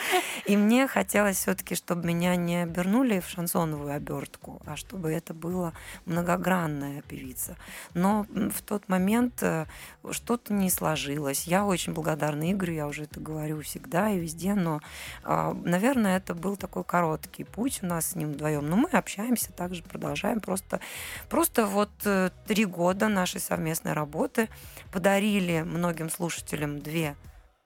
И 0.47 0.57
мне 0.57 0.87
хотелось 0.87 1.37
все-таки, 1.37 1.75
чтобы 1.75 2.07
меня 2.07 2.37
не 2.37 2.63
обернули 2.63 3.21
в 3.21 3.29
шансоновую 3.29 3.95
обертку, 3.95 4.61
а 4.67 4.77
чтобы 4.77 5.13
это 5.13 5.35
была 5.35 5.73
многогранная 6.07 7.03
певица. 7.03 7.57
Но 7.95 8.27
в 8.31 8.63
тот 8.63 8.89
момент 8.89 9.43
э, 9.43 9.67
что-то 10.11 10.53
не 10.53 10.71
сложилось. 10.71 11.45
Я 11.45 11.65
очень 11.65 11.93
благодарна 11.93 12.51
Игорю, 12.53 12.75
я 12.75 12.87
уже 12.87 13.05
это 13.05 13.21
говорю 13.21 13.61
всегда 13.63 14.11
и 14.11 14.19
везде, 14.19 14.55
но, 14.55 14.81
а, 15.25 15.55
наверное, 15.65 16.17
это 16.17 16.35
был 16.35 16.57
такой 16.57 16.85
короткий 16.85 17.45
путь 17.45 17.81
у 17.83 17.87
нас 17.87 18.11
с 18.11 18.15
ним 18.15 18.33
вдвоем. 18.33 18.69
Но 18.69 18.77
мы 18.77 18.89
общаемся, 18.91 19.53
также 19.53 19.83
продолжаем. 19.83 20.41
Просто, 20.41 20.81
просто 21.29 21.67
вот 21.67 21.91
э, 22.05 22.31
три 22.47 22.65
года 22.65 23.09
нашей 23.09 23.41
совместной 23.41 23.93
работы 23.93 24.49
подарили 24.93 25.63
многим 25.63 26.11
слушателям 26.11 26.81
две 26.81 27.17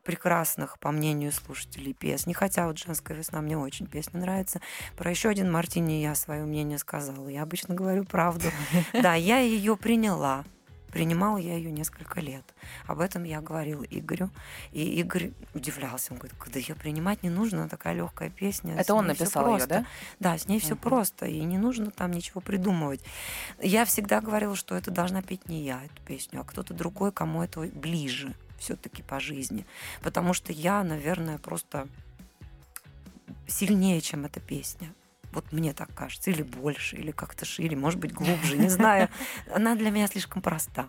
прекрасных, 0.04 0.78
по 0.78 0.90
мнению 0.90 1.32
слушателей, 1.32 1.94
песни. 1.94 2.32
Хотя 2.32 2.66
вот 2.66 2.78
«Женская 2.78 3.14
весна» 3.14 3.40
мне 3.40 3.58
очень 3.58 3.86
песня 3.86 4.20
нравится. 4.20 4.60
Про 4.96 5.10
еще 5.10 5.30
один 5.30 5.50
Мартини 5.50 6.02
я 6.02 6.14
свое 6.14 6.44
мнение 6.44 6.78
сказала. 6.78 7.28
Я 7.28 7.42
обычно 7.42 7.74
говорю 7.74 8.04
правду. 8.04 8.48
Да, 8.92 9.14
я 9.14 9.38
ее 9.38 9.76
приняла. 9.76 10.44
Принимала 10.90 11.38
я 11.38 11.56
ее 11.56 11.72
несколько 11.72 12.20
лет. 12.20 12.44
Об 12.86 13.00
этом 13.00 13.24
я 13.24 13.40
говорила 13.40 13.82
Игорю. 13.82 14.30
И 14.70 15.00
Игорь 15.00 15.32
удивлялся. 15.52 16.12
Он 16.12 16.18
говорит, 16.18 16.38
когда 16.38 16.60
ее 16.60 16.76
принимать 16.76 17.24
не 17.24 17.30
нужно, 17.30 17.62
она 17.62 17.68
такая 17.68 17.94
легкая 17.94 18.30
песня. 18.30 18.76
Это 18.76 18.94
он 18.94 19.08
написал 19.08 19.46
ее, 19.46 19.56
просто». 19.56 19.68
да? 19.68 19.86
Да, 20.20 20.38
с 20.38 20.46
ней 20.46 20.60
все 20.60 20.76
просто, 20.76 21.26
и 21.26 21.40
не 21.40 21.58
нужно 21.58 21.90
там 21.90 22.12
ничего 22.12 22.40
придумывать. 22.40 23.00
Я 23.60 23.84
всегда 23.84 24.20
говорила, 24.20 24.54
что 24.54 24.76
это 24.76 24.92
должна 24.92 25.20
петь 25.20 25.48
не 25.48 25.64
я, 25.64 25.82
эту 25.84 26.00
песню, 26.06 26.40
а 26.40 26.44
кто-то 26.44 26.74
другой, 26.74 27.10
кому 27.10 27.42
это 27.42 27.60
ближе 27.62 28.34
все-таки 28.64 29.02
по 29.02 29.20
жизни. 29.20 29.66
Потому 30.02 30.34
что 30.34 30.52
я, 30.52 30.82
наверное, 30.82 31.38
просто 31.38 31.86
сильнее, 33.46 34.00
чем 34.00 34.24
эта 34.24 34.40
песня. 34.40 34.92
Вот 35.32 35.52
мне 35.52 35.72
так 35.72 35.92
кажется. 35.94 36.30
Или 36.30 36.42
больше, 36.42 36.96
или 36.96 37.10
как-то 37.10 37.44
шире, 37.44 37.76
может 37.76 37.98
быть, 38.00 38.12
глубже, 38.12 38.56
не 38.56 38.68
знаю. 38.68 39.08
Она 39.54 39.74
для 39.74 39.90
меня 39.90 40.06
слишком 40.06 40.42
проста. 40.42 40.86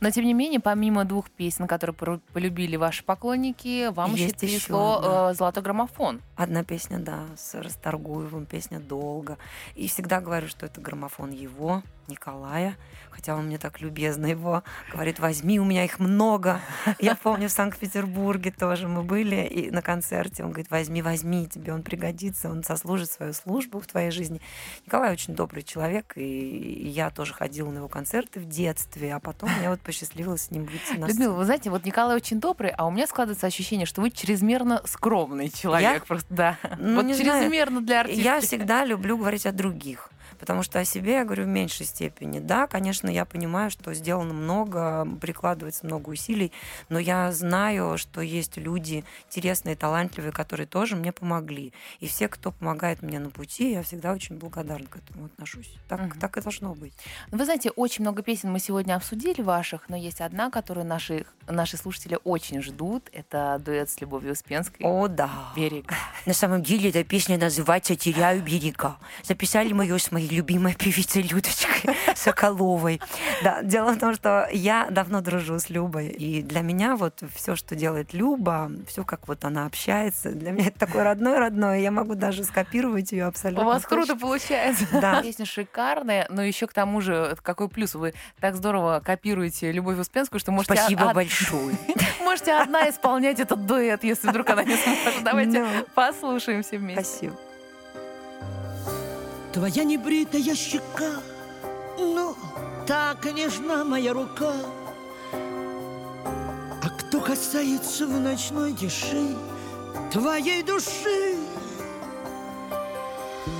Но 0.00 0.10
тем 0.10 0.26
не 0.26 0.34
менее, 0.34 0.60
помимо 0.60 1.04
двух 1.06 1.30
песен, 1.30 1.66
которые 1.66 2.20
полюбили 2.32 2.76
ваши 2.76 3.02
поклонники, 3.02 3.88
вам 3.90 4.12
еще 4.12 4.24
Есть 4.24 4.42
ещё 4.42 4.58
пришло 4.58 4.98
одна. 4.98 5.30
э, 5.30 5.34
золотой 5.34 5.62
граммофон. 5.62 6.20
Одна 6.36 6.64
песня, 6.64 6.98
да, 6.98 7.24
с 7.36 7.54
Расторгуевым, 7.54 8.44
песня 8.44 8.78
«Долго». 8.78 9.38
И 9.74 9.88
всегда 9.88 10.20
говорю, 10.20 10.48
что 10.48 10.66
это 10.66 10.82
граммофон 10.82 11.30
его, 11.30 11.82
Николая, 12.10 12.76
хотя 13.10 13.34
он 13.34 13.46
мне 13.46 13.58
так 13.58 13.80
любезно 13.80 14.26
его 14.26 14.62
говорит, 14.92 15.18
возьми, 15.18 15.58
у 15.60 15.64
меня 15.64 15.84
их 15.84 15.98
много. 15.98 16.60
Я 16.98 17.14
помню, 17.14 17.48
в 17.48 17.52
Санкт-Петербурге 17.52 18.50
тоже 18.50 18.88
мы 18.88 19.02
были 19.02 19.46
и 19.46 19.70
на 19.70 19.82
концерте. 19.82 20.44
Он 20.44 20.50
говорит, 20.50 20.70
возьми, 20.70 21.02
возьми, 21.02 21.46
тебе 21.46 21.72
он 21.72 21.82
пригодится, 21.82 22.50
он 22.50 22.62
сослужит 22.62 23.10
свою 23.10 23.32
службу 23.32 23.80
в 23.80 23.86
твоей 23.86 24.10
жизни. 24.10 24.40
Николай 24.86 25.12
очень 25.12 25.34
добрый 25.34 25.62
человек, 25.62 26.12
и 26.16 26.88
я 26.88 27.10
тоже 27.10 27.34
ходила 27.34 27.70
на 27.70 27.78
его 27.78 27.88
концерты 27.88 28.40
в 28.40 28.46
детстве, 28.46 29.14
а 29.14 29.20
потом 29.20 29.50
мне 29.58 29.70
вот 29.70 29.80
посчастливилось 29.80 30.42
с 30.42 30.50
ним 30.50 30.64
выйти 30.64 30.98
на 30.98 31.06
Людмила, 31.06 31.34
вы 31.34 31.44
знаете, 31.44 31.70
вот 31.70 31.84
Николай 31.84 32.16
очень 32.16 32.40
добрый, 32.40 32.70
а 32.70 32.86
у 32.86 32.90
меня 32.90 33.06
складывается 33.06 33.46
ощущение, 33.46 33.86
что 33.86 34.00
вы 34.00 34.10
чрезмерно 34.10 34.82
скромный 34.84 35.50
человек. 35.50 36.06
Просто, 36.06 36.32
да. 36.32 36.58
Ну, 36.78 36.96
вот 36.96 37.04
не 37.04 37.14
знаю. 37.14 37.42
чрезмерно 37.42 37.80
для 37.80 38.00
артиста. 38.00 38.22
Я 38.22 38.40
всегда 38.40 38.84
люблю 38.84 39.16
говорить 39.16 39.46
о 39.46 39.52
других. 39.52 40.10
Потому 40.40 40.62
что 40.62 40.78
о 40.80 40.84
себе 40.84 41.12
я 41.12 41.24
говорю 41.24 41.44
в 41.44 41.48
меньшей 41.48 41.86
степени. 41.86 42.38
Да, 42.40 42.66
конечно, 42.66 43.08
я 43.08 43.24
понимаю, 43.24 43.70
что 43.70 43.92
сделано 43.94 44.32
много, 44.34 45.06
прикладывается 45.20 45.86
много 45.86 46.10
усилий, 46.10 46.50
но 46.88 46.98
я 46.98 47.30
знаю, 47.32 47.98
что 47.98 48.20
есть 48.20 48.56
люди 48.56 49.04
интересные, 49.28 49.76
талантливые, 49.76 50.32
которые 50.32 50.66
тоже 50.66 50.96
мне 50.96 51.12
помогли. 51.12 51.72
И 52.00 52.08
все, 52.08 52.28
кто 52.28 52.50
помогает 52.52 53.02
мне 53.02 53.18
на 53.18 53.30
пути, 53.30 53.72
я 53.72 53.82
всегда 53.82 54.12
очень 54.12 54.36
благодарна 54.38 54.86
к 54.86 54.96
этому 54.96 55.26
отношусь. 55.26 55.72
Так, 55.88 56.00
Мгм. 56.00 56.18
так 56.18 56.36
и 56.38 56.40
должно 56.40 56.74
быть. 56.74 56.94
Ну, 57.30 57.38
Вы 57.38 57.44
знаете, 57.44 57.70
очень 57.70 58.02
много 58.02 58.22
песен 58.22 58.50
мы 58.50 58.58
сегодня 58.60 58.94
обсудили 58.96 59.42
ваших, 59.42 59.88
но 59.88 59.96
есть 59.96 60.20
одна, 60.20 60.50
которую 60.50 60.86
наши, 60.86 61.26
наши 61.48 61.76
слушатели 61.76 62.18
очень 62.24 62.62
ждут. 62.62 63.08
Это 63.12 63.60
дуэт 63.64 63.90
с 63.90 64.00
Любовью 64.00 64.32
Успенской. 64.32 64.86
О, 64.86 65.06
да. 65.08 65.30
Берег. 65.54 65.92
На 66.26 66.32
самом 66.34 66.62
деле 66.62 66.88
эта 66.90 67.04
песня 67.04 67.36
называется 67.38 67.94
«Теряю 67.96 68.42
берега». 68.42 68.96
Записали 69.22 69.72
мы 69.72 69.84
ее 69.84 69.98
с 69.98 70.10
моей 70.12 70.29
моей 70.30 70.36
любимой 70.40 70.74
певицей 70.74 71.22
Людочкой 71.22 71.96
Соколовой. 72.14 73.00
Да, 73.42 73.62
дело 73.62 73.92
в 73.92 73.98
том, 73.98 74.14
что 74.14 74.48
я 74.52 74.86
давно 74.90 75.20
дружу 75.20 75.58
с 75.58 75.68
Любой, 75.70 76.08
и 76.08 76.42
для 76.42 76.60
меня 76.62 76.96
вот 76.96 77.22
все, 77.34 77.56
что 77.56 77.74
делает 77.74 78.14
Люба, 78.14 78.70
все, 78.88 79.04
как 79.04 79.28
вот 79.28 79.44
она 79.44 79.66
общается, 79.66 80.30
для 80.30 80.52
меня 80.52 80.68
это 80.68 80.78
такой 80.78 81.02
родной-родной, 81.02 81.82
я 81.82 81.90
могу 81.90 82.14
даже 82.14 82.44
скопировать 82.44 83.12
ее 83.12 83.26
абсолютно. 83.26 83.64
У 83.64 83.66
вас 83.66 83.82
точно. 83.82 83.96
круто 83.96 84.16
получается. 84.16 84.86
Да. 84.92 85.22
Песня 85.22 85.44
шикарная, 85.46 86.26
но 86.30 86.42
еще 86.42 86.66
к 86.66 86.72
тому 86.72 87.00
же, 87.00 87.36
какой 87.42 87.68
плюс, 87.68 87.94
вы 87.94 88.14
так 88.40 88.56
здорово 88.56 89.02
копируете 89.04 89.72
Любовь 89.72 89.98
Успенскую, 89.98 90.40
что 90.40 90.52
можете, 90.52 90.74
Спасибо 90.74 91.04
од- 91.04 91.14
большое. 91.14 91.76
можете 92.20 92.52
одна 92.52 92.88
исполнять 92.90 93.40
этот 93.40 93.66
дуэт, 93.66 94.04
если 94.04 94.28
вдруг 94.28 94.48
она 94.50 94.64
не 94.64 94.76
сможет. 94.76 95.24
Давайте 95.24 95.62
Ну. 95.64 95.84
послушаем 95.94 96.62
все 96.62 96.78
вместе. 96.78 97.02
Спасибо. 97.04 97.36
Твоя 99.52 99.82
небритая 99.82 100.54
щека, 100.54 101.20
ну, 101.98 102.36
так 102.86 103.24
нежна 103.34 103.84
моя 103.84 104.12
рука. 104.12 104.54
А 105.32 106.88
кто 106.88 107.20
касается 107.20 108.06
в 108.06 108.20
ночной 108.20 108.72
тиши 108.74 109.36
твоей 110.12 110.62
души, 110.62 111.34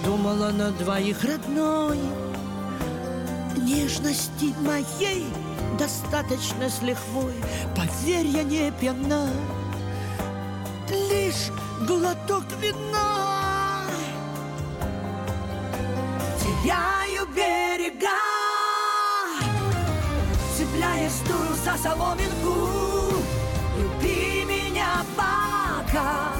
думала 0.04 0.50
на 0.50 0.70
двоих 0.70 1.24
родной, 1.24 1.98
нежности 3.56 4.54
моей 4.60 5.26
достаточно 5.76 6.70
с 6.70 6.82
лихвой. 6.82 7.34
Поверь, 7.76 8.26
я 8.26 8.44
не 8.44 8.70
пьяна, 8.70 9.28
лишь 10.88 11.50
глоток 11.84 12.44
вина. 12.60 13.39
Теряю 16.40 17.26
берега, 17.34 18.20
цепляясь 20.56 21.20
туру 21.26 21.54
за 21.64 21.76
соломинку. 21.82 22.54
Люби 23.78 24.44
меня 24.44 25.04
пока, 25.16 26.32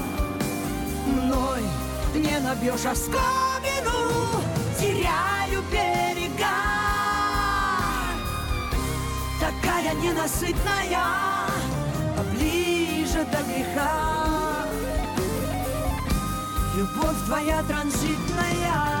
мной 1.05 1.61
не 2.15 2.39
набьешь 2.39 2.85
оскомину. 2.85 4.41
Теряю 4.79 5.61
берега, 5.71 6.57
такая 9.39 9.93
ненасытная, 9.95 11.05
поближе 12.17 13.25
до 13.25 13.43
греха. 13.43 14.65
Любовь 16.75 17.25
твоя 17.27 17.61
транзитная 17.63 19.00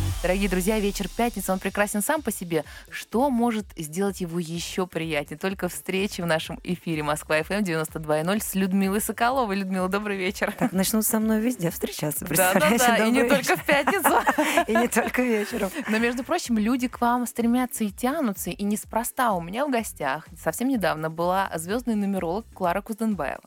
Дорогие 0.21 0.49
друзья, 0.49 0.79
вечер 0.79 1.07
пятницы, 1.09 1.51
он 1.51 1.57
прекрасен 1.57 2.03
сам 2.03 2.21
по 2.21 2.31
себе. 2.31 2.63
Что 2.91 3.31
может 3.31 3.65
сделать 3.75 4.21
его 4.21 4.37
еще 4.37 4.85
приятнее? 4.85 5.39
Только 5.39 5.67
встречи 5.67 6.21
в 6.21 6.27
нашем 6.27 6.59
эфире 6.63 7.01
Москва-ФМ 7.01 7.63
92.0 7.63 8.39
с 8.39 8.53
Людмилой 8.53 9.01
Соколовой. 9.01 9.55
Людмила, 9.55 9.89
добрый 9.89 10.17
вечер. 10.17 10.53
Так 10.59 10.73
начнут 10.73 11.07
со 11.07 11.19
мной 11.19 11.39
везде 11.39 11.71
встречаться, 11.71 12.25
представляете? 12.25 12.85
Да-да-да, 12.85 13.07
и 13.07 13.11
не 13.11 13.23
только 13.23 13.57
в 13.57 13.65
пятницу. 13.65 14.11
И 14.67 14.75
не 14.75 14.87
только 14.87 15.23
вечером. 15.23 15.71
Но, 15.89 15.97
между 15.97 16.23
прочим, 16.23 16.57
люди 16.59 16.87
к 16.87 17.01
вам 17.01 17.25
стремятся 17.25 17.83
и 17.83 17.89
тянутся, 17.89 18.51
и 18.51 18.63
неспроста. 18.63 19.33
У 19.33 19.41
меня 19.41 19.65
в 19.65 19.71
гостях 19.71 20.27
совсем 20.39 20.67
недавно 20.67 21.09
была 21.09 21.49
звездный 21.55 21.95
нумеролог 21.95 22.45
Клара 22.53 22.81
Кузденбаева, 22.81 23.41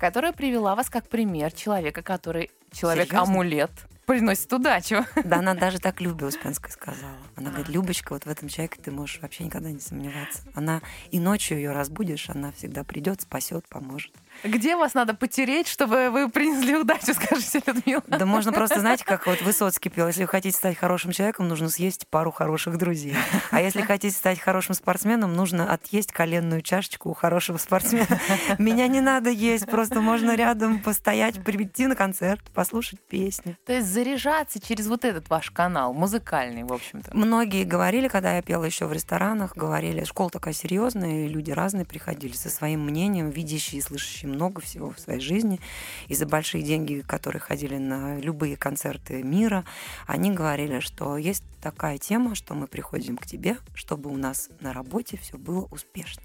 которая 0.00 0.32
привела 0.32 0.74
вас 0.74 0.88
как 0.88 1.08
пример 1.08 1.52
человека, 1.52 2.02
который 2.02 2.50
человек-амулет 2.72 3.70
приносит 4.10 4.52
удачу. 4.52 5.04
Да, 5.24 5.38
она 5.38 5.54
даже 5.54 5.78
так 5.78 6.00
Любе 6.00 6.26
Успенской 6.26 6.72
сказала. 6.72 7.16
Она 7.36 7.50
говорит, 7.50 7.68
Любочка, 7.68 8.12
вот 8.12 8.24
в 8.24 8.28
этом 8.28 8.48
человеке 8.48 8.80
ты 8.82 8.90
можешь 8.90 9.20
вообще 9.22 9.44
никогда 9.44 9.70
не 9.70 9.78
сомневаться. 9.78 10.42
Она 10.54 10.82
и 11.12 11.20
ночью 11.20 11.58
ее 11.58 11.70
разбудишь, 11.70 12.28
она 12.28 12.50
всегда 12.50 12.82
придет, 12.82 13.20
спасет, 13.20 13.68
поможет. 13.68 14.10
Где 14.42 14.76
вас 14.76 14.94
надо 14.94 15.14
потереть, 15.14 15.68
чтобы 15.68 16.10
вы 16.10 16.28
принесли 16.28 16.76
удачу, 16.76 17.14
скажите, 17.14 17.62
Людмила? 17.66 18.02
Да 18.06 18.24
можно 18.26 18.52
просто, 18.52 18.80
знаете, 18.80 19.04
как 19.04 19.26
вот 19.26 19.42
Высоцкий 19.42 19.90
пел, 19.90 20.06
если 20.06 20.22
вы 20.22 20.28
хотите 20.28 20.56
стать 20.56 20.78
хорошим 20.78 21.12
человеком, 21.12 21.48
нужно 21.48 21.68
съесть 21.68 22.06
пару 22.08 22.30
хороших 22.30 22.78
друзей. 22.78 23.14
А 23.50 23.60
если 23.60 23.82
хотите 23.82 24.16
стать 24.16 24.40
хорошим 24.40 24.74
спортсменом, 24.74 25.34
нужно 25.34 25.70
отъесть 25.72 26.12
коленную 26.12 26.62
чашечку 26.62 27.10
у 27.10 27.14
хорошего 27.14 27.58
спортсмена. 27.58 28.06
Меня 28.58 28.86
не 28.86 29.00
надо 29.00 29.30
есть, 29.30 29.66
просто 29.66 30.00
можно 30.00 30.34
рядом 30.34 30.80
постоять, 30.80 31.42
прийти 31.42 31.86
на 31.86 31.96
концерт, 31.96 32.42
послушать 32.54 33.00
песни. 33.00 33.56
То 33.66 33.74
есть 33.74 33.88
заряжаться 33.88 34.60
через 34.60 34.86
вот 34.86 35.04
этот 35.04 35.28
ваш 35.28 35.50
канал, 35.50 35.92
музыкальный, 35.92 36.64
в 36.64 36.72
общем-то. 36.72 37.16
Многие 37.16 37.64
говорили, 37.64 38.08
когда 38.08 38.36
я 38.36 38.42
пела 38.42 38.64
еще 38.64 38.86
в 38.86 38.92
ресторанах, 38.92 39.56
говорили, 39.56 40.04
школа 40.04 40.30
такая 40.30 40.54
серьезная, 40.54 41.26
и 41.26 41.28
люди 41.28 41.50
разные 41.50 41.84
приходили 41.84 42.32
со 42.32 42.48
своим 42.48 42.80
мнением, 42.84 43.30
видящие 43.30 43.80
и 43.80 43.82
слышащие 43.82 44.29
много 44.30 44.60
всего 44.60 44.90
в 44.90 44.98
своей 44.98 45.20
жизни. 45.20 45.60
И 46.08 46.14
за 46.14 46.26
большие 46.26 46.62
деньги, 46.62 47.00
которые 47.00 47.40
ходили 47.40 47.76
на 47.76 48.18
любые 48.18 48.56
концерты 48.56 49.22
мира, 49.22 49.64
они 50.06 50.30
говорили, 50.30 50.80
что 50.80 51.16
есть 51.16 51.44
такая 51.60 51.98
тема, 51.98 52.34
что 52.34 52.54
мы 52.54 52.66
приходим 52.66 53.16
к 53.16 53.26
тебе, 53.26 53.58
чтобы 53.74 54.10
у 54.10 54.16
нас 54.16 54.48
на 54.60 54.72
работе 54.72 55.16
все 55.16 55.38
было 55.38 55.66
успешно. 55.70 56.22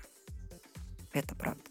Это 1.14 1.36
правда. 1.36 1.64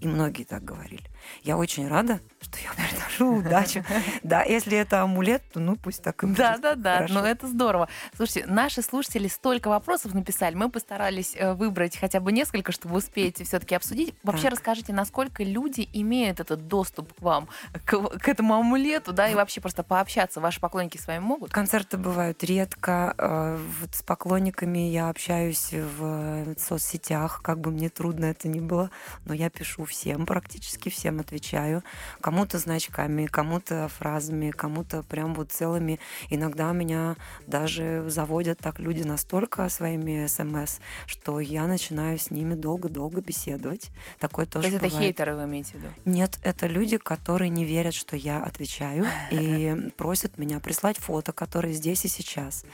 И 0.00 0.06
многие 0.06 0.44
так 0.44 0.64
говорили. 0.64 1.04
Я 1.42 1.56
очень 1.56 1.88
рада, 1.88 2.20
что 2.40 2.58
я 2.58 2.70
приношу 2.72 3.36
удачу. 3.38 3.84
Да, 4.22 4.42
если 4.42 4.76
это 4.76 5.02
амулет, 5.02 5.42
то 5.52 5.60
ну 5.60 5.76
пусть 5.76 6.02
так 6.02 6.22
и 6.22 6.26
будет. 6.26 6.38
Да, 6.38 6.58
да, 6.58 6.74
да. 6.74 6.94
Хорошо. 6.96 7.14
Ну 7.14 7.20
это 7.24 7.46
здорово. 7.46 7.88
Слушайте, 8.16 8.46
наши 8.46 8.82
слушатели 8.82 9.28
столько 9.28 9.68
вопросов 9.68 10.14
написали. 10.14 10.54
Мы 10.54 10.70
постарались 10.70 11.34
э, 11.36 11.54
выбрать 11.54 11.96
хотя 11.96 12.20
бы 12.20 12.32
несколько, 12.32 12.72
чтобы 12.72 12.96
успеть 12.96 13.44
все-таки 13.46 13.74
обсудить. 13.74 14.14
Вообще 14.22 14.48
расскажите, 14.48 14.92
насколько 14.92 15.42
люди 15.42 15.88
имеют 15.92 16.40
этот 16.40 16.66
доступ 16.68 17.12
к 17.14 17.22
вам, 17.22 17.48
к, 17.84 18.18
к 18.18 18.28
этому 18.28 18.54
амулету, 18.54 19.12
да, 19.12 19.28
и 19.28 19.34
вообще 19.34 19.60
просто 19.60 19.82
пообщаться. 19.82 20.40
Ваши 20.40 20.60
поклонники 20.60 20.96
с 20.98 21.06
вами 21.06 21.20
могут? 21.20 21.50
Концерты 21.52 21.96
бывают 21.98 22.42
редко. 22.44 23.14
э, 23.18 23.58
Вот 23.80 23.94
с 23.94 24.02
поклонниками 24.02 24.78
я 24.90 25.08
общаюсь 25.08 25.72
в 25.72 26.04
э, 26.04 26.54
соцсетях, 26.58 27.40
как 27.42 27.60
бы 27.60 27.70
мне 27.70 27.88
трудно 27.88 28.26
это 28.26 28.48
ни 28.48 28.60
было, 28.60 28.90
но 29.24 29.34
я 29.34 29.50
пишу 29.50 29.84
всем, 29.84 30.26
практически 30.26 30.88
всем 30.88 31.19
отвечаю. 31.20 31.82
Кому-то 32.20 32.58
значками, 32.58 33.26
кому-то 33.26 33.88
фразами, 33.88 34.50
кому-то 34.50 35.02
прям 35.02 35.34
вот 35.34 35.52
целыми. 35.52 36.00
Иногда 36.30 36.72
меня 36.72 37.16
даже 37.46 38.04
заводят 38.08 38.58
так 38.58 38.78
люди 38.78 39.02
настолько 39.02 39.68
своими 39.68 40.26
смс, 40.26 40.78
что 41.06 41.40
я 41.40 41.66
начинаю 41.66 42.18
с 42.18 42.30
ними 42.30 42.54
долго-долго 42.54 43.20
беседовать. 43.20 43.90
Такое 44.18 44.46
То 44.46 44.52
тоже 44.52 44.68
есть 44.68 44.76
это 44.78 44.86
бывает. 44.86 45.04
хейтеры 45.04 45.36
вы 45.36 45.44
имеете 45.44 45.72
в 45.72 45.74
виду? 45.74 45.88
Нет, 46.04 46.38
это 46.42 46.66
люди, 46.66 46.96
которые 46.96 47.48
не 47.48 47.64
верят, 47.64 47.94
что 47.94 48.16
я 48.16 48.42
отвечаю, 48.42 49.06
и 49.30 49.90
просят 49.96 50.38
меня 50.38 50.60
прислать 50.60 50.98
фото, 50.98 51.32
которые 51.32 51.74
здесь 51.74 52.04
и 52.04 52.08
сейчас. 52.08 52.64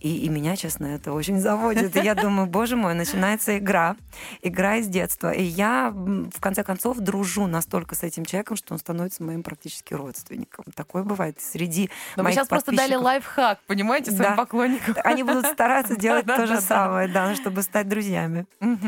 И, 0.00 0.24
и 0.24 0.28
меня, 0.28 0.56
честно, 0.56 0.86
это 0.86 1.12
очень 1.12 1.38
заводит. 1.40 1.96
И 1.96 2.00
я 2.00 2.14
думаю, 2.22 2.46
боже 2.46 2.76
мой, 2.76 2.94
начинается 2.94 3.58
игра. 3.58 3.96
Игра 4.42 4.76
из 4.76 4.88
детства. 4.88 5.32
И 5.32 5.42
я, 5.42 5.90
в 5.90 6.40
конце 6.40 6.62
концов, 6.64 6.98
дружу 6.98 7.46
настолько 7.46 7.81
с 7.90 8.02
этим 8.02 8.24
человеком, 8.24 8.56
что 8.56 8.74
он 8.74 8.78
становится 8.78 9.22
моим 9.22 9.42
практически 9.42 9.94
родственником. 9.94 10.64
Такое 10.74 11.02
бывает 11.02 11.40
среди 11.40 11.90
Но 12.16 12.22
вы 12.22 12.24
моих 12.24 12.34
сейчас 12.36 12.48
просто 12.48 12.74
дали 12.74 12.94
лайфхак, 12.94 13.58
понимаете, 13.66 14.10
своим 14.12 14.30
Да. 14.30 14.36
поклонникам. 14.36 14.94
Они 15.04 15.22
будут 15.22 15.46
стараться 15.46 15.96
делать 15.96 16.26
то 16.26 16.46
же 16.46 16.60
самое, 16.60 17.08
да, 17.08 17.34
чтобы 17.34 17.62
стать 17.62 17.88
друзьями. 17.88 18.46
Ну 18.60 18.78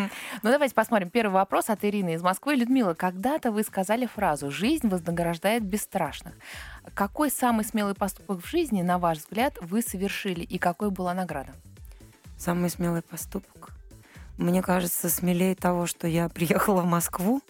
давайте 0.42 0.74
посмотрим. 0.74 1.10
Первый 1.10 1.32
вопрос 1.34 1.70
от 1.70 1.84
Ирины 1.84 2.14
из 2.14 2.22
Москвы. 2.22 2.54
Людмила, 2.54 2.94
когда-то 2.94 3.50
вы 3.50 3.62
сказали 3.64 4.06
фразу 4.06 4.50
«Жизнь 4.50 4.88
вознаграждает 4.88 5.64
бесстрашных». 5.64 6.34
Какой 6.94 7.30
самый 7.30 7.64
смелый 7.64 7.94
поступок 7.94 8.42
в 8.42 8.46
жизни, 8.48 8.82
на 8.82 8.98
ваш 8.98 9.18
взгляд, 9.18 9.56
вы 9.60 9.82
совершили 9.82 10.42
и 10.42 10.58
какой 10.58 10.90
была 10.90 11.14
награда? 11.14 11.52
Самый 12.36 12.68
смелый 12.70 13.02
поступок. 13.02 13.70
Мне 14.36 14.62
кажется, 14.62 15.08
смелее 15.08 15.54
того, 15.54 15.86
что 15.86 16.06
я 16.08 16.28
приехала 16.28 16.82
в 16.82 16.86
Москву 16.86 17.40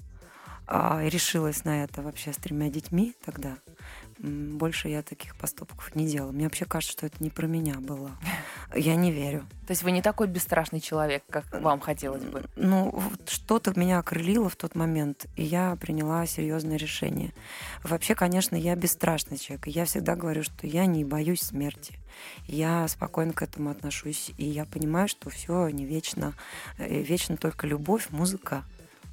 а, 0.66 1.02
решилась 1.04 1.64
на 1.64 1.84
это 1.84 2.02
вообще 2.02 2.32
с 2.32 2.36
тремя 2.36 2.70
детьми 2.70 3.14
тогда. 3.24 3.56
больше 4.18 4.88
я 4.88 5.02
таких 5.02 5.36
поступков 5.36 5.94
не 5.94 6.06
делала. 6.06 6.32
Мне 6.32 6.44
вообще 6.44 6.64
кажется, 6.64 6.92
что 6.92 7.06
это 7.06 7.16
не 7.22 7.30
про 7.30 7.46
меня 7.46 7.74
было. 7.80 8.12
Я 8.74 8.96
не 8.96 9.12
верю. 9.12 9.40
То 9.66 9.70
есть 9.72 9.82
вы 9.82 9.92
не 9.92 10.02
такой 10.02 10.26
бесстрашный 10.26 10.80
человек, 10.80 11.22
как 11.30 11.44
вам 11.60 11.78
хотелось 11.80 12.24
бы. 12.24 12.42
Ну, 12.56 12.90
вот 12.90 13.28
что-то 13.28 13.78
меня 13.78 13.98
окрылило 13.98 14.48
в 14.48 14.56
тот 14.56 14.74
момент, 14.74 15.26
и 15.36 15.42
я 15.44 15.76
приняла 15.76 16.26
серьезное 16.26 16.76
решение. 16.76 17.32
Вообще, 17.82 18.14
конечно, 18.14 18.56
я 18.56 18.74
бесстрашный 18.74 19.38
человек. 19.38 19.68
и 19.68 19.70
Я 19.70 19.84
всегда 19.84 20.16
говорю, 20.16 20.42
что 20.42 20.66
я 20.66 20.86
не 20.86 21.04
боюсь 21.04 21.40
смерти. 21.42 21.98
Я 22.46 22.88
спокойно 22.88 23.32
к 23.32 23.42
этому 23.42 23.70
отношусь, 23.70 24.32
и 24.38 24.44
я 24.44 24.64
понимаю, 24.64 25.08
что 25.08 25.30
все 25.30 25.68
не 25.68 25.84
вечно. 25.86 26.34
Э, 26.78 27.02
Вечно 27.02 27.36
только 27.36 27.66
любовь, 27.66 28.08
музыка, 28.10 28.64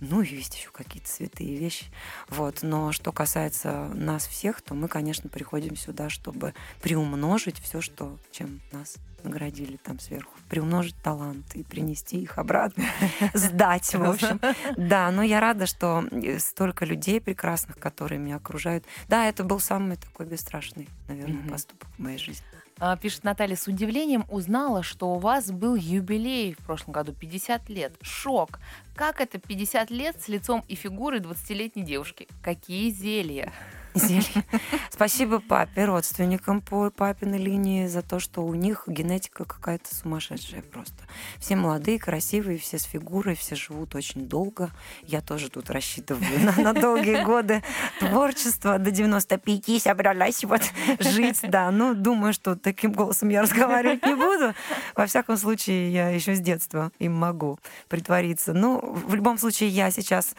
ну 0.01 0.21
и 0.21 0.35
есть 0.35 0.57
еще 0.57 0.71
какие-то 0.71 1.07
святые 1.07 1.55
вещи. 1.55 1.85
Вот. 2.27 2.63
Но 2.63 2.91
что 2.91 3.11
касается 3.11 3.87
нас 3.93 4.25
всех, 4.27 4.61
то 4.61 4.73
мы, 4.73 4.87
конечно, 4.87 5.29
приходим 5.29 5.75
сюда, 5.75 6.09
чтобы 6.09 6.53
приумножить 6.81 7.59
все, 7.59 7.81
что, 7.81 8.17
чем 8.31 8.61
нас 8.71 8.97
наградили 9.23 9.77
там 9.77 9.99
сверху. 9.99 10.33
Приумножить 10.49 10.95
талант 11.03 11.55
и 11.55 11.63
принести 11.63 12.19
их 12.19 12.39
обратно, 12.39 12.83
сдать, 13.35 13.93
в 13.93 14.03
общем. 14.03 14.41
Да, 14.75 15.11
но 15.11 15.21
я 15.21 15.39
рада, 15.39 15.67
что 15.67 16.03
э, 16.11 16.39
столько 16.39 16.85
людей 16.85 17.21
прекрасных, 17.21 17.77
которые 17.77 18.17
меня 18.17 18.37
окружают. 18.37 18.83
Да, 19.07 19.27
это 19.29 19.43
был 19.43 19.59
самый 19.59 19.97
такой 19.97 20.25
бесстрашный, 20.25 20.89
наверное, 21.07 21.47
поступок 21.47 21.87
в 21.97 21.99
моей 21.99 22.17
жизни. 22.17 22.43
А, 22.83 22.97
Пишет 22.97 23.23
Наталья, 23.23 23.55
с 23.55 23.67
удивлением 23.67 24.25
узнала, 24.27 24.81
что 24.81 25.13
у 25.13 25.19
вас 25.19 25.51
был 25.51 25.75
юбилей 25.75 26.55
в 26.55 26.65
прошлом 26.65 26.93
году, 26.93 27.13
50 27.13 27.69
лет. 27.69 27.93
Шок. 28.01 28.59
Как 28.95 29.21
это 29.21 29.39
50 29.39 29.89
лет 29.89 30.21
с 30.21 30.27
лицом 30.27 30.63
и 30.67 30.75
фигурой 30.75 31.19
20-летней 31.19 31.83
девушки? 31.83 32.27
Какие 32.41 32.91
зелья? 32.91 33.51
Зелье. 33.93 34.45
Спасибо 34.89 35.39
папе, 35.39 35.85
родственникам 35.85 36.61
по 36.61 36.89
папиной 36.89 37.39
линии 37.39 37.87
за 37.87 38.01
то, 38.01 38.19
что 38.19 38.41
у 38.41 38.53
них 38.53 38.83
генетика 38.87 39.43
какая-то 39.43 39.93
сумасшедшая 39.93 40.61
просто. 40.61 41.03
Все 41.39 41.55
молодые, 41.55 41.99
красивые, 41.99 42.57
все 42.57 42.77
с 42.77 42.83
фигурой, 42.83 43.35
все 43.35 43.55
живут 43.55 43.95
очень 43.95 44.27
долго. 44.27 44.71
Я 45.03 45.21
тоже 45.21 45.49
тут 45.49 45.69
рассчитываю 45.69 46.39
на, 46.39 46.73
на 46.73 46.73
долгие 46.73 47.23
годы 47.23 47.63
творчества. 47.99 48.77
До 48.77 48.91
95 48.91 49.81
собралась 49.81 50.43
вот 50.43 50.61
жить, 50.99 51.39
да. 51.43 51.71
Ну, 51.71 51.93
думаю, 51.93 52.33
что 52.33 52.55
таким 52.55 52.93
голосом 52.93 53.29
я 53.29 53.41
разговаривать 53.41 54.05
не 54.05 54.15
буду. 54.15 54.53
Во 54.95 55.05
всяком 55.05 55.37
случае, 55.37 55.91
я 55.91 56.09
еще 56.09 56.35
с 56.35 56.39
детства 56.39 56.91
им 56.99 57.13
могу 57.13 57.59
притвориться. 57.89 58.53
Ну, 58.53 58.90
в 58.91 59.15
любом 59.15 59.37
случае, 59.37 59.69
я 59.69 59.91
сейчас 59.91 60.35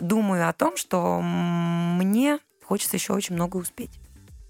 думаю 0.00 0.48
о 0.48 0.52
том, 0.52 0.76
что 0.76 1.20
мне 1.22 2.38
хочется 2.64 2.96
еще 2.96 3.12
очень 3.12 3.34
много 3.34 3.56
успеть. 3.56 3.98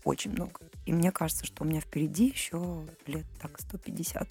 Очень 0.04 0.32
много. 0.32 0.60
И 0.86 0.92
мне 0.92 1.12
кажется, 1.12 1.46
что 1.46 1.64
у 1.64 1.66
меня 1.66 1.80
впереди 1.80 2.26
еще 2.26 2.84
лет 3.06 3.24
так 3.40 3.58
150. 3.58 4.28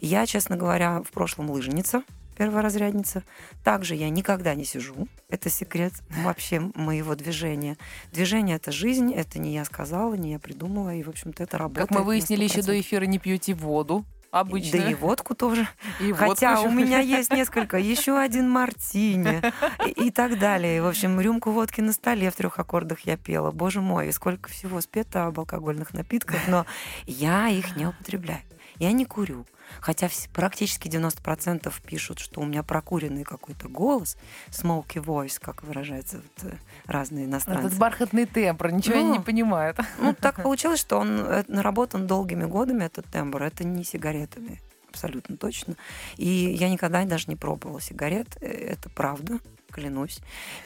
И 0.00 0.06
я, 0.06 0.26
честно 0.26 0.56
говоря, 0.56 1.02
в 1.02 1.10
прошлом 1.10 1.50
лыжница, 1.50 2.02
перворазрядница. 2.36 3.22
Также 3.62 3.94
я 3.94 4.08
никогда 4.08 4.54
не 4.54 4.64
сижу. 4.64 5.08
Это 5.28 5.50
секрет 5.50 5.92
вообще 6.24 6.60
моего 6.74 7.14
движения. 7.14 7.76
Движение— 8.12 8.56
это 8.56 8.72
жизнь, 8.72 9.12
это 9.12 9.38
не 9.38 9.52
я 9.52 9.66
сказала, 9.66 10.14
не 10.14 10.32
я 10.32 10.38
придумала, 10.38 10.94
и, 10.94 11.02
в 11.02 11.10
общем-то, 11.10 11.42
это 11.42 11.58
работает. 11.58 11.88
Как 11.88 11.98
мы 11.98 12.02
выяснили 12.02 12.44
еще 12.44 12.60
100%. 12.60 12.62
до 12.62 12.80
эфира, 12.80 13.04
не 13.04 13.18
пьете 13.18 13.52
воду. 13.52 14.06
Обычно. 14.30 14.78
Да 14.78 14.90
и 14.90 14.94
водку 14.94 15.34
тоже. 15.34 15.66
И 15.98 16.12
водку 16.12 16.28
Хотя 16.28 16.52
еще. 16.52 16.68
у 16.68 16.70
меня 16.70 17.00
есть 17.00 17.32
несколько, 17.32 17.78
еще 17.78 18.18
один 18.18 18.48
мартини 18.48 19.42
и, 19.86 20.06
и 20.06 20.10
так 20.10 20.38
далее. 20.38 20.82
В 20.82 20.86
общем, 20.86 21.20
рюмку 21.20 21.50
водки 21.50 21.80
на 21.80 21.92
столе 21.92 22.30
в 22.30 22.36
трех 22.36 22.58
аккордах 22.58 23.00
я 23.00 23.16
пела. 23.16 23.50
Боже 23.50 23.80
мой, 23.80 24.08
и 24.08 24.12
сколько 24.12 24.48
всего 24.48 24.80
спето 24.80 25.26
об 25.26 25.40
алкогольных 25.40 25.94
напитках, 25.94 26.46
но 26.46 26.64
я 27.06 27.48
их 27.48 27.76
не 27.76 27.86
употребляю. 27.86 28.42
Я 28.78 28.92
не 28.92 29.04
курю. 29.04 29.46
Хотя 29.80 30.08
практически 30.32 30.88
90% 30.88 31.72
пишут, 31.86 32.18
что 32.18 32.40
у 32.40 32.44
меня 32.44 32.62
прокуренный 32.62 33.24
какой-то 33.24 33.68
голос, 33.68 34.16
smoky 34.50 35.02
voice, 35.02 35.38
как 35.40 35.62
выражаются 35.62 36.16
вот, 36.18 36.52
э, 36.52 36.56
разные 36.86 37.26
иностранцы. 37.26 37.66
Этот 37.66 37.78
бархатный 37.78 38.26
тембр, 38.26 38.72
ничего 38.72 38.96
они 38.96 39.08
Ну. 39.08 39.12
не 39.14 39.20
понимают. 39.20 39.78
Ну, 39.98 40.14
так 40.14 40.36
получилось, 40.42 40.80
что 40.80 40.98
он 40.98 41.20
э, 41.20 41.44
наработан 41.48 42.06
долгими 42.06 42.44
годами, 42.44 42.84
этот 42.84 43.06
тембр. 43.06 43.42
Это 43.42 43.64
не 43.64 43.84
сигаретами, 43.84 44.60
абсолютно 44.88 45.36
точно. 45.36 45.76
И 46.16 46.26
я 46.28 46.68
никогда 46.68 47.04
даже 47.04 47.26
не 47.28 47.36
пробовала 47.36 47.80
сигарет, 47.80 48.36
э, 48.40 48.46
это 48.46 48.90
правда, 48.90 49.38
клянусь. 49.70 50.18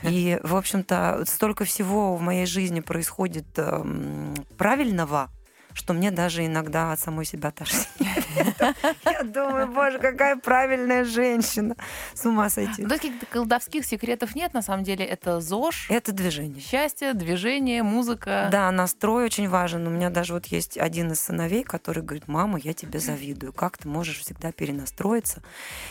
И, 0.03 0.41
в 0.43 0.57
общем-то, 0.57 1.25
столько 1.27 1.65
всего 1.65 2.17
в 2.17 2.23
моей 2.23 2.47
жизни 2.47 2.81
происходит 2.81 3.47
эм, 3.59 4.35
правильного, 4.57 5.31
что 5.75 5.93
мне 5.93 6.11
даже 6.11 6.47
иногда 6.47 6.93
от 6.93 7.01
самой 7.01 7.25
себя 7.25 7.51
тошнит. 7.51 7.89
Я 9.05 9.23
думаю, 9.23 9.69
боже, 9.69 9.99
какая 9.99 10.37
правильная 10.37 11.05
женщина. 11.05 11.77
С 12.15 12.25
ума 12.25 12.49
сойти. 12.49 12.83
Ну, 12.83 12.89
каких-то 12.89 13.27
колдовских 13.27 13.85
секретов 13.85 14.35
нет, 14.35 14.55
на 14.55 14.63
самом 14.63 14.85
деле. 14.85 15.05
Это 15.05 15.41
ЗОЖ, 15.41 15.91
Это 15.91 16.13
движение. 16.13 16.61
счастье, 16.63 17.13
движение, 17.15 17.83
музыка. 17.83 18.49
Да, 18.51 18.71
настрой 18.71 19.25
очень 19.25 19.49
важен. 19.49 19.87
У 19.87 19.91
меня 19.91 20.11
даже 20.11 20.33
вот 20.35 20.47
есть 20.47 20.79
один 20.79 21.13
из 21.13 21.21
сыновей, 21.21 21.65
который 21.65 22.03
говорит, 22.03 22.29
мама, 22.29 22.59
я 22.59 22.73
тебе 22.73 22.99
завидую. 23.01 23.53
Как 23.53 23.79
ты 23.79 23.89
можешь 23.89 24.19
всегда 24.21 24.53
перенастроиться? 24.53 25.43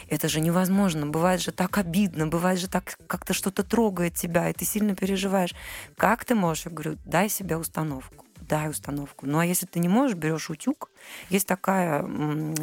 Это 0.10 0.28
же 0.30 0.40
невозможно. 0.40 1.06
Бывает 1.06 1.42
же 1.42 1.52
так 1.52 1.78
обидно, 1.78 2.28
бывает 2.28 2.60
же 2.60 2.68
так 2.70 2.98
как-то 3.08 3.34
что-то 3.34 3.64
трогает 3.64 4.16
тебя, 4.16 4.50
и 4.50 4.54
ты 4.54 4.66
сильно 4.66 4.96
переживаешь. 4.96 5.54
Как 5.98 6.26
ты 6.26 6.36
можешь? 6.36 6.66
Я 6.66 6.72
говорю, 6.72 6.98
дай 7.06 7.30
себе 7.30 7.58
установку. 7.58 8.26
Дай 8.54 8.70
установку. 8.70 9.26
Ну 9.26 9.39
а 9.39 9.45
если 9.47 9.66
ты 9.66 9.80
не 9.80 9.88
можешь, 9.89 10.16
берешь 10.16 10.51
утюг. 10.51 10.91
Есть 11.32 11.47
такая 11.47 12.06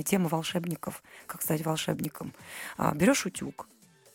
тема 0.05 0.29
волшебников, 0.29 1.03
как 1.27 1.43
стать 1.43 1.65
волшебником. 1.67 2.33
А, 2.77 2.95
берешь 2.95 3.27
утюг. 3.27 3.67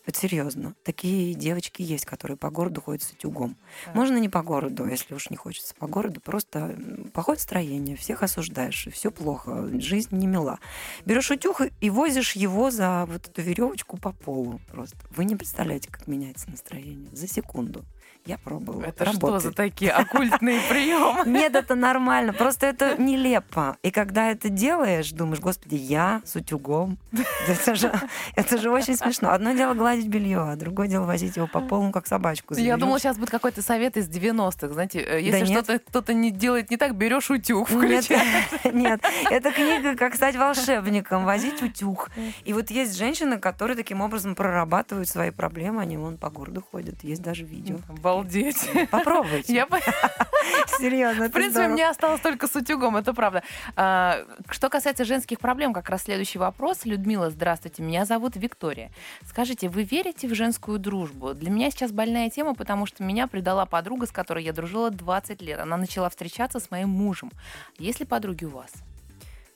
Это 0.06 0.18
серьезно. 0.18 0.74
Такие 0.84 1.34
девочки 1.34 1.82
есть, 1.82 2.06
которые 2.06 2.38
по 2.38 2.48
городу 2.48 2.80
ходят 2.80 3.02
с 3.02 3.10
утюгом. 3.12 3.58
Так. 3.84 3.94
Можно 3.94 4.16
не 4.16 4.30
по 4.30 4.42
городу, 4.42 4.86
если 4.86 5.12
уж 5.12 5.28
не 5.28 5.36
хочется 5.36 5.74
по 5.74 5.86
городу, 5.86 6.22
просто 6.22 6.78
плохое 7.12 7.38
строение, 7.38 7.94
всех 7.96 8.22
осуждаешь, 8.22 8.88
все 8.92 9.10
плохо, 9.10 9.68
жизнь 9.78 10.16
не 10.16 10.26
мила. 10.26 10.58
Берешь 11.04 11.30
утюг 11.30 11.60
и- 11.60 11.72
и 11.82 11.90
возишь 11.90 12.36
его 12.36 12.70
за 12.70 13.04
вот 13.06 13.28
эту 13.28 13.42
веревочку 13.42 13.98
по 13.98 14.12
полу 14.12 14.60
просто. 14.70 14.96
Вы 15.10 15.26
не 15.26 15.36
представляете, 15.36 15.90
как 15.90 16.06
меняется 16.06 16.48
настроение 16.48 17.14
за 17.14 17.28
секунду. 17.28 17.84
Я 18.26 18.38
пробовала. 18.38 18.82
Это 18.82 19.04
что 19.04 19.12
Работает. 19.12 19.42
за 19.42 19.52
такие 19.52 19.92
оккультные 19.92 20.60
приемы? 20.68 21.22
Нет, 21.26 21.54
это 21.54 21.76
нормально. 21.76 22.32
Просто 22.32 22.66
это 22.66 23.00
нелепо. 23.00 23.76
И 23.82 23.90
когда 23.92 24.30
это 24.30 24.48
делаешь, 24.48 25.12
думаешь, 25.12 25.40
господи, 25.40 25.76
я 25.76 26.20
с 26.24 26.34
утюгом. 26.34 26.98
Да 27.12 27.22
Это 27.48 27.74
же, 27.76 27.92
это 28.34 28.58
же 28.58 28.70
очень 28.70 28.96
смешно. 28.96 29.30
Одно 29.30 29.52
дело 29.52 29.74
гладить 29.74 30.08
белье, 30.08 30.40
а 30.40 30.56
другое 30.56 30.88
дело 30.88 31.04
возить 31.06 31.36
его 31.36 31.46
по 31.46 31.60
полу, 31.60 31.90
как 31.92 32.06
собачку. 32.06 32.54
за 32.54 32.60
Я 32.60 32.76
думала, 32.76 32.98
сейчас 32.98 33.16
будет 33.16 33.30
какой-то 33.30 33.62
совет 33.62 33.96
из 33.96 34.08
90-х. 34.08 34.72
Знаете, 34.72 35.00
э, 35.00 35.20
если 35.20 35.46
нет. 35.46 35.64
что-то 35.64 35.78
кто-то 35.78 36.12
не 36.12 36.30
делает 36.30 36.70
не 36.70 36.76
так, 36.76 36.96
берешь 36.96 37.30
утюг, 37.30 37.70
Нет, 37.70 38.04
включаешь. 38.04 38.64
нет, 38.74 39.00
это 39.30 39.52
книга 39.52 39.94
«Как 39.94 40.16
стать 40.16 40.36
волшебником», 40.36 41.24
возить 41.24 41.62
утюг. 41.62 42.10
И 42.44 42.52
вот 42.52 42.70
есть 42.70 42.96
женщины, 42.96 43.38
которые 43.38 43.76
таким 43.76 44.00
образом 44.00 44.34
прорабатывают 44.34 45.08
свои 45.08 45.30
проблемы, 45.30 45.82
они 45.82 45.96
вон 45.96 46.16
по 46.16 46.30
городу 46.30 46.64
ходят, 46.70 47.04
есть 47.04 47.22
даже 47.22 47.44
видео. 47.44 47.76
Обалдеть. 48.16 48.68
Попробуйте. 48.90 49.54
Я 49.54 49.66
Серьезно, 50.78 51.28
В 51.28 51.32
принципе, 51.32 51.68
мне 51.68 51.88
осталось 51.88 52.20
только 52.20 52.46
с 52.46 52.54
утюгом, 52.54 52.96
это 52.96 53.12
правда. 53.12 53.42
А, 53.76 54.24
Что 54.50 54.68
касается 54.68 55.04
женских 55.04 55.38
проблем, 55.38 55.72
как 55.72 55.88
раз 55.90 56.04
следующий 56.04 56.38
вопрос. 56.38 56.84
Людмила, 56.84 57.30
здравствуйте, 57.30 57.82
меня 57.82 58.04
зовут 58.04 58.36
Виктория. 58.36 58.90
Скажите, 59.24 59.68
вы 59.68 59.82
верите 59.82 60.28
в 60.28 60.34
женскую 60.34 60.78
дружбу? 60.78 61.34
Для 61.34 61.50
меня 61.50 61.70
сейчас 61.70 61.92
больная 61.92 62.30
тема, 62.30 62.54
потому 62.54 62.86
что 62.86 63.02
меня 63.02 63.26
предала 63.26 63.66
подруга, 63.66 64.06
с 64.06 64.12
которой 64.12 64.44
я 64.44 64.52
дружила 64.52 64.90
20 64.90 65.42
лет. 65.42 65.60
Она 65.60 65.76
начала 65.76 66.08
встречаться 66.08 66.60
с 66.60 66.70
моим 66.70 66.88
мужем. 66.88 67.30
Есть 67.78 68.00
ли 68.00 68.06
подруги 68.06 68.44
у 68.44 68.50
вас? 68.50 68.72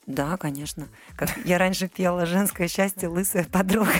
Да, 0.07 0.37
конечно. 0.37 0.89
Как 1.15 1.37
я 1.45 1.59
раньше 1.59 1.87
пела 1.87 2.27
«Женское 2.27 2.69
счастье, 2.69 3.09
лысая 3.09 3.45
подруга». 3.45 3.93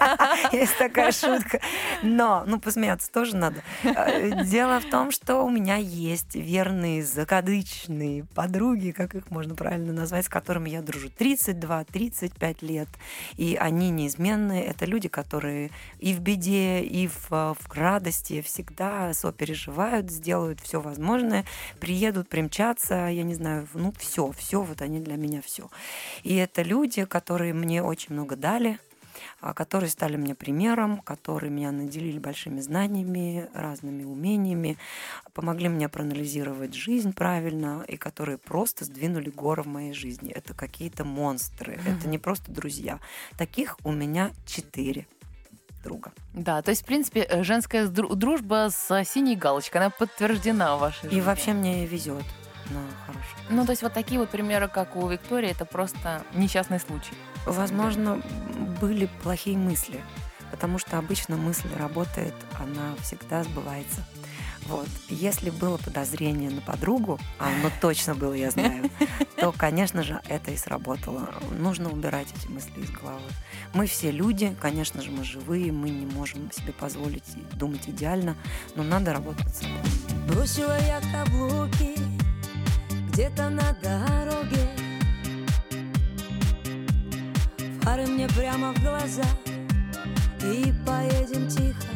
Есть 0.52 0.76
такая 0.78 1.12
шутка. 1.12 1.60
Но, 2.02 2.44
ну, 2.46 2.60
посмеяться 2.60 3.10
тоже 3.10 3.36
надо. 3.36 3.62
Э, 3.82 4.44
Дело 4.44 4.80
в 4.80 4.84
том, 4.84 5.10
что 5.10 5.42
у 5.42 5.50
меня 5.50 5.76
есть 5.76 6.34
верные, 6.34 7.02
закадычные 7.02 8.24
подруги, 8.34 8.90
как 8.90 9.14
их 9.14 9.30
можно 9.30 9.54
правильно 9.54 9.92
назвать, 9.92 10.26
с 10.26 10.28
которыми 10.28 10.70
я 10.70 10.82
дружу 10.82 11.08
32-35 11.08 12.58
лет. 12.60 12.88
И 13.36 13.56
они 13.58 13.90
неизменные. 13.90 14.64
Это 14.64 14.84
люди, 14.84 15.08
которые 15.08 15.70
и 15.98 16.12
в 16.12 16.20
беде, 16.20 16.82
и 16.82 17.08
в, 17.08 17.32
э, 17.32 17.54
в 17.58 17.74
радости 17.74 18.42
всегда 18.42 19.12
сопереживают, 19.14 20.10
сделают 20.10 20.60
все 20.60 20.80
возможное, 20.80 21.44
приедут, 21.80 22.28
примчатся, 22.28 23.08
я 23.08 23.22
не 23.22 23.34
знаю, 23.34 23.66
ну, 23.74 23.92
все, 23.98 24.30
все, 24.32 24.60
вот 24.60 24.82
они 24.82 25.00
для 25.00 25.16
меня 25.16 25.40
все. 25.46 25.70
И 26.22 26.34
это 26.36 26.62
люди, 26.62 27.04
которые 27.04 27.54
мне 27.54 27.82
очень 27.82 28.12
много 28.12 28.36
дали, 28.36 28.78
а, 29.40 29.54
которые 29.54 29.90
стали 29.90 30.16
мне 30.16 30.34
примером, 30.34 30.98
которые 30.98 31.50
меня 31.50 31.70
наделили 31.70 32.18
большими 32.18 32.60
знаниями, 32.60 33.48
разными 33.54 34.04
умениями, 34.04 34.78
помогли 35.32 35.68
мне 35.68 35.88
проанализировать 35.88 36.74
жизнь 36.74 37.12
правильно, 37.12 37.84
и 37.86 37.96
которые 37.96 38.38
просто 38.38 38.84
сдвинули 38.84 39.30
горы 39.30 39.62
в 39.62 39.66
моей 39.66 39.92
жизни. 39.92 40.30
Это 40.32 40.54
какие-то 40.54 41.04
монстры, 41.04 41.78
это 41.86 42.08
не 42.08 42.18
просто 42.18 42.50
друзья. 42.50 42.98
Таких 43.36 43.78
у 43.84 43.92
меня 43.92 44.32
четыре 44.46 45.06
друга. 45.84 46.12
Да, 46.34 46.62
то 46.62 46.70
есть, 46.70 46.82
в 46.82 46.86
принципе, 46.86 47.20
э, 47.20 47.44
женская 47.44 47.86
дру- 47.86 48.14
дружба 48.14 48.68
с 48.70 49.04
синей 49.04 49.36
галочкой, 49.36 49.82
она 49.82 49.90
подтверждена 49.90 50.76
в 50.76 50.80
вашей 50.80 51.04
жизни. 51.04 51.18
И 51.18 51.20
вообще 51.20 51.52
мне 51.52 51.86
везет 51.86 52.24
на 52.70 52.80
хороших. 53.06 53.36
Ну, 53.48 53.64
то 53.64 53.70
есть 53.72 53.82
вот 53.82 53.92
такие 53.92 54.20
вот 54.20 54.30
примеры, 54.30 54.68
как 54.68 54.96
у 54.96 55.08
Виктории, 55.08 55.50
это 55.50 55.64
просто 55.64 56.22
несчастный 56.34 56.80
случай. 56.80 57.14
Возможно, 57.44 58.22
были 58.80 59.08
плохие 59.22 59.56
мысли, 59.56 60.00
потому 60.50 60.78
что 60.78 60.98
обычно 60.98 61.36
мысль 61.36 61.68
работает, 61.78 62.34
она 62.58 62.94
всегда 63.02 63.44
сбывается. 63.44 64.04
Вот. 64.68 64.88
Если 65.08 65.50
было 65.50 65.76
подозрение 65.76 66.50
на 66.50 66.60
подругу, 66.60 67.20
а 67.38 67.48
оно 67.48 67.70
точно 67.80 68.14
было, 68.14 68.32
я 68.34 68.50
знаю, 68.50 68.90
то, 69.36 69.52
конечно 69.52 70.02
же, 70.02 70.20
это 70.28 70.50
и 70.50 70.56
сработало. 70.56 71.30
Нужно 71.52 71.90
убирать 71.90 72.28
эти 72.36 72.48
мысли 72.48 72.80
из 72.80 72.90
головы. 72.90 73.30
Мы 73.74 73.86
все 73.86 74.10
люди, 74.10 74.56
конечно 74.60 75.02
же, 75.02 75.10
мы 75.10 75.24
живые, 75.24 75.70
мы 75.70 75.90
не 75.90 76.06
можем 76.06 76.50
себе 76.50 76.72
позволить 76.72 77.24
думать 77.54 77.88
идеально, 77.88 78.36
но 78.74 78.82
надо 78.82 79.12
работать 79.12 79.54
с 79.54 79.60
собой. 79.60 79.78
Бросила 80.26 80.76
я 80.86 81.00
каблуки 81.12 82.15
где-то 83.16 83.48
на 83.48 83.72
дороге. 83.82 84.68
Фары 87.80 88.06
мне 88.06 88.28
прямо 88.28 88.74
в 88.74 88.82
глаза. 88.82 89.24
И 90.42 90.70
поедем 90.84 91.48
тихо. 91.48 91.86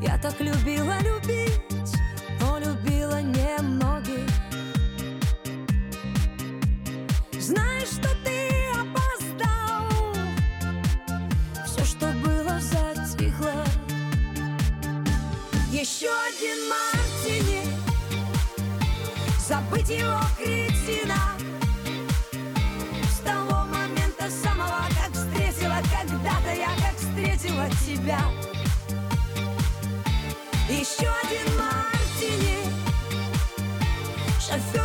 Я 0.00 0.18
так 0.18 0.40
любила 0.40 1.00
любить, 1.00 1.96
но 2.40 2.60
любила 2.60 3.20
немногих 3.20 3.80
Знаешь, 3.80 3.89
С 23.12 23.18
того 23.24 23.64
момента 23.66 24.30
самого, 24.30 24.86
как 24.94 25.12
встретила 25.12 25.78
Когда-то 25.90 26.54
я 26.54 26.70
как 26.76 26.96
встретила 26.96 27.68
тебя. 27.84 28.20
Еще 30.68 31.08
один 31.24 31.58
мартини. 31.58 32.58
Шофера 34.38 34.79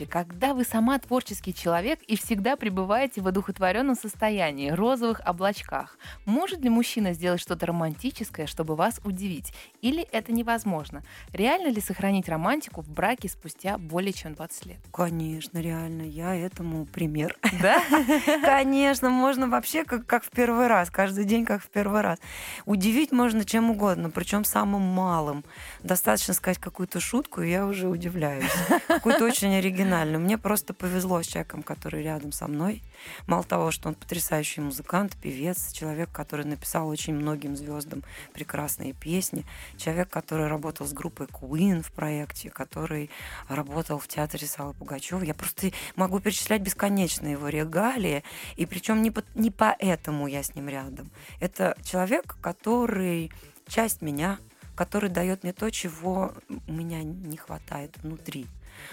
Здравствуйте. 0.00 0.10
Когда 0.10 0.54
вы 0.54 0.64
сама 0.64 0.98
творческий 0.98 1.54
человек 1.54 2.00
и 2.06 2.16
всегда 2.16 2.56
пребываете 2.56 3.20
в 3.20 3.26
одухотворенном 3.26 3.94
состоянии, 3.94 4.70
розовых 4.70 5.20
облачках, 5.24 5.98
может 6.24 6.60
ли 6.60 6.70
мужчина 6.70 7.12
сделать 7.12 7.40
что-то 7.40 7.66
романтическое, 7.66 8.46
чтобы 8.46 8.76
вас 8.76 9.00
удивить? 9.04 9.52
Или 9.82 10.02
это 10.02 10.32
невозможно? 10.32 11.02
Реально 11.32 11.68
ли 11.68 11.80
сохранить 11.80 12.28
романтику 12.28 12.82
в 12.82 12.88
браке 12.88 13.28
спустя 13.28 13.78
более 13.78 14.12
чем 14.12 14.34
20 14.34 14.66
лет? 14.66 14.78
Конечно, 14.92 15.58
реально, 15.58 16.02
я 16.02 16.34
этому 16.34 16.86
пример. 16.86 17.36
Да? 17.60 17.82
Конечно, 18.42 19.10
можно 19.10 19.48
вообще 19.48 19.84
как, 19.84 20.06
как 20.06 20.24
в 20.24 20.30
первый 20.30 20.66
раз, 20.66 20.90
каждый 20.90 21.24
день 21.24 21.44
как 21.44 21.62
в 21.62 21.68
первый 21.68 22.00
раз. 22.00 22.18
Удивить 22.64 23.12
можно 23.12 23.44
чем 23.44 23.70
угодно, 23.70 24.10
причем 24.10 24.44
самым 24.44 24.82
малым. 24.82 25.44
Достаточно 25.82 26.34
сказать 26.34 26.58
какую-то 26.58 27.00
шутку, 27.00 27.42
и 27.42 27.50
я 27.50 27.66
уже 27.66 27.88
удивляюсь. 27.88 28.50
Какую-то 28.86 29.24
очень 29.24 29.54
оригинальную. 29.54 29.89
Мне 29.90 30.38
просто 30.38 30.74
повезло 30.74 31.22
с 31.22 31.26
человеком, 31.26 31.62
который 31.62 32.02
рядом 32.02 32.32
со 32.32 32.46
мной. 32.48 32.82
Мало 33.26 33.44
того, 33.44 33.70
что 33.70 33.88
он 33.88 33.94
потрясающий 33.94 34.60
музыкант, 34.60 35.16
певец, 35.20 35.72
человек, 35.72 36.10
который 36.12 36.46
написал 36.46 36.88
очень 36.88 37.14
многим 37.14 37.56
звездам 37.56 38.02
прекрасные 38.32 38.92
песни, 38.92 39.44
человек, 39.76 40.08
который 40.08 40.46
работал 40.46 40.86
с 40.86 40.92
группой 40.92 41.26
Queen 41.26 41.82
в 41.82 41.92
проекте, 41.92 42.50
который 42.50 43.10
работал 43.48 43.98
в 43.98 44.08
театре 44.08 44.46
Салы 44.46 44.74
Пугачева. 44.74 45.22
Я 45.22 45.34
просто 45.34 45.72
могу 45.96 46.20
перечислять 46.20 46.62
бесконечно 46.62 47.26
его 47.26 47.48
регалии, 47.48 48.22
и 48.56 48.66
причем 48.66 49.02
не, 49.02 49.10
по- 49.10 49.24
не 49.34 49.50
поэтому 49.50 50.26
я 50.26 50.42
с 50.42 50.54
ним 50.54 50.68
рядом. 50.68 51.10
Это 51.40 51.76
человек, 51.82 52.36
который 52.40 53.32
часть 53.66 54.02
меня, 54.02 54.38
который 54.74 55.10
дает 55.10 55.42
мне 55.42 55.52
то, 55.52 55.70
чего 55.70 56.32
у 56.48 56.72
меня 56.72 57.02
не 57.02 57.36
хватает 57.36 57.96
внутри. 58.02 58.46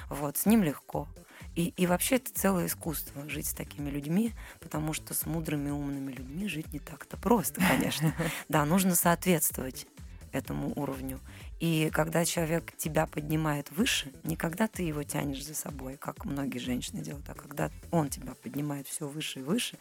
Вот, 0.09 0.37
с 0.37 0.45
ним 0.45 0.63
легко. 0.63 1.07
И, 1.55 1.73
и 1.75 1.87
вообще 1.87 2.17
это 2.17 2.31
целое 2.33 2.67
искусство 2.67 3.27
жить 3.29 3.47
с 3.47 3.53
такими 3.53 3.89
людьми, 3.89 4.33
потому 4.59 4.93
что 4.93 5.13
с 5.13 5.25
мудрыми, 5.25 5.71
умными 5.71 6.11
людьми 6.11 6.47
жить 6.47 6.71
не 6.71 6.79
так-то 6.79 7.17
просто, 7.17 7.61
конечно. 7.61 8.13
Да, 8.49 8.63
нужно 8.65 8.95
соответствовать 8.95 9.87
этому 10.31 10.71
уровню. 10.75 11.19
И 11.59 11.89
когда 11.91 12.25
человек 12.25 12.75
тебя 12.77 13.07
поднимает 13.07 13.71
выше, 13.71 14.11
не 14.23 14.35
когда 14.35 14.67
ты 14.67 14.83
его 14.83 15.03
тянешь 15.03 15.43
за 15.43 15.55
собой, 15.55 15.97
как 15.97 16.25
многие 16.25 16.59
женщины 16.59 17.01
делают, 17.01 17.27
а 17.29 17.33
когда 17.33 17.71
он 17.91 18.09
тебя 18.09 18.35
поднимает 18.35 18.87
все 18.87 19.07
выше 19.07 19.39
и 19.39 19.43
выше, 19.43 19.77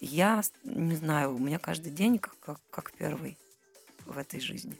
я 0.00 0.42
не 0.64 0.96
знаю, 0.96 1.34
у 1.34 1.38
меня 1.38 1.58
каждый 1.58 1.92
день 1.92 2.18
как, 2.18 2.38
как, 2.40 2.60
как 2.70 2.92
первый 2.92 3.38
в 4.06 4.18
этой 4.18 4.40
жизни. 4.40 4.76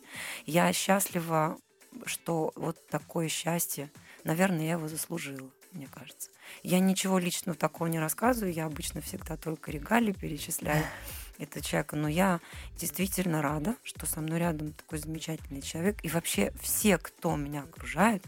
Я 0.47 0.73
счастлива, 0.73 1.59
что 2.07 2.53
вот 2.57 2.85
такое 2.89 3.29
счастье, 3.29 3.91
наверное, 4.25 4.65
я 4.67 4.73
его 4.73 4.89
заслужила, 4.89 5.51
мне 5.73 5.87
кажется. 5.87 6.31
Я 6.63 6.81
ничего 6.81 7.19
личного 7.19 7.57
такого 7.57 7.89
не 7.89 7.99
рассказываю, 7.99 8.53
я 8.53 8.67
обычно 8.67 9.01
всегда 9.01 9.37
только 9.37 9.71
регалии 9.71 10.13
перечисляю 10.13 10.85
этого 11.39 11.65
человека, 11.65 11.97
но 11.97 12.09
я 12.09 12.41
действительно 12.77 13.43
рада, 13.43 13.77
что 13.83 14.07
со 14.07 14.21
мной 14.21 14.41
рядом 14.41 14.73
такой 14.73 14.99
замечательный 14.99 15.63
человек. 15.63 15.99
И 16.03 16.09
вообще 16.09 16.53
все, 16.61 16.99
кто 16.99 17.37
меня 17.37 17.63
окружает, 17.63 18.25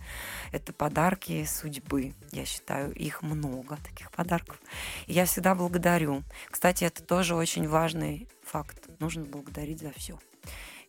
это 0.53 0.73
подарки 0.73 1.45
судьбы. 1.45 2.15
Я 2.31 2.45
считаю, 2.45 2.93
их 2.95 3.23
много, 3.23 3.77
таких 3.77 4.11
подарков. 4.11 4.61
И 5.07 5.13
я 5.13 5.25
всегда 5.27 5.55
благодарю. 5.55 6.23
Кстати, 6.51 6.85
это 6.85 7.03
тоже 7.03 7.35
очень 7.35 7.69
важный 7.69 8.29
факт. 8.45 8.89
Нужно 8.99 9.25
благодарить 9.25 9.81
за 9.81 9.93
все. 9.93 10.19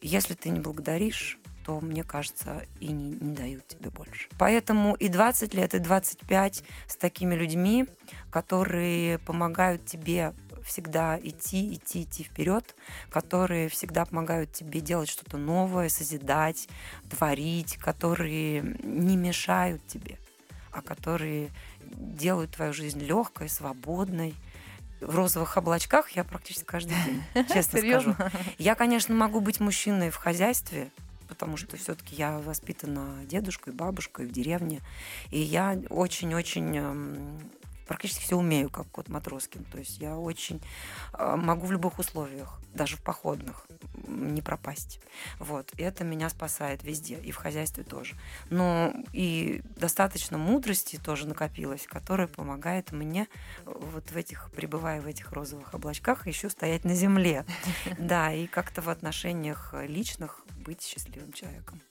Если 0.01 0.34
ты 0.34 0.49
не 0.49 0.60
благодаришь, 0.60 1.39
то, 1.64 1.80
мне 1.80 2.03
кажется, 2.03 2.66
и 2.80 2.88
не, 2.88 3.11
не 3.11 3.34
дают 3.34 3.68
тебе 3.68 3.89
больше. 3.89 4.30
Поэтому 4.38 4.95
и 4.95 5.07
20 5.07 5.53
лет, 5.53 5.74
и 5.74 5.80
25 5.80 6.64
с 6.88 6.95
такими 6.95 7.36
людьми, 7.36 7.86
которые 8.32 9.20
помогают 9.20 9.86
тебе 9.86 10.34
всегда 10.64 11.20
идти, 11.22 11.74
идти, 11.74 12.03
идти 12.03 12.24
вперед, 12.24 12.76
которые 13.09 13.70
всегда 13.70 14.05
помогают 14.05 14.51
тебе 14.51 14.80
делать 14.82 15.09
что-то 15.09 15.38
новое, 15.38 15.89
созидать, 15.89 16.68
творить, 17.09 17.78
которые 17.78 18.61
не 18.84 19.18
мешают 19.18 19.86
тебе, 19.88 20.18
а 20.72 20.82
которые 20.82 21.49
делают 21.82 22.51
твою 22.51 22.74
жизнь 22.74 22.99
легкой, 22.99 23.49
свободной. 23.49 24.36
В 25.01 25.16
розовых 25.16 25.57
облачках 25.57 26.11
я 26.11 26.24
практически 26.24 26.66
каждый 26.66 26.95
день, 27.05 27.24
честно 27.53 27.80
скажу. 27.80 28.16
Я, 28.57 28.76
конечно, 28.76 29.14
могу 29.14 29.41
быть 29.41 29.59
мужчиной 29.59 30.11
в 30.11 30.16
хозяйстве, 30.16 30.91
потому 31.34 31.57
что 31.57 31.77
все-таки 31.77 32.15
я 32.15 32.38
воспитана 32.38 33.25
дедушкой, 33.25 33.73
бабушкой 33.73 34.27
в 34.27 34.31
деревне, 34.31 34.81
и 35.31 35.39
я 35.39 35.81
очень-очень 35.89 36.77
эм, 36.77 37.39
практически 37.88 38.23
все 38.23 38.38
умею, 38.38 38.69
как 38.69 38.88
кот 38.89 39.09
Матроскин. 39.09 39.63
То 39.65 39.77
есть 39.77 39.99
я 39.99 40.17
очень 40.17 40.61
э, 41.13 41.36
могу 41.36 41.67
в 41.67 41.71
любых 41.71 41.99
условиях, 41.99 42.59
даже 42.73 42.97
в 42.97 43.01
походных, 43.01 43.65
не 44.07 44.41
пропасть. 44.41 44.99
Вот. 45.39 45.71
И 45.77 45.84
это 45.84 46.03
меня 46.03 46.29
спасает 46.29 46.84
везде, 46.84 47.19
и 47.19 47.31
в 47.31 47.38
хозяйстве 47.38 47.84
тоже. 47.84 48.15
Ну, 48.49 48.93
и 49.13 49.61
достаточно 49.75 50.38
мудрости 50.38 50.97
тоже 50.97 51.27
накопилось, 51.27 51.86
которая 51.88 52.27
помогает 52.27 52.91
мне 52.91 53.27
вот 53.65 54.11
в 54.11 54.17
этих, 54.17 54.51
пребывая 54.51 55.01
в 55.01 55.07
этих 55.07 55.31
розовых 55.31 55.73
облачках, 55.73 56.27
еще 56.27 56.49
стоять 56.49 56.86
на 56.86 56.95
земле. 56.95 57.45
Да, 57.99 58.34
и 58.34 58.47
как-то 58.47 58.81
в 58.81 58.89
отношениях 58.89 59.73
личных 59.88 60.41
быть 60.57 60.81
счастливым 60.81 61.31
человеком. 61.31 61.81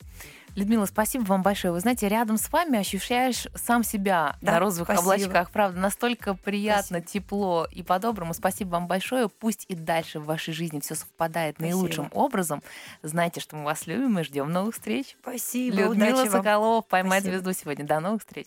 Людмила, 0.55 0.85
спасибо 0.87 1.23
вам 1.25 1.43
большое. 1.43 1.73
Вы 1.73 1.81
знаете, 1.81 2.09
рядом 2.09 2.37
с 2.37 2.51
вами 2.53 2.79
ощущаешь 2.79 3.47
сам 3.55 3.83
себя 3.83 4.37
Да, 4.43 4.53
на 4.53 4.59
розовых 4.61 4.89
спасибо. 4.89 5.15
облачках. 5.15 5.51
Правда, 5.51 5.79
настолько 5.81 6.35
приятно, 6.35 6.99
Спасибо. 6.99 7.25
тепло 7.25 7.67
и 7.71 7.83
по-доброму. 7.83 8.35
Спасибо 8.35 8.71
вам 8.71 8.87
большое. 8.87 9.29
Пусть 9.31 9.65
и 9.69 9.75
дальше 9.75 10.21
в 10.21 10.27
вашей 10.27 10.53
жизни 10.53 10.81
все 10.81 10.95
совпадает 10.95 11.57
Спасибо. 11.57 11.77
наилучшим 11.77 12.09
образом. 12.13 12.63
Знайте, 13.03 13.41
что 13.41 13.57
мы 13.57 13.65
вас 13.65 13.87
любим 13.87 14.19
и 14.19 14.23
ждем 14.25 14.53
новых 14.53 14.75
встреч. 14.75 15.17
Спасибо, 15.23 15.77
Людмила 15.77 16.13
удачи 16.21 16.29
вам. 16.29 16.43
Соколова, 16.43 16.81
поймать 16.83 17.23
Спасибо. 17.23 17.43
звезду 17.43 17.61
сегодня. 17.61 17.85
До 17.87 18.01
новых 18.01 18.21
встреч. 18.21 18.47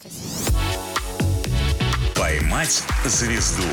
«Поймать 2.16 2.84
звезду» 3.06 3.64